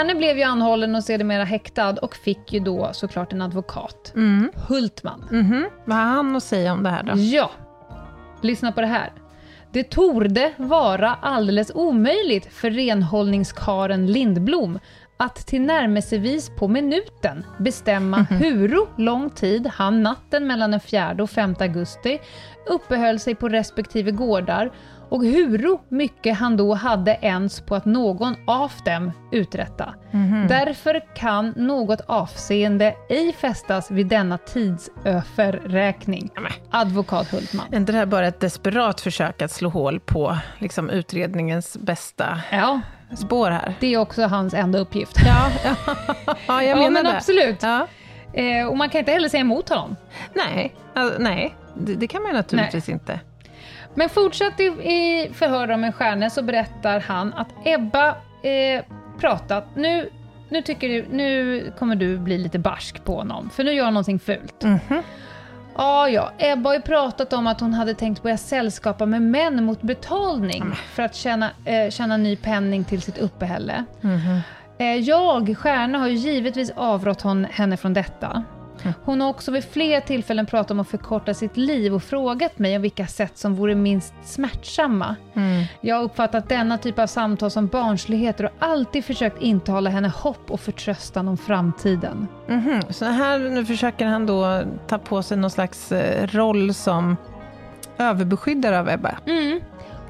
Stjärne 0.00 0.14
blev 0.14 0.36
ju 0.36 0.42
anhållen 0.42 0.94
och 0.94 1.04
sedermera 1.04 1.44
häktad 1.44 1.90
och 2.02 2.16
fick 2.16 2.52
ju 2.52 2.60
då 2.60 2.90
såklart 2.92 3.32
en 3.32 3.42
advokat. 3.42 4.12
Mm. 4.16 4.50
Hultman. 4.68 5.24
Mhm. 5.30 5.68
Vad 5.84 5.96
har 5.96 6.04
han 6.04 6.36
att 6.36 6.42
säga 6.42 6.72
om 6.72 6.82
det 6.82 6.90
här 6.90 7.02
då? 7.02 7.12
Ja, 7.16 7.50
lyssna 8.40 8.72
på 8.72 8.80
det 8.80 8.86
här. 8.86 9.12
Det 9.72 9.84
torde 9.84 10.52
vara 10.56 11.14
alldeles 11.14 11.70
omöjligt 11.74 12.54
för 12.54 12.70
renhållningskaren 12.70 14.06
Lindblom 14.06 14.78
att 15.16 15.46
tillnärmelsevis 15.46 16.50
på 16.58 16.68
minuten 16.68 17.44
bestämma 17.58 18.16
hur 18.16 19.00
lång 19.00 19.30
tid 19.30 19.66
han 19.66 20.02
natten 20.02 20.46
mellan 20.46 20.70
den 20.70 20.80
4 20.80 21.16
och 21.18 21.30
5 21.30 21.54
augusti 21.60 22.18
uppehöll 22.66 23.20
sig 23.20 23.34
på 23.34 23.48
respektive 23.48 24.10
gårdar 24.10 24.70
och 25.10 25.24
hur 25.24 25.78
mycket 25.88 26.38
han 26.38 26.56
då 26.56 26.74
hade 26.74 27.18
ens 27.22 27.60
på 27.60 27.74
att 27.74 27.84
någon 27.84 28.34
av 28.46 28.72
dem 28.84 29.12
uträtta. 29.32 29.94
Därför 30.48 31.14
kan 31.14 31.54
något 31.56 32.00
avseende 32.06 32.94
ej 33.08 33.32
fästas 33.32 33.90
vid 33.90 34.06
denna 34.06 34.38
tidsöverräkning. 34.38 36.30
Advokat 36.70 37.28
Hultman. 37.32 37.66
Är 37.72 37.76
inte 37.76 37.92
det 37.92 37.98
här 37.98 38.06
bara 38.06 38.26
ett 38.26 38.40
desperat 38.40 39.00
försök 39.00 39.42
att 39.42 39.50
slå 39.50 39.68
hål 39.68 40.00
på 40.00 40.36
liksom, 40.58 40.90
utredningens 40.90 41.78
bästa 41.78 42.40
Ja, 42.52 42.80
spår 43.16 43.50
här? 43.50 43.74
det 43.80 43.94
är 43.94 43.98
också 43.98 44.22
hans 44.22 44.54
enda 44.54 44.78
uppgift. 44.78 45.16
Ja, 45.26 45.50
ja 45.64 46.62
jag 46.62 46.78
menar 46.78 46.82
ja, 46.82 46.90
men 46.90 47.04
det. 47.04 47.16
absolut. 47.16 47.62
Ja. 47.62 47.86
Eh, 48.32 48.66
och 48.66 48.76
man 48.76 48.88
kan 48.88 48.98
inte 48.98 49.12
heller 49.12 49.28
säga 49.28 49.40
emot 49.40 49.68
honom. 49.68 49.96
Nej, 50.34 50.74
alltså, 50.94 51.22
nej 51.22 51.54
det, 51.74 51.94
det 51.94 52.06
kan 52.06 52.22
man 52.22 52.32
naturligtvis 52.32 52.88
inte. 52.88 53.20
Men 53.94 54.08
fortsatt 54.08 54.60
i, 54.60 54.64
i 54.64 55.30
förhör 55.34 55.70
om 55.70 55.84
en 55.84 55.92
stjärna 55.92 56.30
så 56.30 56.42
berättar 56.42 57.00
han 57.00 57.32
att 57.34 57.48
Ebba 57.64 58.08
eh, 58.42 58.84
pratat, 59.18 59.66
nu, 59.76 60.10
nu, 60.48 60.62
tycker 60.62 60.88
du, 60.88 61.06
nu 61.10 61.72
kommer 61.78 61.96
du 61.96 62.18
bli 62.18 62.38
lite 62.38 62.58
barsk 62.58 63.04
på 63.04 63.16
honom, 63.16 63.50
för 63.50 63.64
nu 63.64 63.72
gör 63.72 63.84
han 63.84 63.94
någonting 63.94 64.18
fult. 64.18 64.62
Mhm. 64.62 65.02
Ja, 65.76 66.08
ja, 66.08 66.32
Ebba 66.38 66.68
har 66.70 66.74
ju 66.74 66.80
pratat 66.82 67.32
om 67.32 67.46
att 67.46 67.60
hon 67.60 67.74
hade 67.74 67.94
tänkt 67.94 68.22
börja 68.22 68.36
sällskapa 68.36 69.06
med 69.06 69.22
män 69.22 69.64
mot 69.64 69.82
betalning 69.82 70.72
för 70.74 71.02
att 71.02 71.14
tjäna, 71.14 71.50
eh, 71.64 71.90
tjäna 71.90 72.16
ny 72.16 72.36
penning 72.36 72.84
till 72.84 73.02
sitt 73.02 73.18
uppehälle. 73.18 73.84
Mhm. 74.00 74.40
Eh, 74.78 74.96
jag, 74.96 75.56
Stjärna, 75.58 75.98
har 75.98 76.08
ju 76.08 76.14
givetvis 76.14 76.70
avrått 76.76 77.22
hon, 77.22 77.44
henne 77.44 77.76
från 77.76 77.94
detta. 77.94 78.44
Hon 79.04 79.20
har 79.20 79.28
också 79.28 79.50
vid 79.50 79.64
flera 79.64 80.00
tillfällen 80.00 80.46
pratat 80.46 80.70
om 80.70 80.80
att 80.80 80.88
förkorta 80.88 81.34
sitt 81.34 81.56
liv 81.56 81.94
och 81.94 82.02
frågat 82.02 82.58
mig 82.58 82.76
om 82.76 82.82
vilka 82.82 83.06
sätt 83.06 83.38
som 83.38 83.54
vore 83.54 83.74
minst 83.74 84.14
smärtsamma. 84.24 85.16
Mm. 85.34 85.64
Jag 85.80 85.96
har 85.96 86.02
uppfattat 86.02 86.48
denna 86.48 86.78
typ 86.78 86.98
av 86.98 87.06
samtal 87.06 87.50
som 87.50 87.66
barnsligheter 87.66 88.44
och 88.44 88.50
alltid 88.58 89.04
försökt 89.04 89.42
intala 89.42 89.90
henne 89.90 90.08
hopp 90.08 90.50
och 90.50 90.60
förtröstan 90.60 91.28
om 91.28 91.36
framtiden. 91.36 92.28
Mhm. 92.48 92.80
Så 92.90 93.04
här 93.04 93.38
nu 93.38 93.64
försöker 93.64 94.06
han 94.06 94.26
då 94.26 94.62
ta 94.88 94.98
på 94.98 95.22
sig 95.22 95.36
någon 95.36 95.50
slags 95.50 95.92
eh, 95.92 96.26
roll 96.26 96.74
som 96.74 97.16
överbeskyddare 97.98 98.78
av 98.80 98.88
Ebba. 98.88 99.18
Mm. 99.26 99.60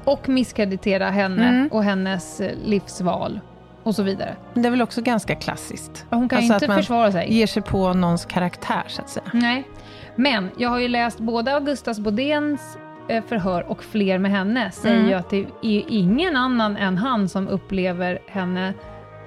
Och 0.03 0.29
misskreditera 0.29 1.09
henne 1.09 1.47
Mm. 1.49 1.67
och 1.71 1.83
hennes 1.83 2.41
eh, 2.41 2.51
livsval 2.65 3.39
och 3.83 3.95
så 3.95 4.03
vidare. 4.03 4.35
Men 4.53 4.63
det 4.63 4.69
är 4.69 4.71
väl 4.71 4.81
också 4.81 5.01
ganska 5.01 5.35
klassiskt? 5.35 6.05
Hon 6.09 6.29
kan 6.29 6.37
Alltså 6.37 6.53
inte 6.53 6.65
att 6.65 6.69
man 6.69 6.77
försvara 6.77 7.11
sig. 7.11 7.33
ger 7.33 7.47
sig 7.47 7.61
på 7.63 7.93
någons 7.93 8.25
karaktär, 8.25 8.83
så 8.87 9.01
att 9.01 9.09
säga. 9.09 9.25
Nej. 9.33 9.67
Men 10.15 10.49
jag 10.57 10.69
har 10.69 10.79
ju 10.79 10.87
läst 10.87 11.19
både 11.19 11.53
Augustas 11.55 11.99
Bodéns 11.99 12.77
eh, 13.09 13.23
förhör 13.23 13.69
och 13.71 13.83
fler 13.83 14.17
med 14.17 14.31
henne, 14.31 14.71
säger 14.71 14.95
Mm. 14.95 15.09
ju 15.09 15.13
att 15.15 15.29
det 15.29 15.37
är 15.61 15.83
ingen 15.87 16.35
annan 16.35 16.77
än 16.77 16.97
han 16.97 17.29
som 17.29 17.47
upplever 17.47 18.19
henne 18.27 18.73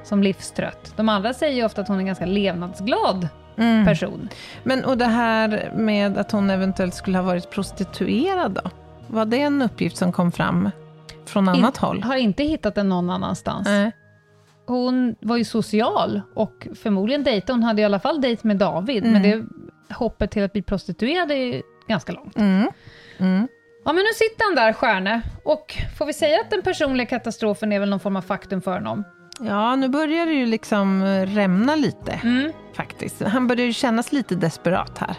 som 0.04 0.22
livstrött. 0.22 0.92
De 0.96 1.08
andra 1.08 1.34
säger 1.34 1.54
ju 1.56 1.64
ofta 1.64 1.80
att 1.80 1.88
hon 1.88 1.96
är 1.96 2.00
en 2.00 2.06
ganska 2.06 2.26
levnadsglad 2.26 3.28
Mm. 3.56 3.84
person. 3.86 4.28
Men 4.64 4.84
och 4.84 4.98
det 4.98 5.04
här 5.04 5.72
med 5.76 6.18
att 6.18 6.32
hon 6.32 6.50
eventuellt 6.50 6.94
skulle 6.94 7.18
ha 7.18 7.22
varit 7.24 7.50
prostituerad 7.50 8.52
då? 8.64 8.70
Var 9.06 9.24
det 9.24 9.40
en 9.40 9.62
uppgift 9.62 9.96
som 9.96 10.12
kom 10.12 10.32
fram 10.32 10.70
från 11.26 11.48
annat 11.48 11.76
håll? 11.76 12.02
Har 12.02 12.16
inte 12.16 12.42
hittat 12.44 12.74
den 12.74 12.88
någon 12.88 13.10
annanstans. 13.10 13.66
Nej. 13.68 13.92
Hon 14.66 15.14
var 15.20 15.36
ju 15.36 15.44
social 15.44 16.20
och 16.34 16.68
förmodligen 16.82 17.24
dejtade. 17.24 17.52
Hon 17.52 17.62
hade 17.62 17.82
i 17.82 17.84
alla 17.84 17.98
fall 18.00 18.20
dejt 18.20 18.46
med 18.48 18.56
David, 18.56 19.04
Mm. 19.06 19.12
men 19.12 19.22
det 19.22 19.44
hoppet 19.94 20.30
till 20.30 20.42
att 20.44 20.52
bli 20.52 20.62
prostituerad 20.62 21.30
är 21.32 21.62
ganska 21.88 22.12
långt. 22.12 22.36
Mm. 22.36 22.68
Mm. 23.18 23.48
Ja, 23.84 23.92
men 23.92 24.02
nu 24.04 24.10
sitter 24.14 24.44
han 24.44 24.54
där, 24.54 24.72
Stjärne. 24.72 25.22
Och 25.44 25.76
får 25.98 26.06
vi 26.06 26.12
säga 26.12 26.40
att 26.40 26.50
den 26.50 26.62
personliga 26.62 27.06
katastrofen 27.06 27.72
är 27.72 27.80
väl 27.80 27.90
någon 27.90 28.00
form 28.00 28.16
av 28.16 28.22
faktum 28.22 28.62
för 28.62 28.72
honom? 28.74 29.04
Ja, 29.40 29.76
nu 29.76 29.88
börjar 29.88 30.26
det 30.26 30.32
ju 30.32 30.46
liksom 30.46 31.02
eh, 31.02 31.26
rämna 31.26 31.74
lite, 31.76 32.20
Mm. 32.24 32.52
faktiskt. 32.76 33.22
Han 33.22 33.46
börjar 33.46 33.66
ju 33.66 33.72
kännas 33.72 34.12
lite 34.12 34.34
desperat 34.34 34.98
här. 34.98 35.16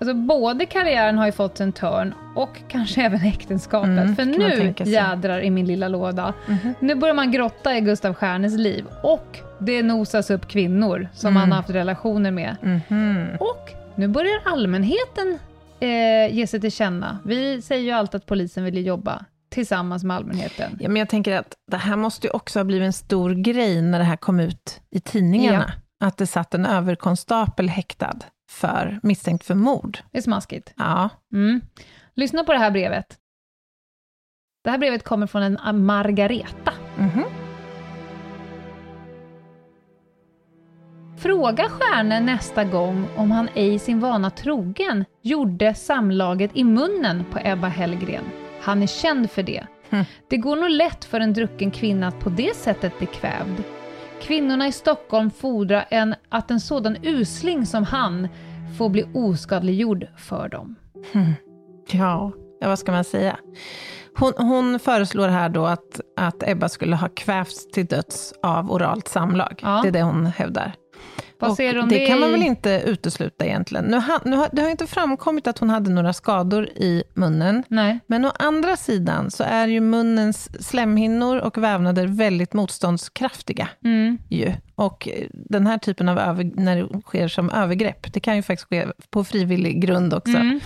Mm. 0.00 0.08
Alltså, 0.08 0.14
både 0.38 0.66
karriären 0.66 1.18
har 1.18 1.26
ju 1.26 1.32
fått 1.32 1.60
en 1.60 1.72
törn 1.72 2.14
och 2.36 2.60
kanske 2.68 3.02
även 3.06 3.20
äktenskapet. 3.26 3.88
Mm, 3.90 4.16
För 4.16 4.24
nu 4.24 4.74
jädrar 4.84 5.40
i 5.40 5.50
min 5.50 5.66
lilla 5.66 5.88
låda. 5.88 6.34
Nu 6.78 6.94
börjar 6.94 7.14
man 7.14 7.32
grotta 7.32 7.76
i 7.76 7.80
Gustav 7.80 8.14
Stjärnes 8.14 8.58
liv 8.58 8.84
och 9.02 9.38
det 9.60 9.82
nosas 9.82 10.30
upp 10.30 10.48
kvinnor 10.48 11.08
som 11.14 11.28
Mm. 11.30 11.40
han 11.40 11.50
har 11.52 11.56
haft 11.56 11.70
relationer 11.70 12.30
med. 12.30 12.56
Mhm. 12.62 13.28
Och 13.40 13.68
nu 13.94 14.08
börjar 14.08 14.40
allmänheten 14.44 15.38
eh, 15.80 16.34
ge 16.34 16.46
sig 16.46 16.60
till 16.60 16.72
känna. 16.72 17.18
Vi 17.24 17.62
säger 17.62 17.82
ju 17.82 17.90
alltid 17.90 18.18
att 18.18 18.26
polisen 18.26 18.64
vill 18.64 18.86
jobba 18.86 19.24
tillsammans 19.50 20.04
med 20.04 20.16
allmänheten. 20.16 20.76
Ja, 20.80 20.88
men 20.88 20.96
jag 20.96 21.08
tänker 21.08 21.36
att 21.36 21.54
det 21.70 21.76
här 21.76 21.96
måste 21.96 22.26
ju 22.26 22.30
också 22.32 22.58
ha 22.58 22.64
blivit 22.64 22.86
en 22.86 22.92
stor 22.92 23.30
grej 23.34 23.82
när 23.82 23.98
det 23.98 24.04
här 24.04 24.16
kom 24.16 24.40
ut 24.40 24.80
i 24.90 25.00
tidningarna. 25.00 25.72
Att 26.04 26.16
det 26.16 26.26
satt 26.26 26.54
en 26.54 26.66
överkonstapel 26.66 27.68
häktad 27.68 28.16
för 28.50 29.00
misstänkt 29.02 29.44
för 29.44 29.54
mord. 29.54 29.98
Det 30.10 30.18
är 30.18 30.22
smaskigt. 30.22 30.72
Ja. 30.76 31.08
Mm. 31.32 31.60
Lyssna 32.14 32.44
på 32.44 32.52
det 32.52 32.58
här 32.58 32.70
brevet. 32.70 33.18
Det 34.64 34.70
här 34.70 34.78
brevet 34.78 35.04
kommer 35.04 35.26
från 35.26 35.42
en 35.42 35.84
Margareta. 35.86 36.72
Mhm. 36.98 37.24
Fråga 41.18 41.68
Stjärne 41.68 42.20
nästa 42.20 42.64
gång 42.64 43.06
om 43.16 43.30
han 43.30 43.48
ej 43.54 43.78
sin 43.78 44.00
vana 44.00 44.30
trogen 44.30 45.04
gjorde 45.22 45.74
samlaget 45.74 46.50
i 46.54 46.64
munnen 46.64 47.24
på 47.30 47.38
Ebba 47.44 47.68
Hellgren. 47.68 48.24
Han 48.60 48.82
är 48.82 48.86
känd 48.86 49.30
för 49.30 49.42
det. 49.42 49.66
Hm. 49.90 50.04
Det 50.28 50.36
går 50.36 50.56
nog 50.56 50.70
lätt 50.70 51.04
för 51.04 51.20
en 51.20 51.32
drucken 51.32 51.70
kvinna 51.70 52.08
att 52.08 52.20
på 52.20 52.30
det 52.30 52.56
sättet 52.56 52.98
bli 52.98 53.06
kvävd. 53.06 53.62
Kvinnorna 54.20 54.66
i 54.66 54.72
Stockholm 54.72 55.30
fordrar 55.30 55.84
en, 55.90 56.14
att 56.28 56.50
en 56.50 56.60
sådan 56.60 56.96
usling 57.02 57.66
som 57.66 57.84
han 57.84 58.28
får 58.78 58.88
bli 58.88 59.06
oskadliggjord 59.14 60.06
för 60.16 60.48
dem. 60.48 60.76
Ja, 61.90 62.32
ja, 62.60 62.68
vad 62.68 62.78
ska 62.78 62.92
man 62.92 63.04
säga? 63.04 63.36
Hon, 64.16 64.32
hon 64.36 64.78
föreslår 64.78 65.28
här 65.28 65.48
då 65.48 65.66
att, 65.66 66.00
att 66.16 66.48
Ebba 66.48 66.68
skulle 66.68 66.96
ha 66.96 67.08
kvävts 67.08 67.70
till 67.70 67.86
döds 67.86 68.34
av 68.42 68.72
oralt 68.72 69.08
samlag. 69.08 69.60
Ja. 69.62 69.80
Det 69.82 69.88
är 69.88 69.92
det 69.92 70.02
hon 70.02 70.26
hävdar. 70.26 70.74
Vad 71.48 71.56
säger 71.56 71.74
du 71.74 71.80
om 71.80 71.88
det 71.88 71.98
det 71.98 72.06
kan 72.06 72.20
man 72.20 72.30
väl 72.32 72.42
inte 72.42 72.82
utesluta 72.86 73.44
egentligen. 73.46 73.84
Nu, 73.84 74.02
nu 74.24 74.36
har, 74.36 74.48
det 74.52 74.62
har 74.62 74.68
inte 74.70 74.86
framkommit 74.86 75.46
att 75.46 75.58
hon 75.58 75.70
hade 75.70 75.90
några 75.90 76.12
skador 76.12 76.64
i 76.66 77.02
munnen. 77.14 77.62
Nej. 77.68 77.98
Men 78.06 78.24
å 78.24 78.32
andra 78.38 78.76
sidan 78.76 79.30
så 79.30 79.44
är 79.44 79.66
ju 79.68 79.80
munnens 79.80 80.66
slemhinnor 80.68 81.38
och 81.38 81.58
vävnader 81.58 82.06
väldigt 82.06 82.52
motståndskraftiga. 82.52 83.68
Mm. 83.84 84.18
Ju. 84.28 84.52
Och 84.74 85.08
den 85.32 85.66
här 85.66 85.78
typen 85.78 86.08
av 86.08 86.18
över, 86.18 86.50
när 86.54 86.76
det 86.82 87.00
sker 87.02 87.28
som 87.28 87.50
övergrepp, 87.50 88.12
det 88.12 88.20
kan 88.20 88.36
ju 88.36 88.42
faktiskt 88.42 88.68
ske 88.68 88.86
på 89.10 89.24
frivillig 89.24 89.82
grund 89.82 90.14
också, 90.14 90.36
Mm. 90.36 90.60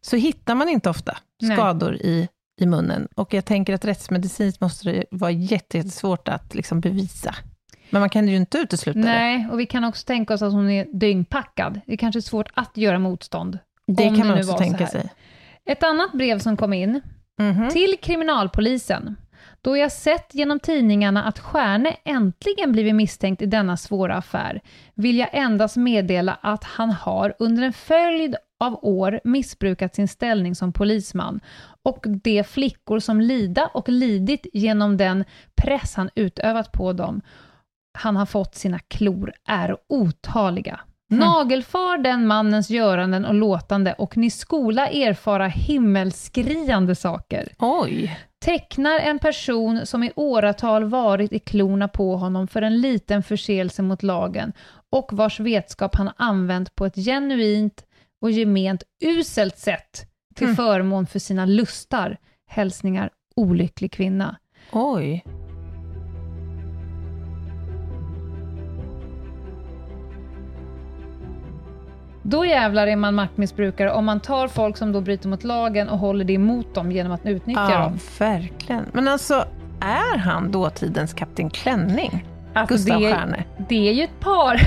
så 0.00 0.16
hittar 0.16 0.54
man 0.54 0.68
inte 0.68 0.90
ofta 0.90 1.16
Nej. 1.42 1.56
skador 1.56 1.94
i, 1.94 2.28
i 2.60 2.66
munnen. 2.66 3.08
Och 3.16 3.34
jag 3.34 3.44
tänker 3.44 3.74
att 3.74 3.84
rättsmedicinskt 3.84 4.60
måste 4.60 4.90
det 4.92 5.04
vara 5.10 5.30
jätte- 5.30 5.76
jättesvårt 5.76 6.28
att 6.28 6.54
liksom 6.54 6.80
bevisa. 6.80 7.34
Men 7.92 8.00
man 8.00 8.10
kan 8.10 8.28
ju 8.28 8.36
inte 8.36 8.58
utesluta 8.58 8.98
det. 8.98 9.04
Nej, 9.04 9.48
och 9.52 9.60
vi 9.60 9.66
kan 9.66 9.84
också 9.84 10.06
tänka 10.06 10.34
oss 10.34 10.42
att 10.42 10.52
hon 10.52 10.70
är 10.70 10.86
dyngpackad. 10.92 11.80
Det 11.86 11.92
är 11.92 11.96
kanske 11.96 12.18
är 12.18 12.20
svårt 12.20 12.48
att 12.54 12.76
göra 12.76 12.98
motstånd. 12.98 13.58
Det 13.86 14.02
kan 14.04 14.18
man 14.18 14.26
nu 14.28 14.40
också 14.40 14.56
tänka 14.56 14.86
sig. 14.86 15.12
Ett 15.64 15.82
annat 15.82 16.12
brev 16.12 16.38
som 16.38 16.56
kom 16.56 16.72
in 16.72 17.00
Mhm. 17.38 17.70
till 17.70 17.96
kriminalpolisen. 18.02 19.16
Då 19.62 19.76
jag 19.76 19.92
sett 19.92 20.34
genom 20.34 20.60
tidningarna 20.60 21.24
att 21.24 21.38
Stjärne 21.38 21.96
äntligen 22.04 22.72
blivit 22.72 22.94
misstänkt 22.94 23.42
i 23.42 23.46
denna 23.46 23.76
svåra 23.76 24.14
affär, 24.16 24.60
vill 24.94 25.18
jag 25.18 25.28
endast 25.32 25.76
meddela 25.76 26.38
att 26.40 26.64
han 26.64 26.90
har 26.90 27.34
under 27.38 27.62
en 27.62 27.72
följd 27.72 28.36
av 28.60 28.78
år 28.84 29.20
missbrukat 29.24 29.94
sin 29.94 30.08
ställning 30.08 30.54
som 30.54 30.72
polisman 30.72 31.40
och 31.82 32.04
de 32.22 32.44
flickor 32.44 32.98
som 32.98 33.20
lida 33.20 33.66
och 33.66 33.88
lidit 33.88 34.46
genom 34.52 34.96
den 34.96 35.24
press 35.54 35.94
han 35.94 36.10
utövat 36.14 36.72
på 36.72 36.92
dem. 36.92 37.20
Han 37.94 38.16
har 38.16 38.26
fått 38.26 38.54
sina 38.54 38.78
klor 38.78 39.32
är 39.48 39.76
otaliga. 39.88 40.80
Nagelfar 41.10 41.98
den 41.98 42.26
mannens 42.26 42.70
göranden 42.70 43.24
och 43.24 43.34
låtande 43.34 43.92
och 43.92 44.16
ni 44.16 44.30
skola 44.30 44.88
erfara 44.88 45.46
himmelskriande 45.46 46.94
saker. 46.94 47.48
Oj, 47.58 48.18
tecknar 48.44 48.98
en 48.98 49.18
person 49.18 49.86
som 49.86 50.02
i 50.02 50.12
åratal 50.16 50.84
varit 50.84 51.32
i 51.32 51.38
klorna 51.38 51.88
på 51.88 52.16
honom 52.16 52.48
för 52.48 52.62
en 52.62 52.80
liten 52.80 53.22
förseelse 53.22 53.82
mot 53.82 54.02
lagen 54.02 54.52
och 54.90 55.12
vars 55.12 55.40
vetskap 55.40 55.94
han 55.96 56.10
använt 56.16 56.74
på 56.74 56.86
ett 56.86 56.96
genuint 56.96 57.84
och 58.22 58.30
gement 58.30 58.82
uselt 59.04 59.58
sätt 59.58 60.06
till 60.34 60.46
Mm. 60.46 60.56
förmån 60.56 61.06
för 61.06 61.18
sina 61.18 61.46
lustar. 61.46 62.16
Hälsningar 62.50 63.10
olycklig 63.36 63.92
kvinna. 63.92 64.36
Oj. 64.72 65.24
Då 72.32 72.46
jävlar 72.46 72.86
är 72.86 72.96
man 72.96 73.14
maktmissbrukare 73.14 73.92
om 73.92 74.04
man 74.04 74.20
tar 74.20 74.48
folk 74.48 74.76
som 74.76 74.92
då 74.92 75.00
bryter 75.00 75.28
mot 75.28 75.44
lagen 75.44 75.88
och 75.88 75.98
håller 75.98 76.24
det 76.24 76.32
emot 76.32 76.74
dem 76.74 76.92
genom 76.92 77.12
att 77.12 77.26
utnyttja 77.26 77.68
Ja, 77.70 77.78
dem. 77.78 77.98
verkligen. 78.18 78.84
Men 78.92 79.08
alltså, 79.08 79.44
är 79.80 80.18
han 80.18 80.52
dåtidens 80.52 81.14
Kapten 81.14 81.50
Klänning? 81.50 82.24
Alltså, 82.54 82.74
Gustav 82.74 83.00
det, 83.00 83.12
Stjärne? 83.12 83.44
det 83.68 83.88
är 83.88 83.92
ju 83.92 84.02
ett 84.02 84.20
par 84.20 84.60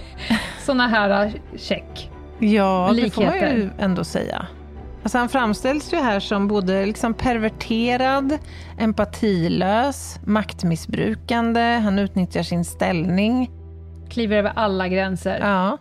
såna 0.66 0.88
här 0.88 1.24
äh, 1.26 1.32
check. 1.56 2.10
Ja, 2.38 2.90
det 2.96 3.10
får 3.10 3.22
man 3.22 3.32
Likheter. 3.32 3.56
ju 3.56 3.70
ändå 3.78 4.04
säga. 4.04 4.46
Alltså 5.02 5.18
han 5.18 5.28
framställs 5.28 5.92
ju 5.92 5.96
här 5.96 6.20
som 6.20 6.48
både 6.48 6.86
liksom 6.86 7.14
perverterad, 7.14 8.38
empatilös, 8.78 10.20
maktmissbrukande, 10.26 11.60
han 11.84 11.98
utnyttjar 11.98 12.42
sin 12.42 12.64
ställning. 12.64 13.50
Kliver 14.10 14.36
över 14.36 14.52
alla 14.56 14.88
gränser. 14.88 15.38
Ja. 15.40 15.78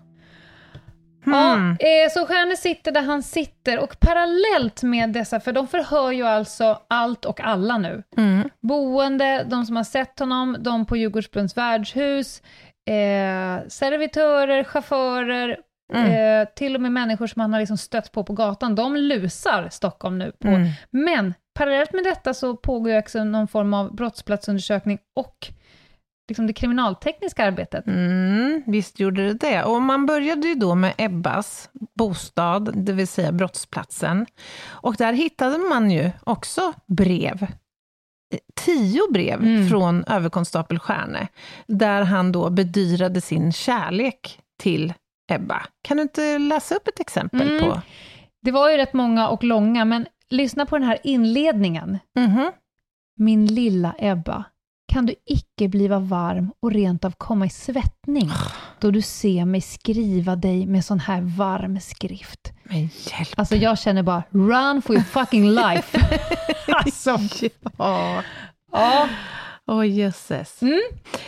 Ja, 1.25 1.53
Hmm. 1.53 1.71
eh, 1.71 2.11
så 2.11 2.25
Stjärne 2.25 2.55
sitter 2.57 2.91
där 2.91 3.01
han 3.01 3.23
sitter 3.23 3.79
och 3.79 3.99
parallellt 3.99 4.83
med 4.83 5.09
dessa, 5.09 5.39
för 5.39 5.51
de 5.51 5.67
förhör 5.67 6.11
ju 6.11 6.23
alltså 6.27 6.79
allt 6.87 7.25
och 7.25 7.41
alla 7.41 7.77
nu. 7.77 8.03
Mm. 8.17 8.49
Boende, 8.61 9.43
de 9.49 9.65
som 9.65 9.75
har 9.75 9.83
sett 9.83 10.19
honom, 10.19 10.57
de 10.59 10.85
på 10.85 10.97
Djurgårdsbrunns 10.97 11.57
värdshus, 11.57 12.41
eh, 12.89 13.67
servitörer, 13.67 14.63
chaufförer, 14.63 15.57
Mm. 15.93 16.41
eh, 16.41 16.47
till 16.55 16.75
och 16.75 16.81
med 16.81 16.91
människor 16.91 17.27
som 17.27 17.39
han 17.39 17.53
har 17.53 17.59
liksom 17.59 17.77
stött 17.77 18.11
på 18.11 18.23
på 18.23 18.33
gatan, 18.33 18.75
de 18.75 18.95
lusar 18.95 19.67
Stockholm 19.71 20.17
nu 20.17 20.31
på. 20.39 20.47
Mm. 20.47 20.67
Men 20.91 21.33
parallellt 21.59 21.93
med 21.93 22.03
detta 22.03 22.33
så 22.33 22.55
pågår 22.55 22.91
ju 22.91 22.99
också 22.99 23.23
någon 23.23 23.47
form 23.47 23.73
av 23.73 23.95
brottsplatsundersökning 23.95 24.99
och 25.15 25.47
liksom 26.27 26.47
det 26.47 26.53
kriminaltekniska 26.53 27.45
arbetet. 27.45 27.87
Mm, 27.87 28.63
visst 28.67 28.99
gjorde 28.99 29.27
det 29.27 29.33
det. 29.33 29.63
Och 29.63 29.81
man 29.81 30.05
började 30.05 30.47
ju 30.47 30.55
då 30.55 30.75
med 30.75 30.93
Ebbas 30.97 31.69
bostad, 31.97 32.71
det 32.85 32.93
vill 32.93 33.07
säga 33.07 33.31
brottsplatsen. 33.31 34.25
Och 34.69 34.95
där 34.95 35.13
hittade 35.13 35.57
man 35.57 35.91
ju 35.91 36.11
också 36.23 36.73
brev. 36.87 37.47
Tio 38.55 39.01
brev 39.13 39.39
Mm. 39.41 39.69
från 39.69 40.03
överkonstapel 40.03 40.79
Stjärne, 40.79 41.27
där 41.67 42.01
han 42.01 42.31
då 42.31 42.49
bedyrade 42.49 43.21
sin 43.21 43.51
kärlek 43.51 44.39
till 44.59 44.93
Ebba. 45.31 45.61
Kan 45.81 45.97
du 45.97 46.03
inte 46.03 46.37
läsa 46.39 46.75
upp 46.75 46.87
ett 46.87 46.99
exempel 46.99 47.49
Mm. 47.49 47.59
på? 47.63 47.81
Det 48.41 48.51
var 48.51 48.69
ju 48.69 48.77
rätt 48.77 48.93
många 48.93 49.27
och 49.29 49.43
långa, 49.43 49.85
men 49.85 50.05
lyssna 50.29 50.65
på 50.65 50.77
den 50.77 50.87
här 50.87 50.97
inledningen. 51.03 51.99
Mhm. 52.15 52.51
Min 53.19 53.45
lilla 53.45 53.95
Ebba, 53.99 54.43
kan 54.91 55.05
du 55.05 55.15
icke 55.25 55.67
bliva 55.67 55.99
varm 55.99 56.51
och 56.59 56.71
rent 56.71 57.05
av 57.05 57.11
komma 57.17 57.45
i 57.45 57.49
svettning, 57.49 58.31
då 58.79 58.91
du 58.91 59.01
ser 59.01 59.45
mig 59.45 59.61
skriva 59.61 60.35
dig 60.35 60.65
med 60.65 60.85
sån 60.85 60.99
här 60.99 61.21
varm 61.21 61.79
skrift. 61.79 62.51
Men 62.63 62.79
hjälp. 62.79 63.29
Alltså 63.35 63.55
jag 63.55 63.79
känner 63.79 64.03
bara, 64.03 64.23
run 64.29 64.81
for 64.81 64.95
your 64.95 65.03
fucking 65.05 65.51
life. 65.51 66.19
alltså, 66.67 67.19
Ja. 67.77 68.23
ja. 68.71 69.07
Åh 69.71 69.87
jösses. 69.89 70.61
Mm. 70.61 70.81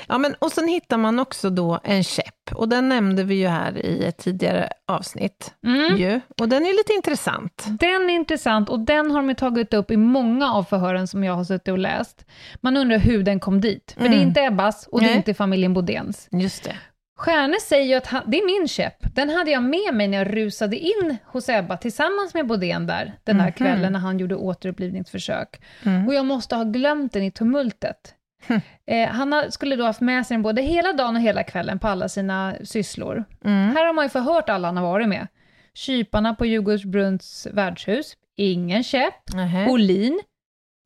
Ja, 0.07 0.17
men, 0.17 0.33
och 0.39 0.51
sen 0.51 0.67
hittar 0.67 0.97
man 0.97 1.19
också 1.19 1.49
då 1.49 1.79
en 1.83 2.03
käpp, 2.03 2.51
och 2.55 2.69
den 2.69 2.89
nämnde 2.89 3.23
vi 3.23 3.35
ju 3.35 3.47
här 3.47 3.85
i 3.85 4.05
ett 4.05 4.17
tidigare 4.17 4.69
avsnitt. 4.87 5.53
Mm. 5.65 5.97
Ju. 5.97 6.21
Och 6.41 6.49
den 6.49 6.65
är 6.65 6.77
lite 6.77 6.93
intressant. 6.93 7.65
Den 7.67 8.09
är 8.09 8.13
intressant 8.13 8.69
och 8.69 8.79
den 8.79 9.11
har 9.11 9.23
de 9.23 9.35
tagit 9.35 9.73
upp 9.73 9.91
i 9.91 9.97
många 9.97 10.53
av 10.53 10.63
förhören 10.63 11.07
som 11.07 11.23
jag 11.23 11.33
har 11.33 11.43
suttit 11.43 11.67
och 11.67 11.77
läst. 11.77 12.25
Man 12.61 12.77
undrar 12.77 12.97
hur 12.97 13.23
den 13.23 13.39
kom 13.39 13.61
dit, 13.61 13.91
för 13.97 14.01
det 14.03 14.07
är 14.07 14.13
Mm. 14.13 14.27
inte 14.27 14.41
Ebbas 14.41 14.87
och 14.91 15.01
det 15.01 15.09
är 15.09 15.15
inte 15.15 15.33
familjen 15.33 15.73
Bodéns. 15.73 16.27
Just 16.31 16.63
det. 16.63 16.75
Stjärne 17.17 17.59
säger 17.59 17.85
ju 17.85 17.93
att 17.93 18.07
han, 18.07 18.23
det 18.27 18.37
är 18.37 18.45
min 18.59 18.67
käpp. 18.67 18.95
Den 19.15 19.29
hade 19.29 19.51
jag 19.51 19.63
med 19.63 19.93
mig 19.93 20.07
när 20.07 20.17
jag 20.17 20.37
rusade 20.37 20.77
in 20.77 21.17
hos 21.25 21.49
Ebba 21.49 21.77
tillsammans 21.77 22.33
med 22.33 22.47
Bodén 22.47 22.87
där, 22.87 23.13
den 23.23 23.37
där 23.37 23.43
Mhm. 23.45 23.53
kvällen 23.53 23.93
när 23.93 23.99
han 23.99 24.19
gjorde 24.19 24.35
återupplivningsförsök. 24.35 25.61
Mm. 25.83 26.07
Och 26.07 26.13
jag 26.13 26.25
måste 26.25 26.55
ha 26.55 26.63
glömt 26.63 27.13
den 27.13 27.23
i 27.23 27.31
tumultet. 27.31 28.13
Hm. 28.47 28.61
Eh, 28.85 29.09
han 29.09 29.31
har, 29.33 29.49
skulle 29.49 29.75
då 29.75 29.83
haft 29.85 30.01
med 30.01 30.25
sig 30.25 30.35
den 30.35 30.41
både 30.41 30.61
hela 30.61 30.93
dagen 30.93 31.15
och 31.15 31.21
hela 31.21 31.43
kvällen 31.43 31.79
på 31.79 31.87
alla 31.87 32.09
sina 32.09 32.53
sysslor. 32.63 33.23
Mm. 33.45 33.75
Här 33.75 33.85
har 33.85 33.93
man 33.93 34.05
ju 34.05 34.09
förhört 34.09 34.49
alla 34.49 34.67
han 34.67 34.77
har 34.77 34.83
varit 34.83 35.07
med. 35.09 35.27
Kyparna 35.73 36.33
på 36.35 36.45
Djurgårdsbrunns 36.45 37.47
värdshus, 37.53 38.13
ingen 38.37 38.83
käpp. 38.83 39.33
Nähä. 39.33 39.69
Olin, 39.69 40.19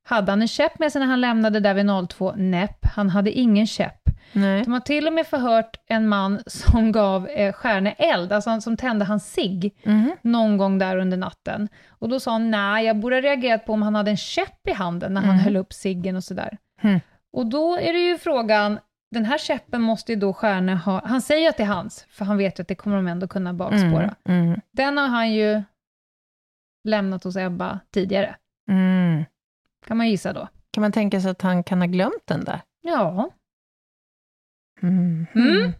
hade 0.06 0.32
han 0.32 0.42
en 0.42 0.48
käpp 0.48 0.80
med 0.80 0.92
sig 0.92 1.00
när 1.00 1.08
han 1.08 1.22
lämnade 1.22 1.60
där 1.60 1.74
vid 1.74 1.86
02? 2.10 2.32
Näpp, 2.36 2.86
han 2.96 3.10
hade 3.10 3.32
ingen 3.32 3.68
käpp. 3.68 4.02
Nej. 4.34 4.64
De 4.64 4.74
har 4.74 4.80
till 4.80 5.08
och 5.08 5.14
med 5.14 5.28
förhört 5.28 5.78
en 5.88 6.08
man 6.08 6.40
som 6.48 6.92
gav 6.92 7.28
eh, 7.28 7.54
Stjärne 7.54 7.92
eld, 7.92 8.32
alltså 8.32 8.62
som 8.62 8.78
tände 8.78 9.06
hans 9.06 9.34
cigg 9.34 9.76
Mhm. 9.84 10.16
någon 10.22 10.58
gång 10.58 10.78
där 10.78 10.98
under 10.98 11.18
natten. 11.18 11.70
Och 11.90 12.10
då 12.10 12.20
sa 12.20 12.32
han, 12.32 12.52
nej, 12.52 12.86
jag 12.86 13.00
borde 13.00 13.16
ha 13.16 13.22
reagerat 13.22 13.66
på 13.66 13.74
om 13.74 13.82
han 13.82 13.96
hade 13.96 14.12
en 14.12 14.18
käpp 14.18 14.68
i 14.68 14.72
handen 14.74 15.14
när 15.14 15.22
han 15.22 15.30
Mm. 15.30 15.44
höll 15.44 15.56
upp 15.58 15.74
ciggen 15.74 16.16
och 16.16 16.24
sådär. 16.24 16.58
Mm. 16.82 17.00
Och 17.34 17.46
då 17.48 17.76
är 17.78 17.94
det 17.94 18.00
ju 18.00 18.18
frågan, 18.18 18.80
den 19.12 19.26
här 19.26 19.38
käppen 19.38 19.82
måste 19.82 20.12
ju 20.14 20.20
då 20.20 20.34
Stjärne 20.34 20.76
ha, 20.76 21.02
han 21.08 21.22
säger 21.22 21.50
att 21.50 21.58
det 21.58 21.64
är 21.64 21.68
hans, 21.68 22.06
för 22.10 22.26
han 22.26 22.38
vet 22.38 22.60
ju 22.60 22.62
att 22.62 22.68
det 22.68 22.76
kommer 22.76 22.96
de 22.96 23.08
ändå 23.08 23.28
kunna 23.28 23.54
bakspåra. 23.54 24.16
Mm. 24.26 24.48
Mm. 24.48 24.60
Den 24.72 24.98
har 24.98 25.08
han 25.08 25.32
ju 25.34 25.64
lämnat 26.84 27.24
hos 27.24 27.36
Ebba 27.36 27.80
tidigare, 27.94 28.36
Mm. 28.70 29.26
kan 29.88 29.98
man 29.98 30.10
gissa 30.10 30.34
då. 30.34 30.48
Kan 30.72 30.82
man 30.82 30.92
tänka 30.92 31.22
sig 31.22 31.32
att 31.32 31.42
han 31.42 31.64
kan 31.64 31.82
ha 31.82 31.86
glömt 31.88 32.24
den 32.26 32.44
där? 32.46 32.62
Ja. 32.82 33.30
Mm. 34.82 35.26
Mm. 35.36 35.72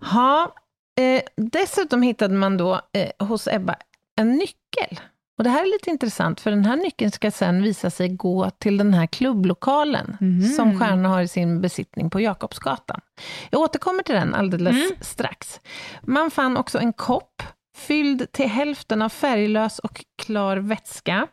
Ja, 0.00 0.54
eh, 1.00 1.22
dessutom 1.36 2.02
hittade 2.02 2.34
man 2.34 2.56
då 2.56 2.80
eh, 2.92 3.26
hos 3.26 3.46
Ebba 3.48 3.76
en 4.16 4.30
nyckel. 4.32 5.00
Och 5.38 5.44
det 5.44 5.50
här 5.50 5.62
är 5.62 5.72
lite 5.72 5.90
intressant, 5.90 6.40
för 6.40 6.50
den 6.50 6.64
här 6.64 6.76
nyckeln 6.76 7.10
ska 7.10 7.30
sen 7.30 7.62
visa 7.62 7.90
sig 7.90 8.08
gå 8.08 8.50
till 8.50 8.76
den 8.76 8.94
här 8.94 9.06
klubblokalen 9.06 10.16
Mhm. 10.20 10.42
som 10.48 10.78
Stjärna 10.80 11.08
har 11.08 11.22
i 11.22 11.28
sin 11.28 11.60
besittning 11.60 12.10
på 12.10 12.20
Jakobsgatan. 12.20 13.00
Jag 13.50 13.60
återkommer 13.60 14.02
till 14.02 14.14
den 14.14 14.34
alldeles 14.34 14.74
Mm. 14.76 14.90
strax. 15.00 15.60
Man 16.02 16.30
fann 16.30 16.56
också 16.56 16.78
en 16.78 16.92
kopp 16.92 17.42
fylld 17.76 18.32
till 18.32 18.48
hälften 18.48 19.02
av 19.02 19.08
färglös 19.08 19.78
och 19.78 20.04
klar 20.22 20.56
vätska. 20.56 21.26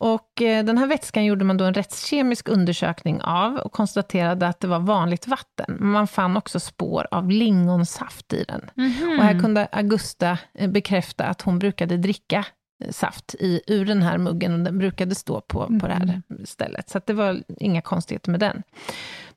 Och 0.00 0.42
eh, 0.42 0.64
den 0.64 0.78
här 0.78 0.86
vätskan 0.86 1.24
gjorde 1.24 1.44
man 1.44 1.56
då 1.56 1.64
en 1.64 1.74
rättskemisk 1.74 2.48
undersökning 2.48 3.20
av 3.22 3.56
och 3.56 3.72
konstaterade 3.72 4.48
att 4.48 4.60
det 4.60 4.68
var 4.68 4.78
vanligt 4.80 5.26
vatten. 5.26 5.76
Men 5.78 5.88
man 5.90 6.06
fann 6.06 6.36
också 6.36 6.60
spår 6.60 7.06
av 7.10 7.30
lingonsaft 7.30 8.32
i 8.32 8.44
den. 8.44 8.70
Mhm. 8.74 9.18
Och 9.18 9.24
här 9.24 9.40
kunde 9.40 9.68
Augusta 9.72 10.38
eh, 10.54 10.70
bekräfta 10.70 11.24
att 11.24 11.42
hon 11.42 11.58
brukade 11.58 11.96
dricka 11.96 12.44
saft 12.90 13.34
i, 13.38 13.60
ur 13.66 13.84
den 13.84 14.02
här 14.02 14.18
muggen 14.18 14.52
och 14.54 14.60
den 14.60 14.78
brukade 14.78 15.14
stå 15.14 15.40
på, 15.40 15.66
på 15.80 15.86
det 15.86 15.92
här 15.94 16.22
stället. 16.44 16.88
Så 16.90 17.00
det 17.06 17.12
var 17.12 17.42
inga 17.58 17.82
konstigheter 17.82 18.30
med 18.30 18.40
den. 18.40 18.62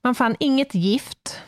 Man 0.02 0.16
fann 0.16 0.36
inget 0.40 0.76
gift. 0.76 1.40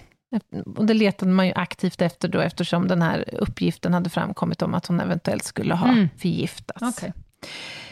Och 0.75 0.86
det 0.86 0.93
letade 0.93 1.32
man 1.32 1.47
ju 1.47 1.54
aktivt 1.56 2.01
efter 2.01 2.27
då, 2.27 2.39
eftersom 2.39 2.88
den 2.88 3.01
här 3.01 3.30
uppgiften 3.34 3.93
hade 3.93 4.10
framkommit 4.10 4.62
om 4.62 4.73
att 4.73 4.86
hon 4.86 4.99
eventuellt 4.99 5.43
skulle 5.43 5.73
ha 5.73 5.88
Mm. 5.89 6.10
förgiftats. 6.17 6.82
Okej. 6.97 7.13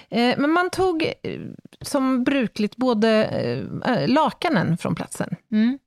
Eh, 0.10 0.38
Men 0.38 0.50
man 0.52 0.70
tog 0.70 1.04
eh, 1.04 1.40
som 1.82 2.24
brukligt 2.24 2.76
både 2.76 3.24
eh, 3.86 4.08
lakanen 4.08 4.78
från 4.78 4.96
platsen. 4.96 5.36
Mm. 5.52 5.80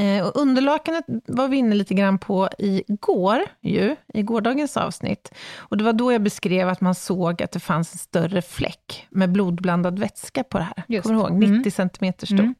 Eh, 0.00 0.26
Och 0.26 0.36
underlakanet 0.36 1.04
var 1.26 1.48
vi 1.48 1.56
inne 1.56 1.74
lite 1.74 1.94
grann 1.94 2.18
på 2.18 2.48
igår, 2.58 3.40
ju, 3.60 3.96
i 4.14 4.22
gårdagens 4.22 4.76
avsnitt. 4.76 5.32
Och 5.56 5.76
det 5.76 5.84
var 5.84 5.92
då 5.92 6.12
jag 6.12 6.22
beskrev 6.22 6.68
att 6.68 6.80
man 6.80 6.94
såg 6.94 7.42
att 7.42 7.52
det 7.52 7.60
fanns 7.60 7.92
en 7.92 7.98
större 7.98 8.42
fläck 8.42 9.06
med 9.10 9.32
blodblandad 9.32 9.98
vätska 9.98 10.44
på 10.44 10.58
det 10.58 10.64
här. 10.64 10.84
Just 10.88 11.06
Kommer 11.06 11.22
du 11.22 11.28
ihåg? 11.28 11.40
det. 11.40 11.46
90 11.46 11.70
centimeter 11.70 12.26
stort. 12.26 12.38
Mm. 12.40 12.54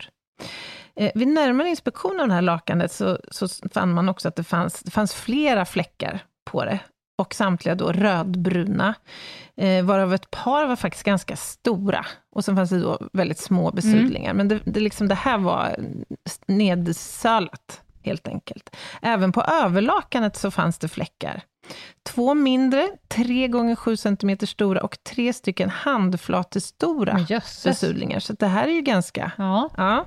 Eh, 0.97 1.11
vid 1.15 1.29
närmare 1.29 1.69
inspektion 1.69 2.21
av 2.21 2.29
det 2.29 2.35
här 2.35 2.43
lakanet 2.43 2.93
så, 2.93 3.19
så 3.31 3.49
fann 3.73 3.93
man 3.93 4.09
också 4.09 4.29
att 4.29 4.37
det 4.37 4.45
fanns, 4.45 4.81
det 4.81 4.91
fanns 4.91 5.15
flera 5.15 5.65
fläckar 5.65 6.23
på 6.51 6.65
det. 6.65 6.79
Och 7.21 7.35
samtliga 7.35 7.75
då 7.75 7.93
rödbruna, 7.93 8.95
eh, 9.57 9.85
varav 9.85 10.15
ett 10.15 10.31
par 10.31 10.67
var 10.67 10.77
faktiskt 10.77 11.05
ganska 11.05 11.37
stora. 11.37 12.07
Och 12.33 12.45
sen 12.45 12.57
fanns 12.57 12.71
det 12.71 12.81
då 12.81 12.99
väldigt 13.13 13.39
små 13.39 13.71
besudlingar. 13.71 14.35
Men 14.35 14.49
det, 14.49 14.61
det, 14.65 14.81
liksom, 14.81 15.09
det 15.09 15.15
här 15.15 15.39
var 15.39 15.77
nedsölat, 16.47 17.81
helt 18.03 18.29
enkelt. 18.29 18.77
Även 19.03 19.33
på 19.33 19.43
överlakanet 19.43 20.37
så 20.37 20.51
fanns 20.51 20.79
det 20.79 20.89
fläckar. 20.89 21.43
Två 22.03 22.35
mindre, 22.35 22.89
tre 23.09 23.49
gånger 23.49 23.75
sju 23.77 23.97
centimeter 23.97 24.47
stora 24.47 24.81
och 24.81 24.97
tre 25.05 25.33
stycken 25.33 25.71
handflatestora 25.71 27.13
besudlingar. 27.65 28.21
Så 28.21 28.33
det 28.33 28.47
här 28.47 28.69
är 28.69 28.73
ju 28.73 28.81
ganska... 28.83 29.33
Ja. 29.39 29.69
Ja. 29.77 30.07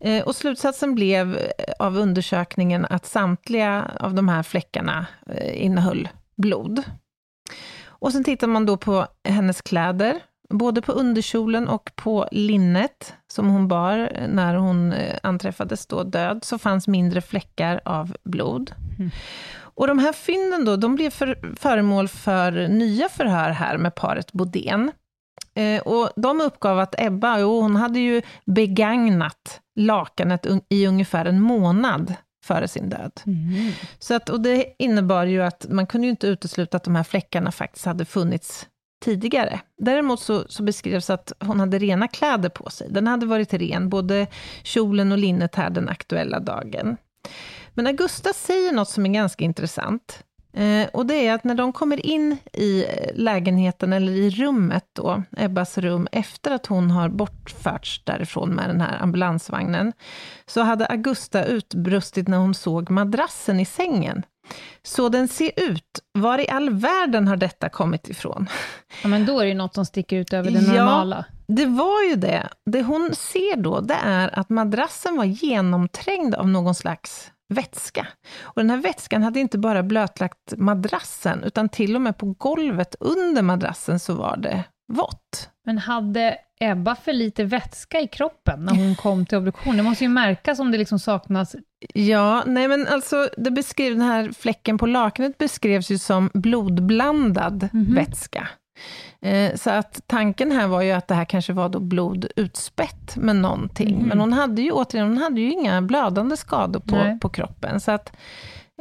Eh, 0.00 0.22
Och 0.22 0.36
slutsatsen 0.36 0.94
blev 0.94 1.36
eh, 1.36 1.42
av 1.78 1.96
undersökningen 1.96 2.86
att 2.90 3.06
samtliga 3.06 3.90
av 4.00 4.14
de 4.14 4.28
här 4.28 4.42
fläckarna 4.42 5.06
eh, 5.30 5.64
innehöll 5.64 6.08
blod. 6.36 6.82
Och 7.86 8.12
sen 8.12 8.24
tittar 8.24 8.46
man 8.46 8.66
då 8.66 8.76
på 8.76 9.06
hennes 9.28 9.62
kläder, 9.62 10.20
både 10.48 10.82
på 10.82 10.92
underkjolen 10.92 11.68
och 11.68 11.90
på 11.96 12.28
linnet 12.32 13.14
som 13.26 13.48
hon 13.48 13.68
bar 13.68 14.26
när 14.28 14.54
hon 14.54 14.92
eh, 14.92 15.18
anträffades 15.22 15.86
då 15.86 16.02
död, 16.02 16.44
så 16.44 16.58
fanns 16.58 16.88
mindre 16.88 17.20
fläckar 17.20 17.80
av 17.84 18.16
blod. 18.24 18.74
Och 19.56 19.86
de 19.86 19.98
här 19.98 20.12
fynden 20.12 20.64
då, 20.64 20.76
de 20.76 20.94
blev 20.94 21.10
för, 21.10 21.56
föremål 21.56 22.08
för 22.08 22.68
nya 22.68 23.08
förhör 23.08 23.50
här 23.50 23.78
med 23.78 23.94
paret 23.94 24.32
Bodén. 24.32 24.92
Eh, 25.54 25.82
och 25.82 26.10
de 26.16 26.40
uppgav 26.40 26.78
att 26.78 26.94
Ebba, 26.98 27.38
jo, 27.38 27.60
hon 27.60 27.76
hade 27.76 27.98
ju 27.98 28.22
begagnat 28.46 29.60
lakanet 29.76 30.46
i 30.68 30.86
ungefär 30.86 31.24
en 31.24 31.40
månad 31.40 32.14
före 32.44 32.68
sin 32.68 32.88
död. 32.88 33.20
Mm. 33.26 33.72
Så 33.98 34.14
att, 34.14 34.28
och 34.28 34.40
det 34.40 34.74
innebar 34.78 35.24
ju 35.24 35.42
att 35.42 35.66
man 35.68 35.86
kunde 35.86 36.06
ju 36.06 36.10
inte 36.10 36.26
utesluta 36.26 36.76
att 36.76 36.84
de 36.84 36.96
här 36.96 37.04
fläckarna 37.04 37.52
faktiskt 37.52 37.86
hade 37.86 38.04
funnits 38.04 38.68
tidigare. 39.04 39.60
Däremot 39.78 40.20
så, 40.20 40.44
så 40.48 40.62
beskrevs 40.62 41.10
att 41.10 41.32
hon 41.40 41.60
hade 41.60 41.78
rena 41.78 42.08
kläder 42.08 42.48
på 42.48 42.70
sig. 42.70 42.88
Den 42.90 43.06
hade 43.06 43.26
varit 43.26 43.54
ren, 43.54 43.88
både 43.88 44.26
kjolen 44.62 45.12
och 45.12 45.18
linnet 45.18 45.54
här 45.54 45.70
den 45.70 45.88
aktuella 45.88 46.40
dagen. 46.40 46.96
Men 47.74 47.86
Augusta 47.86 48.32
säger 48.32 48.72
något 48.72 48.88
som 48.88 49.06
är 49.06 49.10
ganska 49.10 49.44
intressant. 49.44 50.24
Eh, 50.56 50.88
och 50.92 51.06
det 51.06 51.26
är 51.26 51.34
att 51.34 51.44
när 51.44 51.54
de 51.54 51.72
kommer 51.72 52.06
in 52.06 52.36
i 52.52 52.84
eh, 52.84 53.10
lägenheten, 53.14 53.92
eller 53.92 54.12
i 54.12 54.30
rummet 54.30 54.84
då, 54.92 55.22
Ebbas 55.36 55.78
rum, 55.78 56.08
efter 56.12 56.50
att 56.50 56.66
hon 56.66 56.90
har 56.90 57.08
bortförts 57.08 58.02
därifrån 58.04 58.50
med 58.54 58.68
den 58.68 58.80
här 58.80 59.02
ambulansvagnen, 59.02 59.92
så 60.46 60.62
hade 60.62 60.86
Augusta 60.86 61.44
utbrustit 61.44 62.28
när 62.28 62.38
hon 62.38 62.54
såg 62.54 62.90
madrassen 62.90 63.60
i 63.60 63.64
sängen. 63.64 64.22
Så 64.82 65.08
den 65.08 65.28
ser 65.28 65.50
ut, 65.56 66.00
var 66.12 66.38
i 66.38 66.48
all 66.48 66.70
världen 66.70 67.28
har 67.28 67.36
detta 67.36 67.68
kommit 67.68 68.08
ifrån? 68.08 68.46
ja, 69.02 69.08
men 69.08 69.26
då 69.26 69.38
är 69.40 69.44
det 69.44 69.48
ju 69.48 69.54
något 69.54 69.74
som 69.74 69.84
sticker 69.86 70.16
ut 70.16 70.32
över 70.32 70.50
det 70.50 70.60
Ja. 70.60 70.72
normala. 70.72 71.24
Det 71.48 71.66
var 71.66 72.02
ju 72.02 72.14
det. 72.14 72.48
Det 72.66 72.82
hon 72.82 73.10
ser 73.14 73.56
då, 73.56 73.80
det 73.80 73.98
är 74.04 74.38
att 74.38 74.48
madrassen 74.50 75.16
var 75.16 75.24
genomträngd 75.24 76.34
av 76.34 76.48
någon 76.48 76.74
slags 76.74 77.30
vätska. 77.54 78.06
Och 78.42 78.54
den 78.62 78.70
här 78.70 78.76
vätskan 78.76 79.22
hade 79.22 79.40
inte 79.40 79.58
bara 79.58 79.82
blötlagt 79.82 80.54
madrassen, 80.56 81.44
utan 81.44 81.68
till 81.68 81.94
och 81.94 82.00
med 82.02 82.18
på 82.18 82.26
golvet 82.38 82.94
under 83.00 83.42
madrassen 83.42 84.00
så 84.00 84.14
var 84.14 84.36
det 84.36 84.64
vått. 84.92 85.50
Men 85.66 85.78
hade 85.78 86.36
Ebba 86.60 86.94
för 86.96 87.12
lite 87.12 87.44
vätska 87.44 88.00
i 88.00 88.06
kroppen 88.08 88.64
när 88.64 88.74
hon 88.74 88.94
kom 88.96 89.26
till 89.26 89.38
obduktion? 89.38 89.76
Det 89.76 89.82
måste 89.82 90.04
ju 90.04 90.10
märkas 90.10 90.58
om 90.58 90.70
det 90.72 90.78
liksom 90.78 90.98
saknas... 90.98 91.56
Ja, 91.94 92.42
nej 92.46 92.68
men 92.68 92.86
alltså, 92.86 93.28
det 93.36 93.50
beskrev, 93.50 93.92
den 93.92 94.02
här 94.02 94.32
fläcken 94.38 94.78
på 94.78 94.86
lakanet 94.86 95.38
beskrevs 95.38 95.90
ju 95.90 95.98
som 95.98 96.30
blodblandad 96.34 97.68
Mhm. 97.72 97.94
vätska. 97.94 98.48
Eh, 99.24 99.54
så 99.54 99.70
att 99.70 100.00
tanken 100.06 100.52
här 100.52 100.66
var 100.66 100.82
ju 100.82 100.90
att 100.90 101.08
det 101.08 101.14
här 101.14 101.24
kanske 101.24 101.52
var 101.52 101.68
då 101.68 101.80
blod 101.80 102.26
utspätt 102.36 103.16
med 103.16 103.36
någonting. 103.36 103.98
Mhm. 103.98 104.08
Men 104.08 104.20
hon 104.20 104.32
hade 104.32 104.62
ju 104.62 104.70
återigen, 104.70 105.08
hon 105.08 105.18
hade 105.18 105.40
ju 105.40 105.50
inga 105.50 105.82
blödande 105.82 106.36
skador 106.36 106.80
på, 106.80 106.96
Nej. 106.96 107.20
på 107.20 107.28
kroppen. 107.28 107.80
Så 107.80 107.90
att, 107.90 108.16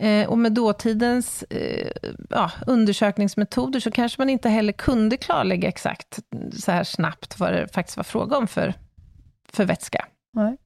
eh, 0.01 0.29
och 0.29 0.37
med 0.37 0.51
dåtidens 0.51 1.43
eh, 1.43 1.91
ja, 2.29 2.51
undersökningsmetoder 2.67 3.79
så 3.79 3.91
kanske 3.91 4.21
man 4.21 4.29
inte 4.29 4.49
heller 4.49 4.73
kunde 4.73 5.17
klarlägga 5.17 5.67
exakt 5.67 6.19
så 6.59 6.71
här 6.71 6.83
snabbt 6.83 7.39
vad 7.39 7.53
det 7.53 7.67
faktiskt 7.73 7.97
var 7.97 8.03
fråga 8.03 8.37
om 8.37 8.47
för, 8.47 8.73
för 9.49 9.65
vätska. 9.65 10.05
Nej. 10.33 10.57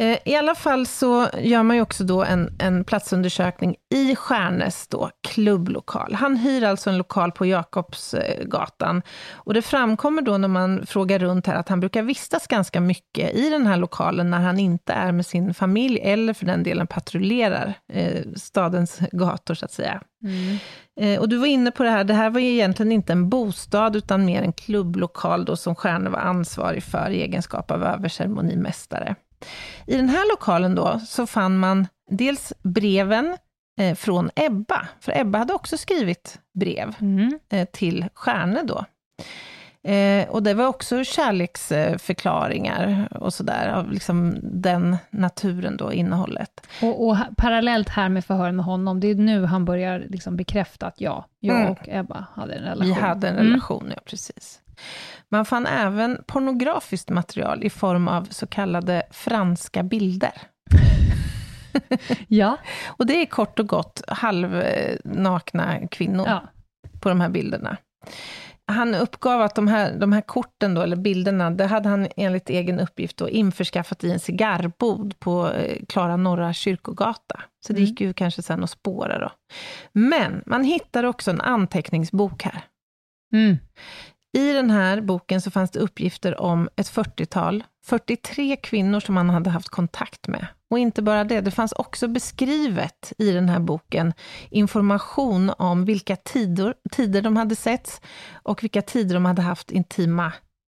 Eh, 0.00 0.18
I 0.24 0.36
alla 0.36 0.54
fall 0.54 0.86
så 0.86 1.28
gör 1.38 1.62
man 1.62 1.76
ju 1.76 1.82
också 1.82 2.04
då 2.04 2.24
en, 2.24 2.56
en 2.58 2.84
platsundersökning 2.84 3.76
i 3.94 4.16
Stjärnes 4.16 4.86
då, 4.88 5.10
klubblokal. 5.28 6.14
Han 6.14 6.36
hyr 6.36 6.62
alltså 6.62 6.90
en 6.90 6.98
lokal 6.98 7.32
på 7.32 7.46
Jakobsgatan. 7.46 9.02
Och 9.32 9.54
det 9.54 9.62
framkommer 9.62 10.22
då 10.22 10.38
när 10.38 10.48
man 10.48 10.86
frågar 10.86 11.18
runt 11.18 11.46
här 11.46 11.54
att 11.54 11.68
han 11.68 11.80
brukar 11.80 12.02
vistas 12.02 12.46
ganska 12.46 12.80
mycket 12.80 13.34
i 13.34 13.50
den 13.50 13.66
här 13.66 13.76
lokalen 13.76 14.30
när 14.30 14.40
han 14.40 14.58
inte 14.58 14.92
är 14.92 15.12
med 15.12 15.26
sin 15.26 15.54
familj 15.54 16.00
eller 16.02 16.32
för 16.32 16.46
den 16.46 16.62
delen 16.62 16.86
patrullerar 16.86 17.74
eh, 17.92 18.22
stadens 18.36 18.98
gator 19.12 19.54
så 19.54 19.64
att 19.64 19.72
säga. 19.72 20.02
Eh, 21.00 21.20
och 21.20 21.28
du 21.28 21.36
var 21.36 21.46
inne 21.46 21.70
på 21.70 21.82
det 21.82 21.90
här, 21.90 22.04
det 22.04 22.14
här 22.14 22.30
var 22.30 22.40
ju 22.40 22.52
egentligen 22.52 22.92
inte 22.92 23.12
en 23.12 23.28
bostad 23.28 23.96
utan 23.96 24.24
mer 24.24 24.42
en 24.42 24.52
klubblokal 24.52 25.44
då 25.44 25.56
som 25.56 25.74
Stjärne 25.74 26.10
var 26.10 26.18
ansvarig 26.18 26.82
för 26.82 27.10
i 27.10 27.22
egenskap 27.22 27.70
av 27.70 27.84
överceremonimästare. 27.84 29.16
I 29.86 29.96
den 29.96 30.08
här 30.08 30.30
lokalen 30.32 30.74
då 30.74 31.00
så 31.06 31.26
fann 31.26 31.58
man 31.58 31.86
dels 32.10 32.52
breven 32.62 33.36
eh, 33.80 33.94
från 33.94 34.30
Ebba, 34.36 34.88
för 35.00 35.12
Ebba 35.20 35.38
hade 35.38 35.54
också 35.54 35.76
skrivit 35.76 36.38
brev 36.60 36.94
Mm. 37.00 37.38
eh, 37.52 37.68
till 37.72 38.06
Stjärne 38.14 38.62
då. 38.62 38.84
Eh, 39.90 40.28
och 40.28 40.42
det 40.42 40.54
var 40.54 40.66
också 40.66 41.04
kärleksförklaringar 41.04 43.08
och 43.10 43.34
sådär, 43.34 43.68
av 43.68 43.92
liksom 43.92 44.36
den 44.42 44.96
naturen 45.10 45.76
då, 45.76 45.92
innehållet. 45.92 46.66
Och, 46.82 47.08
och 47.08 47.16
parallellt 47.36 47.88
här 47.88 48.08
med 48.08 48.24
förhören 48.24 48.56
med 48.56 48.64
honom, 48.64 49.00
det 49.00 49.10
är 49.10 49.14
nu 49.14 49.44
han 49.44 49.64
börjar 49.64 49.98
liksom 50.08 50.36
bekräfta 50.36 50.86
att 50.86 51.00
ja, 51.00 51.24
jag 51.40 51.56
Mm. 51.60 51.70
och 51.72 51.78
Ebba 51.88 52.26
hade 52.34 52.54
en 52.54 52.62
relation. 52.62 52.94
Vi 52.94 53.00
hade 53.00 53.28
en 53.28 53.34
Mm. 53.34 53.46
relation, 53.46 53.92
ja 53.94 54.00
precis. 54.04 54.60
Man 55.28 55.44
fann 55.44 55.66
även 55.66 56.24
pornografiskt 56.26 57.08
material 57.10 57.64
i 57.64 57.70
form 57.70 58.08
av 58.08 58.24
så 58.30 58.46
kallade 58.46 59.02
franska 59.10 59.82
bilder. 59.82 60.32
Ja, 62.28 62.56
Och 62.86 63.06
det 63.06 63.22
är 63.22 63.26
kort 63.26 63.58
och 63.58 63.66
gott 63.68 64.02
halvnakna 64.08 65.88
kvinnor 65.90 66.26
ja. 66.28 66.42
på 67.00 67.08
de 67.08 67.20
här 67.20 67.28
bilderna. 67.28 67.76
Han 68.66 68.94
uppgav 68.94 69.40
att 69.42 69.54
de 69.54 69.68
här, 69.68 69.94
de 69.98 70.12
här 70.12 70.20
korten, 70.20 70.74
då, 70.74 70.82
eller 70.82 70.96
bilderna, 70.96 71.50
det 71.50 71.66
hade 71.66 71.88
han 71.88 72.08
enligt 72.16 72.50
egen 72.50 72.80
uppgift 72.80 73.16
då 73.16 73.28
införskaffat 73.28 74.04
i 74.04 74.10
en 74.10 74.20
cigarrbod 74.20 75.18
på 75.18 75.50
eh, 75.52 75.78
Klara 75.88 76.16
Norra 76.16 76.52
Kyrkogata. 76.52 77.40
Så 77.66 77.72
det 77.72 77.78
Mm. 77.78 77.88
gick 77.88 78.00
ju 78.00 78.12
kanske 78.12 78.42
sen 78.42 78.64
att 78.64 78.70
spåra 78.70 79.18
då. 79.18 79.32
Men 79.92 80.42
man 80.46 80.64
hittade 80.64 81.08
också 81.08 81.30
en 81.30 81.40
anteckningsbok 81.40 82.42
här. 82.42 82.62
Mm. 83.32 83.58
I 84.32 84.52
den 84.52 84.70
här 84.70 85.00
boken 85.00 85.40
så 85.40 85.50
fanns 85.50 85.70
det 85.70 85.78
uppgifter 85.80 86.40
om 86.40 86.68
ett 86.76 86.90
40-tal, 86.90 87.64
43 87.86 88.56
kvinnor 88.56 89.00
som 89.00 89.16
han 89.16 89.30
hade 89.30 89.50
haft 89.50 89.68
kontakt 89.68 90.28
med. 90.28 90.46
Och 90.70 90.78
inte 90.78 91.02
bara 91.02 91.24
det, 91.24 91.40
det 91.40 91.50
fanns 91.50 91.72
också 91.72 92.08
beskrivet 92.08 93.12
i 93.18 93.30
den 93.32 93.48
här 93.48 93.58
boken 93.58 94.12
information 94.50 95.50
om 95.58 95.84
vilka 95.84 96.16
tider, 96.16 96.74
tider 96.90 97.22
de 97.22 97.36
hade 97.36 97.56
setts 97.56 98.00
och 98.42 98.62
vilka 98.62 98.82
tider 98.82 99.14
de 99.14 99.24
hade 99.24 99.42
haft 99.42 99.70
intima 99.70 100.32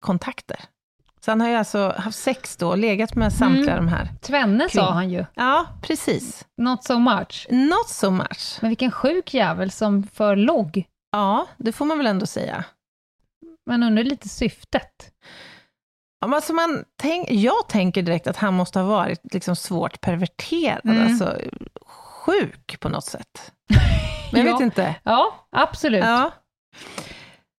kontakter. 0.05 0.59
Så 1.25 1.31
han 1.31 1.41
har 1.41 1.49
ju 1.49 1.55
alltså 1.55 1.93
haft 1.97 2.17
sex 2.19 2.57
då, 2.57 2.75
legat 2.75 3.15
med 3.15 3.33
samtliga 3.33 3.73
Mm. 3.73 3.85
de 3.85 3.91
här. 3.91 4.09
Tvenne 4.21 4.69
sa 4.69 4.91
han 4.91 5.09
ju, 5.09 5.25
Ja, 5.35 5.65
precis. 5.81 6.45
not 6.57 6.83
so 6.83 6.99
much. 6.99 7.47
Not 7.49 7.87
so 7.89 8.11
much. 8.11 8.57
Men 8.61 8.69
vilken 8.69 8.91
sjuk 8.91 9.33
jävel 9.33 9.71
som 9.71 10.03
för 10.03 10.35
logg. 10.35 10.85
Ja, 11.11 11.47
det 11.57 11.71
får 11.71 11.85
man 11.85 11.97
väl 11.97 12.07
ändå 12.07 12.25
säga. 12.25 12.63
Man 13.69 13.83
undrar 13.83 14.03
lite 14.03 14.29
syftet. 14.29 15.11
Ja, 16.21 16.27
men 16.27 16.33
alltså 16.33 16.53
man 16.53 16.85
tänk, 17.01 17.31
jag 17.31 17.69
tänker 17.69 18.01
direkt 18.01 18.27
att 18.27 18.37
han 18.37 18.53
måste 18.53 18.79
ha 18.79 18.85
varit 18.87 19.33
liksom 19.33 19.55
svårt 19.55 20.01
perverterad, 20.01 20.81
Mm. 20.85 21.03
alltså 21.07 21.37
sjuk 22.25 22.79
på 22.79 22.89
något 22.89 23.05
sätt. 23.05 23.51
Men 24.31 24.41
jag 24.45 24.47
Ja. 24.49 24.53
vet 24.57 24.63
inte. 24.63 24.95
Ja, 25.03 25.47
absolut. 25.51 26.03
Ja. 26.03 26.31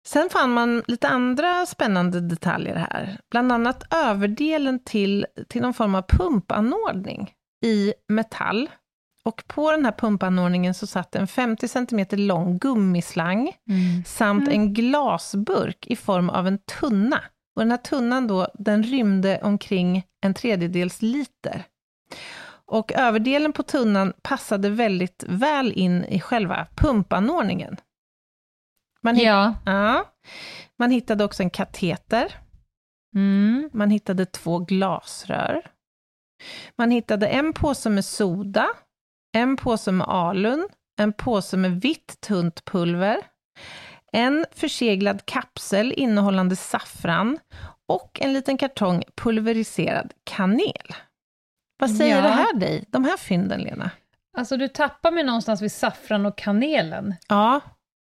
Sen 0.08 0.30
fann 0.30 0.52
man 0.54 0.84
lite 0.88 1.08
andra 1.08 1.66
spännande 1.66 2.22
detaljer 2.22 2.76
här. 2.76 3.20
Bland 3.32 3.52
annat 3.52 3.84
överdelen 3.94 4.84
till, 4.84 5.26
till 5.50 5.62
någon 5.62 5.74
form 5.74 5.96
av 5.96 6.02
pumpanordning 6.02 7.32
i 7.66 7.94
metall. 8.08 8.70
Och 9.26 9.44
på 9.48 9.72
den 9.72 9.86
här 9.86 9.92
pumpanordningen 9.92 10.74
så 10.74 10.88
satt 10.88 11.16
en 11.16 11.28
50 11.28 11.68
cm 11.68 12.06
lång 12.12 12.58
gummislang 12.58 13.52
Mm. 13.70 14.04
samt 14.06 14.48
en 14.48 14.74
glasburk 14.74 15.88
i 15.88 15.96
form 15.96 16.30
av 16.30 16.48
en 16.48 16.58
tunna. 16.80 17.24
Och 17.56 17.62
den 17.62 17.72
här 17.72 17.78
tunnan 17.78 18.28
då, 18.28 18.48
den 18.54 18.84
rymde 18.84 19.40
omkring 19.44 20.04
en 20.22 20.34
tredjedels 20.34 21.02
liter. 21.02 21.64
Och 22.66 22.92
överdelen 22.94 23.54
på 23.54 23.64
tunnan 23.64 24.14
passade 24.22 24.70
väldigt 24.70 25.24
väl 25.28 25.72
in 25.72 26.04
i 26.06 26.20
själva 26.20 26.68
pumpanordningen. 26.76 27.78
Man, 29.02 29.18
Ja. 29.18 29.56
ja. 29.66 30.06
man 30.80 30.92
hittade 30.92 31.24
också 31.24 31.44
en 31.44 31.50
kateter, 31.50 32.34
Mm. 33.16 33.70
man 33.74 33.90
hittade 33.90 34.26
två 34.26 34.60
glasrör. 34.60 35.62
Man 36.78 36.92
hittade 36.92 37.28
en 37.28 37.54
påse 37.54 37.90
med 37.90 38.06
soda, 38.06 38.68
en 39.34 39.58
påse 39.58 39.92
med 39.92 40.08
alun, 40.08 40.68
en 41.00 41.14
påse 41.14 41.58
med 41.58 41.82
vitt 41.82 42.22
tunt 42.22 42.66
pulver, 42.66 43.18
en 44.12 44.46
förseglad 44.56 45.26
kapsel 45.26 45.92
innehållande 45.98 46.56
saffran 46.56 47.40
och 47.88 48.20
en 48.22 48.34
liten 48.34 48.58
kartong 48.58 49.04
pulveriserad 49.16 50.14
kanel. 50.24 50.94
Vad 51.80 51.92
säger 51.92 52.16
Ja. 52.16 52.22
det 52.22 52.30
här 52.30 52.54
dig, 52.54 52.86
de 52.88 53.04
här 53.06 53.18
fynden, 53.18 53.62
Lena? 53.62 53.90
Alltså 54.38 54.58
du 54.58 54.68
tappar 54.68 55.12
mig 55.12 55.24
någonstans 55.24 55.62
vid 55.62 55.72
saffran 55.72 56.26
och 56.26 56.38
kanelen. 56.38 57.16
Ja, 57.30 57.60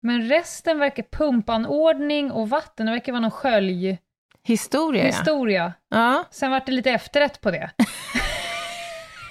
Men 0.02 0.28
resten 0.28 0.78
verkar 0.78 1.02
pumpanordning 1.02 2.30
och 2.32 2.48
vatten, 2.48 2.86
det 2.86 2.92
verkar 2.92 3.12
vara 3.12 3.20
någon 3.20 3.30
sköljhistoria. 3.30 5.04
historia. 5.04 5.72
Ja. 5.88 6.24
Sen 6.30 6.50
vart 6.50 6.66
det 6.66 6.72
lite 6.72 6.90
efterrätt 6.90 7.40
på 7.40 7.50
det. 7.50 7.70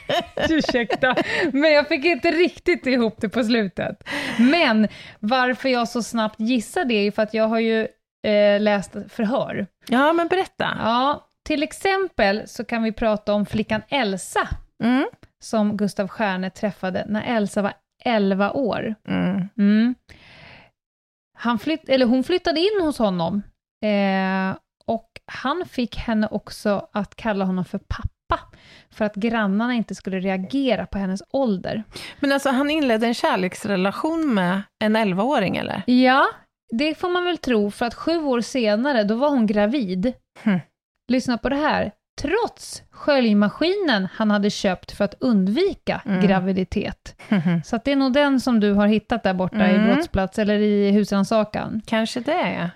Ursäkta, 0.49 1.15
men 1.53 1.71
jag 1.71 1.87
fick 1.87 2.05
inte 2.05 2.31
riktigt 2.31 2.87
ihop 2.87 3.15
det 3.21 3.29
på 3.29 3.43
slutet. 3.43 4.03
Men 4.39 4.87
varför 5.19 5.69
jag 5.69 5.87
så 5.87 6.03
snabbt 6.03 6.39
gissar 6.39 6.85
det 6.85 6.93
är 6.93 7.03
ju 7.03 7.11
för 7.11 7.21
att 7.23 7.33
jag 7.33 7.47
har 7.47 7.59
ju 7.59 7.87
eh, 8.27 8.61
läst 8.61 8.91
förhör. 9.09 9.67
ja, 9.87 10.13
men 10.13 10.27
berätta. 10.27 10.77
Ja, 10.79 11.27
till 11.45 11.63
exempel 11.63 12.47
så 12.47 12.65
kan 12.65 12.83
vi 12.83 12.91
prata 12.91 13.33
om 13.33 13.45
flickan 13.45 13.81
Elsa, 13.89 14.47
Mm. 14.83 15.05
som 15.43 15.77
Gustav 15.77 16.07
Stjärne 16.07 16.49
träffade 16.49 17.05
när 17.07 17.37
Elsa 17.37 17.61
var 17.61 17.73
11 18.05 18.51
år. 18.51 18.95
Mm. 19.07 19.49
Mm. 19.57 19.95
Han 21.37 21.59
flytt, 21.59 21.89
eller 21.89 22.05
hon 22.05 22.23
flyttade 22.23 22.59
in 22.59 22.81
hos 22.81 22.97
honom 22.99 23.41
eh, 23.85 24.55
och 24.85 25.09
han 25.25 25.65
fick 25.69 25.97
henne 25.97 26.27
också 26.31 26.89
att 26.93 27.15
kalla 27.15 27.45
honom 27.45 27.65
för 27.65 27.77
pappa 27.77 28.09
för 28.91 29.05
att 29.05 29.15
grannarna 29.15 29.73
inte 29.73 29.95
skulle 29.95 30.19
reagera 30.19 30.85
på 30.85 30.97
hennes 30.97 31.21
ålder. 31.29 31.83
Men 32.19 32.31
alltså, 32.31 32.49
han 32.49 32.69
inledde 32.69 33.07
en 33.07 33.13
kärleksrelation 33.13 34.33
med 34.33 34.61
en 34.83 34.97
11-åring, 34.97 35.57
eller? 35.57 35.81
Ja, 35.85 36.25
det 36.71 36.95
får 36.95 37.09
man 37.09 37.25
väl 37.25 37.37
tro, 37.37 37.71
för 37.71 37.85
att 37.85 37.93
sju 37.93 38.17
år 38.23 38.41
senare, 38.41 39.03
då 39.03 39.15
var 39.15 39.29
hon 39.29 39.47
gravid. 39.47 40.13
Hm. 40.43 40.59
Lyssna 41.11 41.37
på 41.37 41.49
det 41.49 41.55
här. 41.55 41.91
Trots 42.21 42.83
sköljmaskinen 42.91 44.07
han 44.13 44.31
hade 44.31 44.49
köpt 44.49 44.91
för 44.91 45.05
att 45.05 45.15
undvika 45.19 46.01
Mm. 46.05 46.21
graviditet. 46.27 47.15
Så 47.65 47.75
att 47.75 47.83
det 47.85 47.91
är 47.91 47.95
nog 47.95 48.13
den 48.13 48.39
som 48.39 48.59
du 48.59 48.73
har 48.73 48.87
hittat 48.87 49.23
där 49.23 49.33
borta 49.33 49.55
Mm. 49.55 49.81
i 49.89 49.93
brottsplats, 49.93 50.39
eller 50.39 50.59
i 50.59 50.91
husrannsakan. 50.91 51.81
Kanske 51.85 52.19
det, 52.19 52.51
ja. 52.59 52.69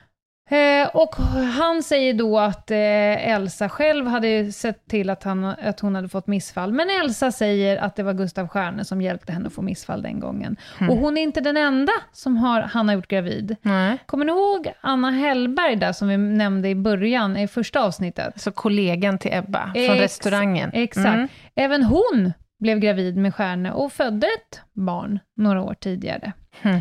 Eh, 0.50 0.88
och 0.94 1.16
han 1.56 1.84
säger 1.84 2.14
då 2.14 2.40
att 2.40 2.72
eh, 2.72 3.30
Elsa 3.30 3.70
själv 3.70 4.08
hade 4.08 4.52
sett 4.52 4.88
till 4.88 5.10
att, 5.10 5.24
han, 5.24 5.44
att 5.46 5.80
hon 5.80 5.96
hade 5.96 6.10
fått 6.10 6.28
missfall. 6.28 6.74
Men 6.74 6.88
Elsa 6.90 7.32
säger 7.32 7.78
att 7.78 7.96
det 7.96 8.04
var 8.04 8.14
Gustav 8.14 8.48
Stjärne 8.48 8.86
som 8.86 9.02
hjälpte 9.02 9.34
henne 9.34 9.48
att 9.48 9.54
få 9.54 9.62
missfall 9.62 10.02
den 10.02 10.20
gången. 10.20 10.58
Mm. 10.80 10.90
Och 10.90 10.98
hon 10.98 11.18
är 11.18 11.22
inte 11.22 11.42
den 11.42 11.58
enda 11.58 11.92
som 12.12 12.38
har, 12.38 12.62
han 12.62 12.88
har 12.88 12.96
gjort 12.96 13.08
gravid. 13.08 13.56
Nej. 13.62 13.98
Kommer 14.06 14.26
ni 14.26 14.32
ihåg 14.32 14.74
Anna 14.82 15.12
Hellberg 15.12 15.76
där 15.76 15.94
som 15.94 16.08
vi 16.08 16.18
nämnde 16.18 16.70
i 16.70 16.76
början, 16.76 17.38
i 17.38 17.48
första 17.48 17.82
avsnittet? 17.82 18.42
Så 18.42 18.52
kollegan 18.52 19.18
till 19.20 19.34
Ebba 19.34 19.72
från 19.74 19.84
Ex- 19.84 20.02
restaurangen. 20.02 20.70
Exakt. 20.74 21.08
Mm. 21.08 21.28
Även 21.56 21.84
hon 21.84 22.34
blev 22.60 22.80
gravid 22.80 23.18
med 23.18 23.36
Stjärne 23.36 23.72
och 23.72 23.92
födde 23.94 24.28
ett 24.28 24.62
barn 24.74 25.20
några 25.36 25.62
år 25.62 25.74
tidigare. 25.74 26.32
Hmm. 26.62 26.80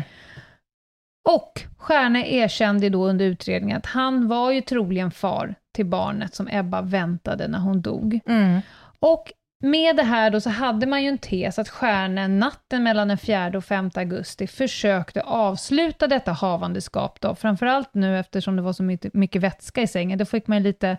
Och 1.27 1.61
Stjärne 1.77 2.27
erkände 2.27 2.89
då 2.89 3.07
under 3.07 3.25
utredningen 3.25 3.77
att 3.77 3.85
han 3.85 4.27
var 4.27 4.51
ju 4.51 4.61
troligen 4.61 5.11
far 5.11 5.55
till 5.75 5.85
barnet 5.85 6.35
som 6.35 6.47
Ebba 6.51 6.81
väntade 6.81 7.47
när 7.47 7.59
hon 7.59 7.81
dog. 7.81 8.19
Mm. 8.25 8.61
Och 8.99 9.31
med 9.63 9.95
det 9.95 10.03
här 10.03 10.29
då 10.29 10.41
så 10.41 10.49
hade 10.49 10.87
man 10.87 11.03
ju 11.03 11.09
en 11.09 11.17
tes 11.17 11.59
att 11.59 11.69
Stjärne 11.69 12.27
natten 12.27 12.83
mellan 12.83 13.07
den 13.07 13.17
4 13.17 13.51
och 13.57 13.65
5 13.65 13.91
augusti 13.95 14.47
försökte 14.47 15.21
avsluta 15.21 16.07
detta 16.07 16.31
havandeskap 16.31 17.21
då, 17.21 17.35
framförallt 17.35 17.89
nu 17.93 18.19
eftersom 18.19 18.55
det 18.55 18.61
var 18.61 18.73
så 18.73 18.83
mycket, 18.83 19.13
mycket 19.13 19.41
vätska 19.41 19.81
i 19.81 19.87
sängen, 19.87 20.17
då 20.17 20.25
fick 20.25 20.47
man 20.47 20.57
ju 20.57 20.63
lite 20.63 20.97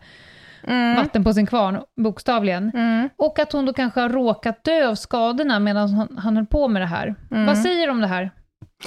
Mm. 0.62 0.96
vatten 0.96 1.24
på 1.24 1.32
sin 1.32 1.46
kvarn, 1.46 1.82
bokstavligen. 1.96 2.70
Mm. 2.74 3.08
Och 3.16 3.38
att 3.38 3.52
hon 3.52 3.66
då 3.66 3.72
kanske 3.72 4.00
har 4.00 4.08
råkat 4.08 4.64
dö 4.64 4.88
av 4.88 4.94
skadorna 4.94 5.58
medan 5.58 5.94
han, 5.94 6.18
han 6.18 6.36
höll 6.36 6.46
på 6.46 6.68
med 6.68 6.82
det 6.82 6.86
här. 6.86 7.14
Mm. 7.30 7.46
Vad 7.46 7.58
säger 7.58 7.86
du 7.86 7.92
om 7.92 8.00
det 8.00 8.06
här? 8.06 8.30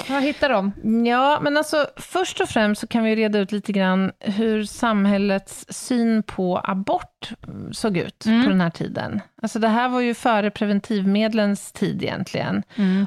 Vad 0.09 0.23
hittar 0.23 0.49
de? 0.49 0.71
Ja, 1.07 1.39
men 1.41 1.57
alltså 1.57 1.87
först 1.97 2.41
och 2.41 2.49
främst 2.49 2.81
så 2.81 2.87
kan 2.87 3.03
vi 3.03 3.15
reda 3.15 3.39
ut 3.39 3.51
lite 3.51 3.71
grann 3.71 4.11
hur 4.19 4.63
samhällets 4.63 5.65
syn 5.69 6.23
på 6.23 6.61
abort 6.63 7.31
såg 7.71 7.97
ut 7.97 8.25
Mm. 8.25 8.43
på 8.43 8.49
den 8.49 8.61
här 8.61 8.69
tiden. 8.69 9.21
Alltså 9.41 9.59
det 9.59 9.67
här 9.67 9.89
var 9.89 9.99
ju 10.01 10.13
före 10.13 10.51
preventivmedlens 10.51 11.71
tid 11.71 12.03
egentligen. 12.03 12.63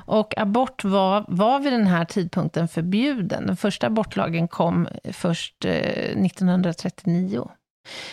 Och 0.07 0.39
abort 0.39 0.85
var, 0.85 1.25
var 1.29 1.61
vid 1.61 1.73
den 1.73 1.87
här 1.87 2.05
tidpunkten 2.05 2.69
förbjuden. 2.69 3.47
Den 3.47 3.57
första 3.57 3.87
abortlagen 3.87 4.49
kom 4.49 4.89
först 5.13 5.65
eh, 5.65 5.71
1939. 5.73 7.49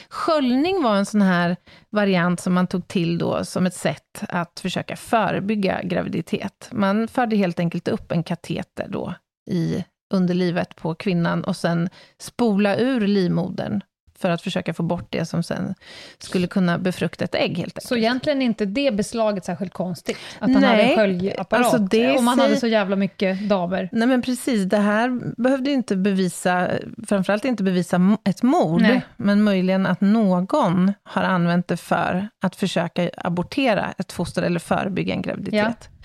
Sköljning 0.10 0.84
var 0.84 0.96
en 0.96 1.06
sån 1.06 1.22
här 1.22 1.58
variant 1.90 2.40
som 2.40 2.54
man 2.54 2.68
tog 2.68 2.88
till 2.88 3.18
då 3.18 3.46
som 3.46 3.66
ett 3.66 3.76
sätt 3.76 4.24
att 4.30 4.60
försöka 4.60 4.96
förebygga 4.96 5.82
graviditet. 5.84 6.70
Man 6.72 7.08
förde 7.08 7.36
helt 7.36 7.60
enkelt 7.60 7.88
upp 7.88 8.12
en 8.12 8.24
kateter 8.24 8.88
då 8.90 9.14
i 9.50 9.84
underlivet 10.14 10.76
på 10.76 10.96
kvinnan 10.96 11.44
och 11.44 11.56
sen 11.56 11.90
spola 12.20 12.78
ur 12.78 13.08
livmodern 13.08 13.82
för 14.22 14.30
att 14.30 14.42
försöka 14.42 14.74
få 14.74 14.84
bort 14.84 15.08
det 15.10 15.26
som 15.26 15.44
sen 15.44 15.76
skulle 16.18 16.48
kunna 16.48 16.78
befrukta 16.78 17.26
ett 17.26 17.36
ägg 17.36 17.58
helt 17.58 17.60
enkelt. 17.60 17.84
Så 17.84 17.96
egentligen 17.96 18.42
är 18.42 18.46
inte 18.46 18.66
det 18.66 18.92
beslaget 18.94 19.46
särskilt 19.46 19.74
konstigt? 19.74 20.18
Att 20.40 20.52
han 20.52 20.62
Nej, 20.62 20.70
hade 20.70 20.82
en 20.82 20.96
sköljapparat? 20.96 21.66
alltså 21.66 21.78
det 21.78 22.18
om 22.18 22.28
han 22.28 22.40
hade 22.40 22.56
så 22.56 22.68
jävla 22.68 22.96
mycket 22.96 23.50
damer? 23.50 23.90
Nej 23.92 24.08
men 24.08 24.22
precis, 24.22 24.64
det 24.64 24.78
här 24.78 25.36
behövde 25.42 25.72
inte 25.72 25.96
bevisa, 25.96 26.70
framförallt 27.08 27.46
inte 27.46 27.64
bevisa 27.64 28.18
ett 28.24 28.44
mord, 28.44 28.82
Nej. 28.82 29.02
men 29.18 29.44
möjligen 29.44 29.86
att 29.86 30.02
någon 30.02 30.94
har 31.04 31.24
använt 31.24 31.68
det 31.68 31.78
för 31.78 32.30
att 32.42 32.56
försöka 32.56 33.10
abortera 33.18 33.94
ett 33.98 34.12
foster 34.12 34.42
eller 34.42 34.60
förebygga 34.60 35.14
en 35.14 35.22
graviditet. 35.22 35.62
Eh, 35.62 36.01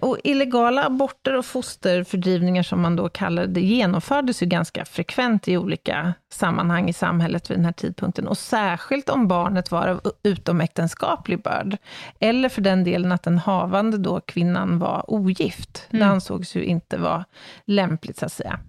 Och 0.00 0.18
illegala 0.24 0.84
aborter 0.86 1.36
och 1.36 1.44
fosterfördrivningar, 1.46 2.62
som 2.62 2.80
man 2.82 2.96
då 2.96 3.08
kallar 3.08 3.46
det, 3.46 3.60
genomfördes 3.60 4.42
ju 4.42 4.46
ganska 4.46 4.84
frekvent 4.84 5.48
i 5.48 5.56
olika 5.56 6.14
sammanhang 6.32 6.88
i 6.88 6.92
samhället 6.92 7.50
vid 7.50 7.58
den 7.58 7.64
här 7.64 7.72
tidpunkten. 7.72 8.26
Och 8.28 8.38
särskilt 8.38 9.08
om 9.08 9.28
barnet 9.28 9.70
var 9.70 9.88
av 9.88 10.00
utomäktenskaplig 10.22 11.42
börd. 11.42 11.76
Eller 12.20 12.48
för 12.48 12.62
den 12.62 12.84
delen 12.84 13.12
att 13.12 13.22
den 13.22 13.38
havande 13.38 13.98
då 13.98 14.20
kvinnan 14.20 14.78
var 14.78 15.10
ogift. 15.10 15.86
Det 15.90 15.96
Mm. 15.96 16.10
ansågs 16.10 16.56
ju 16.56 16.64
inte 16.64 16.96
vara 16.96 17.24
lämpligt, 17.64 18.18
så 18.18 18.26
att 18.26 18.32
säga. 18.32 18.60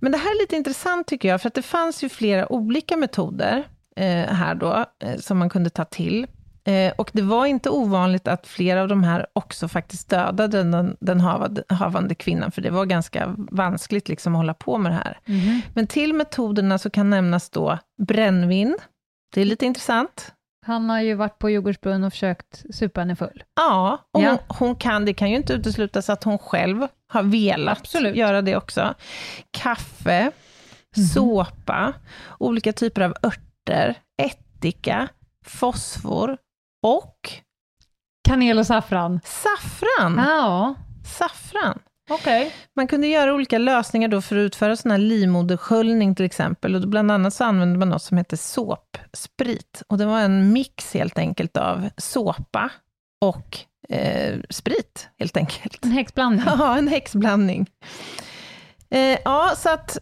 Men 0.00 0.12
det 0.12 0.18
här 0.18 0.30
är 0.30 0.40
lite 0.42 0.56
intressant 0.56 1.06
tycker 1.06 1.28
jag, 1.28 1.40
för 1.42 1.48
att 1.48 1.54
det 1.54 1.62
fanns 1.62 2.02
ju 2.04 2.08
flera 2.08 2.52
olika 2.52 2.96
metoder 2.96 3.64
eh, 3.96 4.06
här 4.34 4.54
då, 4.54 4.84
eh, 5.04 5.16
som 5.20 5.38
man 5.38 5.50
kunde 5.50 5.70
ta 5.70 5.84
till. 5.84 6.26
Eh, 6.66 6.92
och 6.96 7.10
det 7.12 7.22
var 7.22 7.46
inte 7.46 7.70
ovanligt 7.70 8.28
att 8.28 8.46
flera 8.46 8.82
av 8.82 8.88
de 8.88 9.04
här 9.04 9.26
också 9.32 9.68
faktiskt 9.68 10.08
dödade 10.10 10.62
den, 10.62 10.96
den 11.00 11.20
havande, 11.20 11.62
havande 11.68 12.14
kvinnan, 12.14 12.50
för 12.50 12.62
det 12.62 12.70
var 12.70 12.84
ganska 12.86 13.34
vanskligt 13.36 14.08
liksom 14.08 14.34
att 14.34 14.38
hålla 14.38 14.54
på 14.54 14.78
med 14.78 14.92
det 14.92 14.96
här. 14.96 15.18
Men 15.74 15.86
till 15.86 16.12
metoderna 16.14 16.78
så 16.78 16.90
kan 16.90 17.10
nämnas 17.10 17.50
då 17.50 17.78
brännvin. 18.02 18.76
Det 19.34 19.40
är 19.40 19.44
lite 19.44 19.66
intressant. 19.66 20.32
Han 20.66 20.90
har 20.90 21.00
ju 21.00 21.14
varit 21.14 21.38
på 21.38 21.50
Djurgårdsbrunn 21.50 22.04
och 22.04 22.12
försökt 22.12 22.64
supa 22.74 23.00
henne 23.00 23.16
full. 23.16 23.42
Ja, 23.56 23.98
och 24.12 24.20
Ja. 24.22 24.28
Hon, 24.28 24.38
hon 24.58 24.76
kan, 24.76 25.04
det 25.04 25.14
kan 25.14 25.30
ju 25.30 25.36
inte 25.36 25.52
uteslutas 25.52 26.10
att 26.10 26.24
hon 26.24 26.38
själv 26.38 26.86
har 27.08 27.22
velat 27.22 27.78
Absolut. 27.78 28.16
göra 28.16 28.42
det 28.42 28.56
också. 28.56 28.94
Kaffe, 29.50 30.30
såpa, 31.14 31.92
olika 32.38 32.72
typer 32.72 33.00
av 33.02 33.14
örter, 33.22 33.94
ättika, 34.22 35.08
fosfor 35.46 36.36
och 36.84 37.30
Kanel 38.28 38.58
och 38.58 38.66
saffran. 38.66 39.20
saffran. 39.24 40.16
Ja, 40.26 40.74
Saffran. 41.18 41.78
okej. 42.10 42.52
Man 42.76 42.86
kunde 42.86 43.06
göra 43.06 43.34
olika 43.34 43.58
lösningar 43.58 44.08
då 44.08 44.20
för 44.22 44.36
att 44.36 44.40
utföra 44.40 44.76
sån 44.76 44.90
här 44.90 44.98
livmodersköljning 44.98 46.14
till 46.14 46.24
exempel. 46.24 46.74
Och 46.74 46.88
bland 46.88 47.10
annat 47.10 47.34
så 47.34 47.44
använde 47.44 47.78
man 47.78 47.88
något 47.88 48.02
som 48.02 48.16
heter 48.18 48.36
såpsprit. 48.36 49.82
Och 49.88 49.98
det 49.98 50.06
var 50.06 50.20
en 50.20 50.52
mix 50.52 50.94
helt 50.94 51.18
enkelt 51.18 51.56
av 51.56 51.88
såpa 51.96 52.70
och 53.20 53.58
eh, 53.88 54.40
sprit, 54.50 55.08
helt 55.18 55.36
enkelt. 55.36 55.84
En 55.84 55.90
häxblandning. 55.92 56.44
Ja, 56.58 56.78
en 56.78 56.88
häxblandning. 56.88 57.66
Eh, 58.90 59.18
ja, 59.24 59.52
så 59.56 59.70
att, 59.70 59.98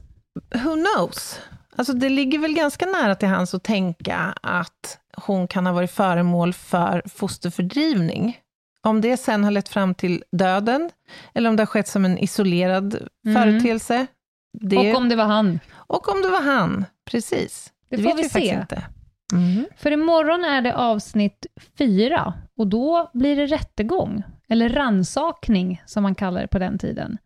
who 0.55 0.75
knows? 0.75 1.41
Alltså 1.77 1.93
det 1.93 2.09
ligger 2.09 2.39
väl 2.39 2.55
ganska 2.55 2.87
nära 2.87 3.15
till 3.15 3.29
hands 3.29 3.55
att 3.55 3.63
tänka 3.63 4.35
att 4.43 4.99
hon 5.17 5.49
kan 5.49 5.67
ha 5.67 5.73
varit 5.73 5.91
föremål 5.91 6.53
för 6.53 7.03
fosterfördrivning. 7.07 8.39
Om 8.83 9.01
det 9.01 9.17
sen 9.17 9.45
har 9.45 9.51
lett 9.51 9.69
fram 9.69 9.95
till 9.95 10.25
döden, 10.33 10.91
eller 11.35 11.51
om 11.51 11.57
det 11.57 11.61
har 11.61 11.67
skett 11.67 11.89
som 11.89 12.05
en 12.05 12.19
isolerad 12.19 13.09
Mm. 13.27 13.43
företeelse. 13.43 14.07
Det, 14.61 14.91
Och 14.93 14.97
om 14.97 15.09
det 15.09 15.17
var 15.17 15.25
han. 15.25 15.61
och 15.75 16.09
om 16.09 16.23
det 16.23 16.29
var 16.29 16.43
han, 16.43 16.85
precis. 17.11 17.73
Det 17.91 17.97
Det, 17.97 18.03
får 18.03 18.09
vet 18.11 18.19
vi 18.19 18.23
vi 18.23 18.29
se. 18.29 18.55
inte. 18.61 18.83
Mm. 19.33 19.67
För 19.77 19.91
imorgon 19.91 20.45
är 20.45 20.63
det 20.63 20.75
avsnitt 20.77 21.47
fyra 21.79 22.35
och 22.57 22.67
då 22.67 23.11
blir 23.15 23.37
det 23.37 23.47
rättegång. 23.47 24.23
eller 24.49 24.69
ransakning 24.69 25.83
som 25.87 26.03
man 26.03 26.15
kallar 26.15 26.41
det 26.41 26.49
på 26.49 26.59
den 26.59 26.79
tiden. 26.79 27.19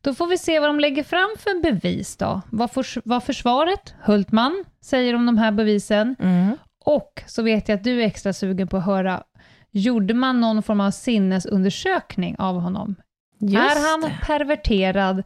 Då 0.00 0.14
får 0.14 0.26
vi 0.26 0.38
se 0.38 0.60
vad 0.60 0.68
de 0.68 0.80
lägger 0.80 1.02
fram 1.02 1.30
för 1.38 1.62
bevis 1.62 2.16
då. 2.16 2.40
Vad, 2.50 2.70
förs 2.70 2.98
vad 3.04 3.24
försvaret, 3.24 3.94
Hultman, 4.02 4.64
säger 4.80 5.14
om 5.14 5.26
de 5.26 5.38
här 5.38 5.52
bevisen. 5.52 6.16
Mm. 6.18 6.56
Och 6.84 7.22
så 7.26 7.42
vet 7.42 7.68
jag 7.68 7.76
att 7.76 7.84
du 7.84 8.02
är 8.02 8.06
extra 8.06 8.32
sugen 8.32 8.68
på 8.68 8.76
att 8.76 8.84
höra, 8.84 9.22
gjorde 9.70 10.14
man 10.14 10.40
någon 10.40 10.62
form 10.62 10.80
av 10.80 10.90
sinnesundersökning 10.90 12.36
av 12.38 12.60
honom? 12.60 12.94
Just 13.40 13.76
är 13.76 13.90
han 13.90 14.00
det. 14.00 14.18
perverterad 14.22 15.22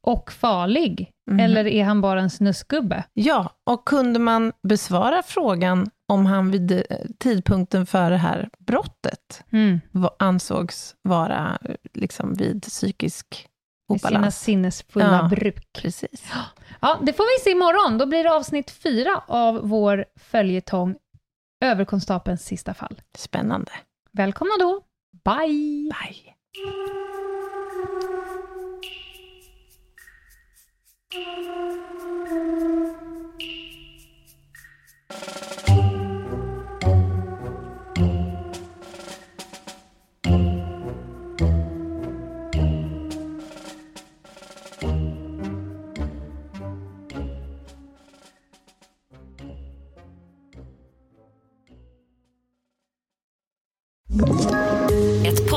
och 0.00 0.32
farlig? 0.32 1.10
Mhm. 1.30 1.40
Eller 1.40 1.66
är 1.66 1.84
han 1.84 2.00
bara 2.00 2.20
en 2.20 2.30
snuskgubbe? 2.30 3.04
Ja, 3.12 3.50
och 3.64 3.86
kunde 3.86 4.18
man 4.18 4.52
besvara 4.62 5.22
frågan 5.22 5.90
om 6.12 6.26
han 6.26 6.50
vid 6.50 6.72
eh, 6.72 6.82
tidpunkten 7.18 7.86
för 7.86 8.10
det 8.10 8.16
här 8.16 8.48
brottet 8.58 9.44
Mm. 9.52 9.80
ansågs 10.18 10.94
vara 11.02 11.58
eh, 11.64 11.74
liksom 11.94 12.34
vid 12.34 12.62
psykisk 12.62 13.48
Med 13.88 14.00
sina 14.00 14.10
obalans? 14.10 14.40
sinnesfulla 14.40 15.28
Ja. 15.30 15.36
bruk. 15.36 15.68
Precis. 15.72 16.24
Ja, 16.80 16.98
det 17.02 17.12
får 17.12 17.38
vi 17.38 17.44
se 17.44 17.50
imorgon. 17.50 17.98
Då 17.98 18.06
blir 18.06 18.24
det 18.24 18.32
avsnitt 18.32 18.70
fyra 18.70 19.22
av 19.26 19.60
vår 19.68 20.04
följetong 20.16 20.96
Överkonstapelns 21.64 22.44
sista 22.44 22.74
fall. 22.74 23.00
Spännande. 23.16 23.72
Välkomna 24.12 24.52
då. 24.60 24.80
Bye! 25.24 25.90
Bye. 25.92 26.34
Ett 31.14 31.81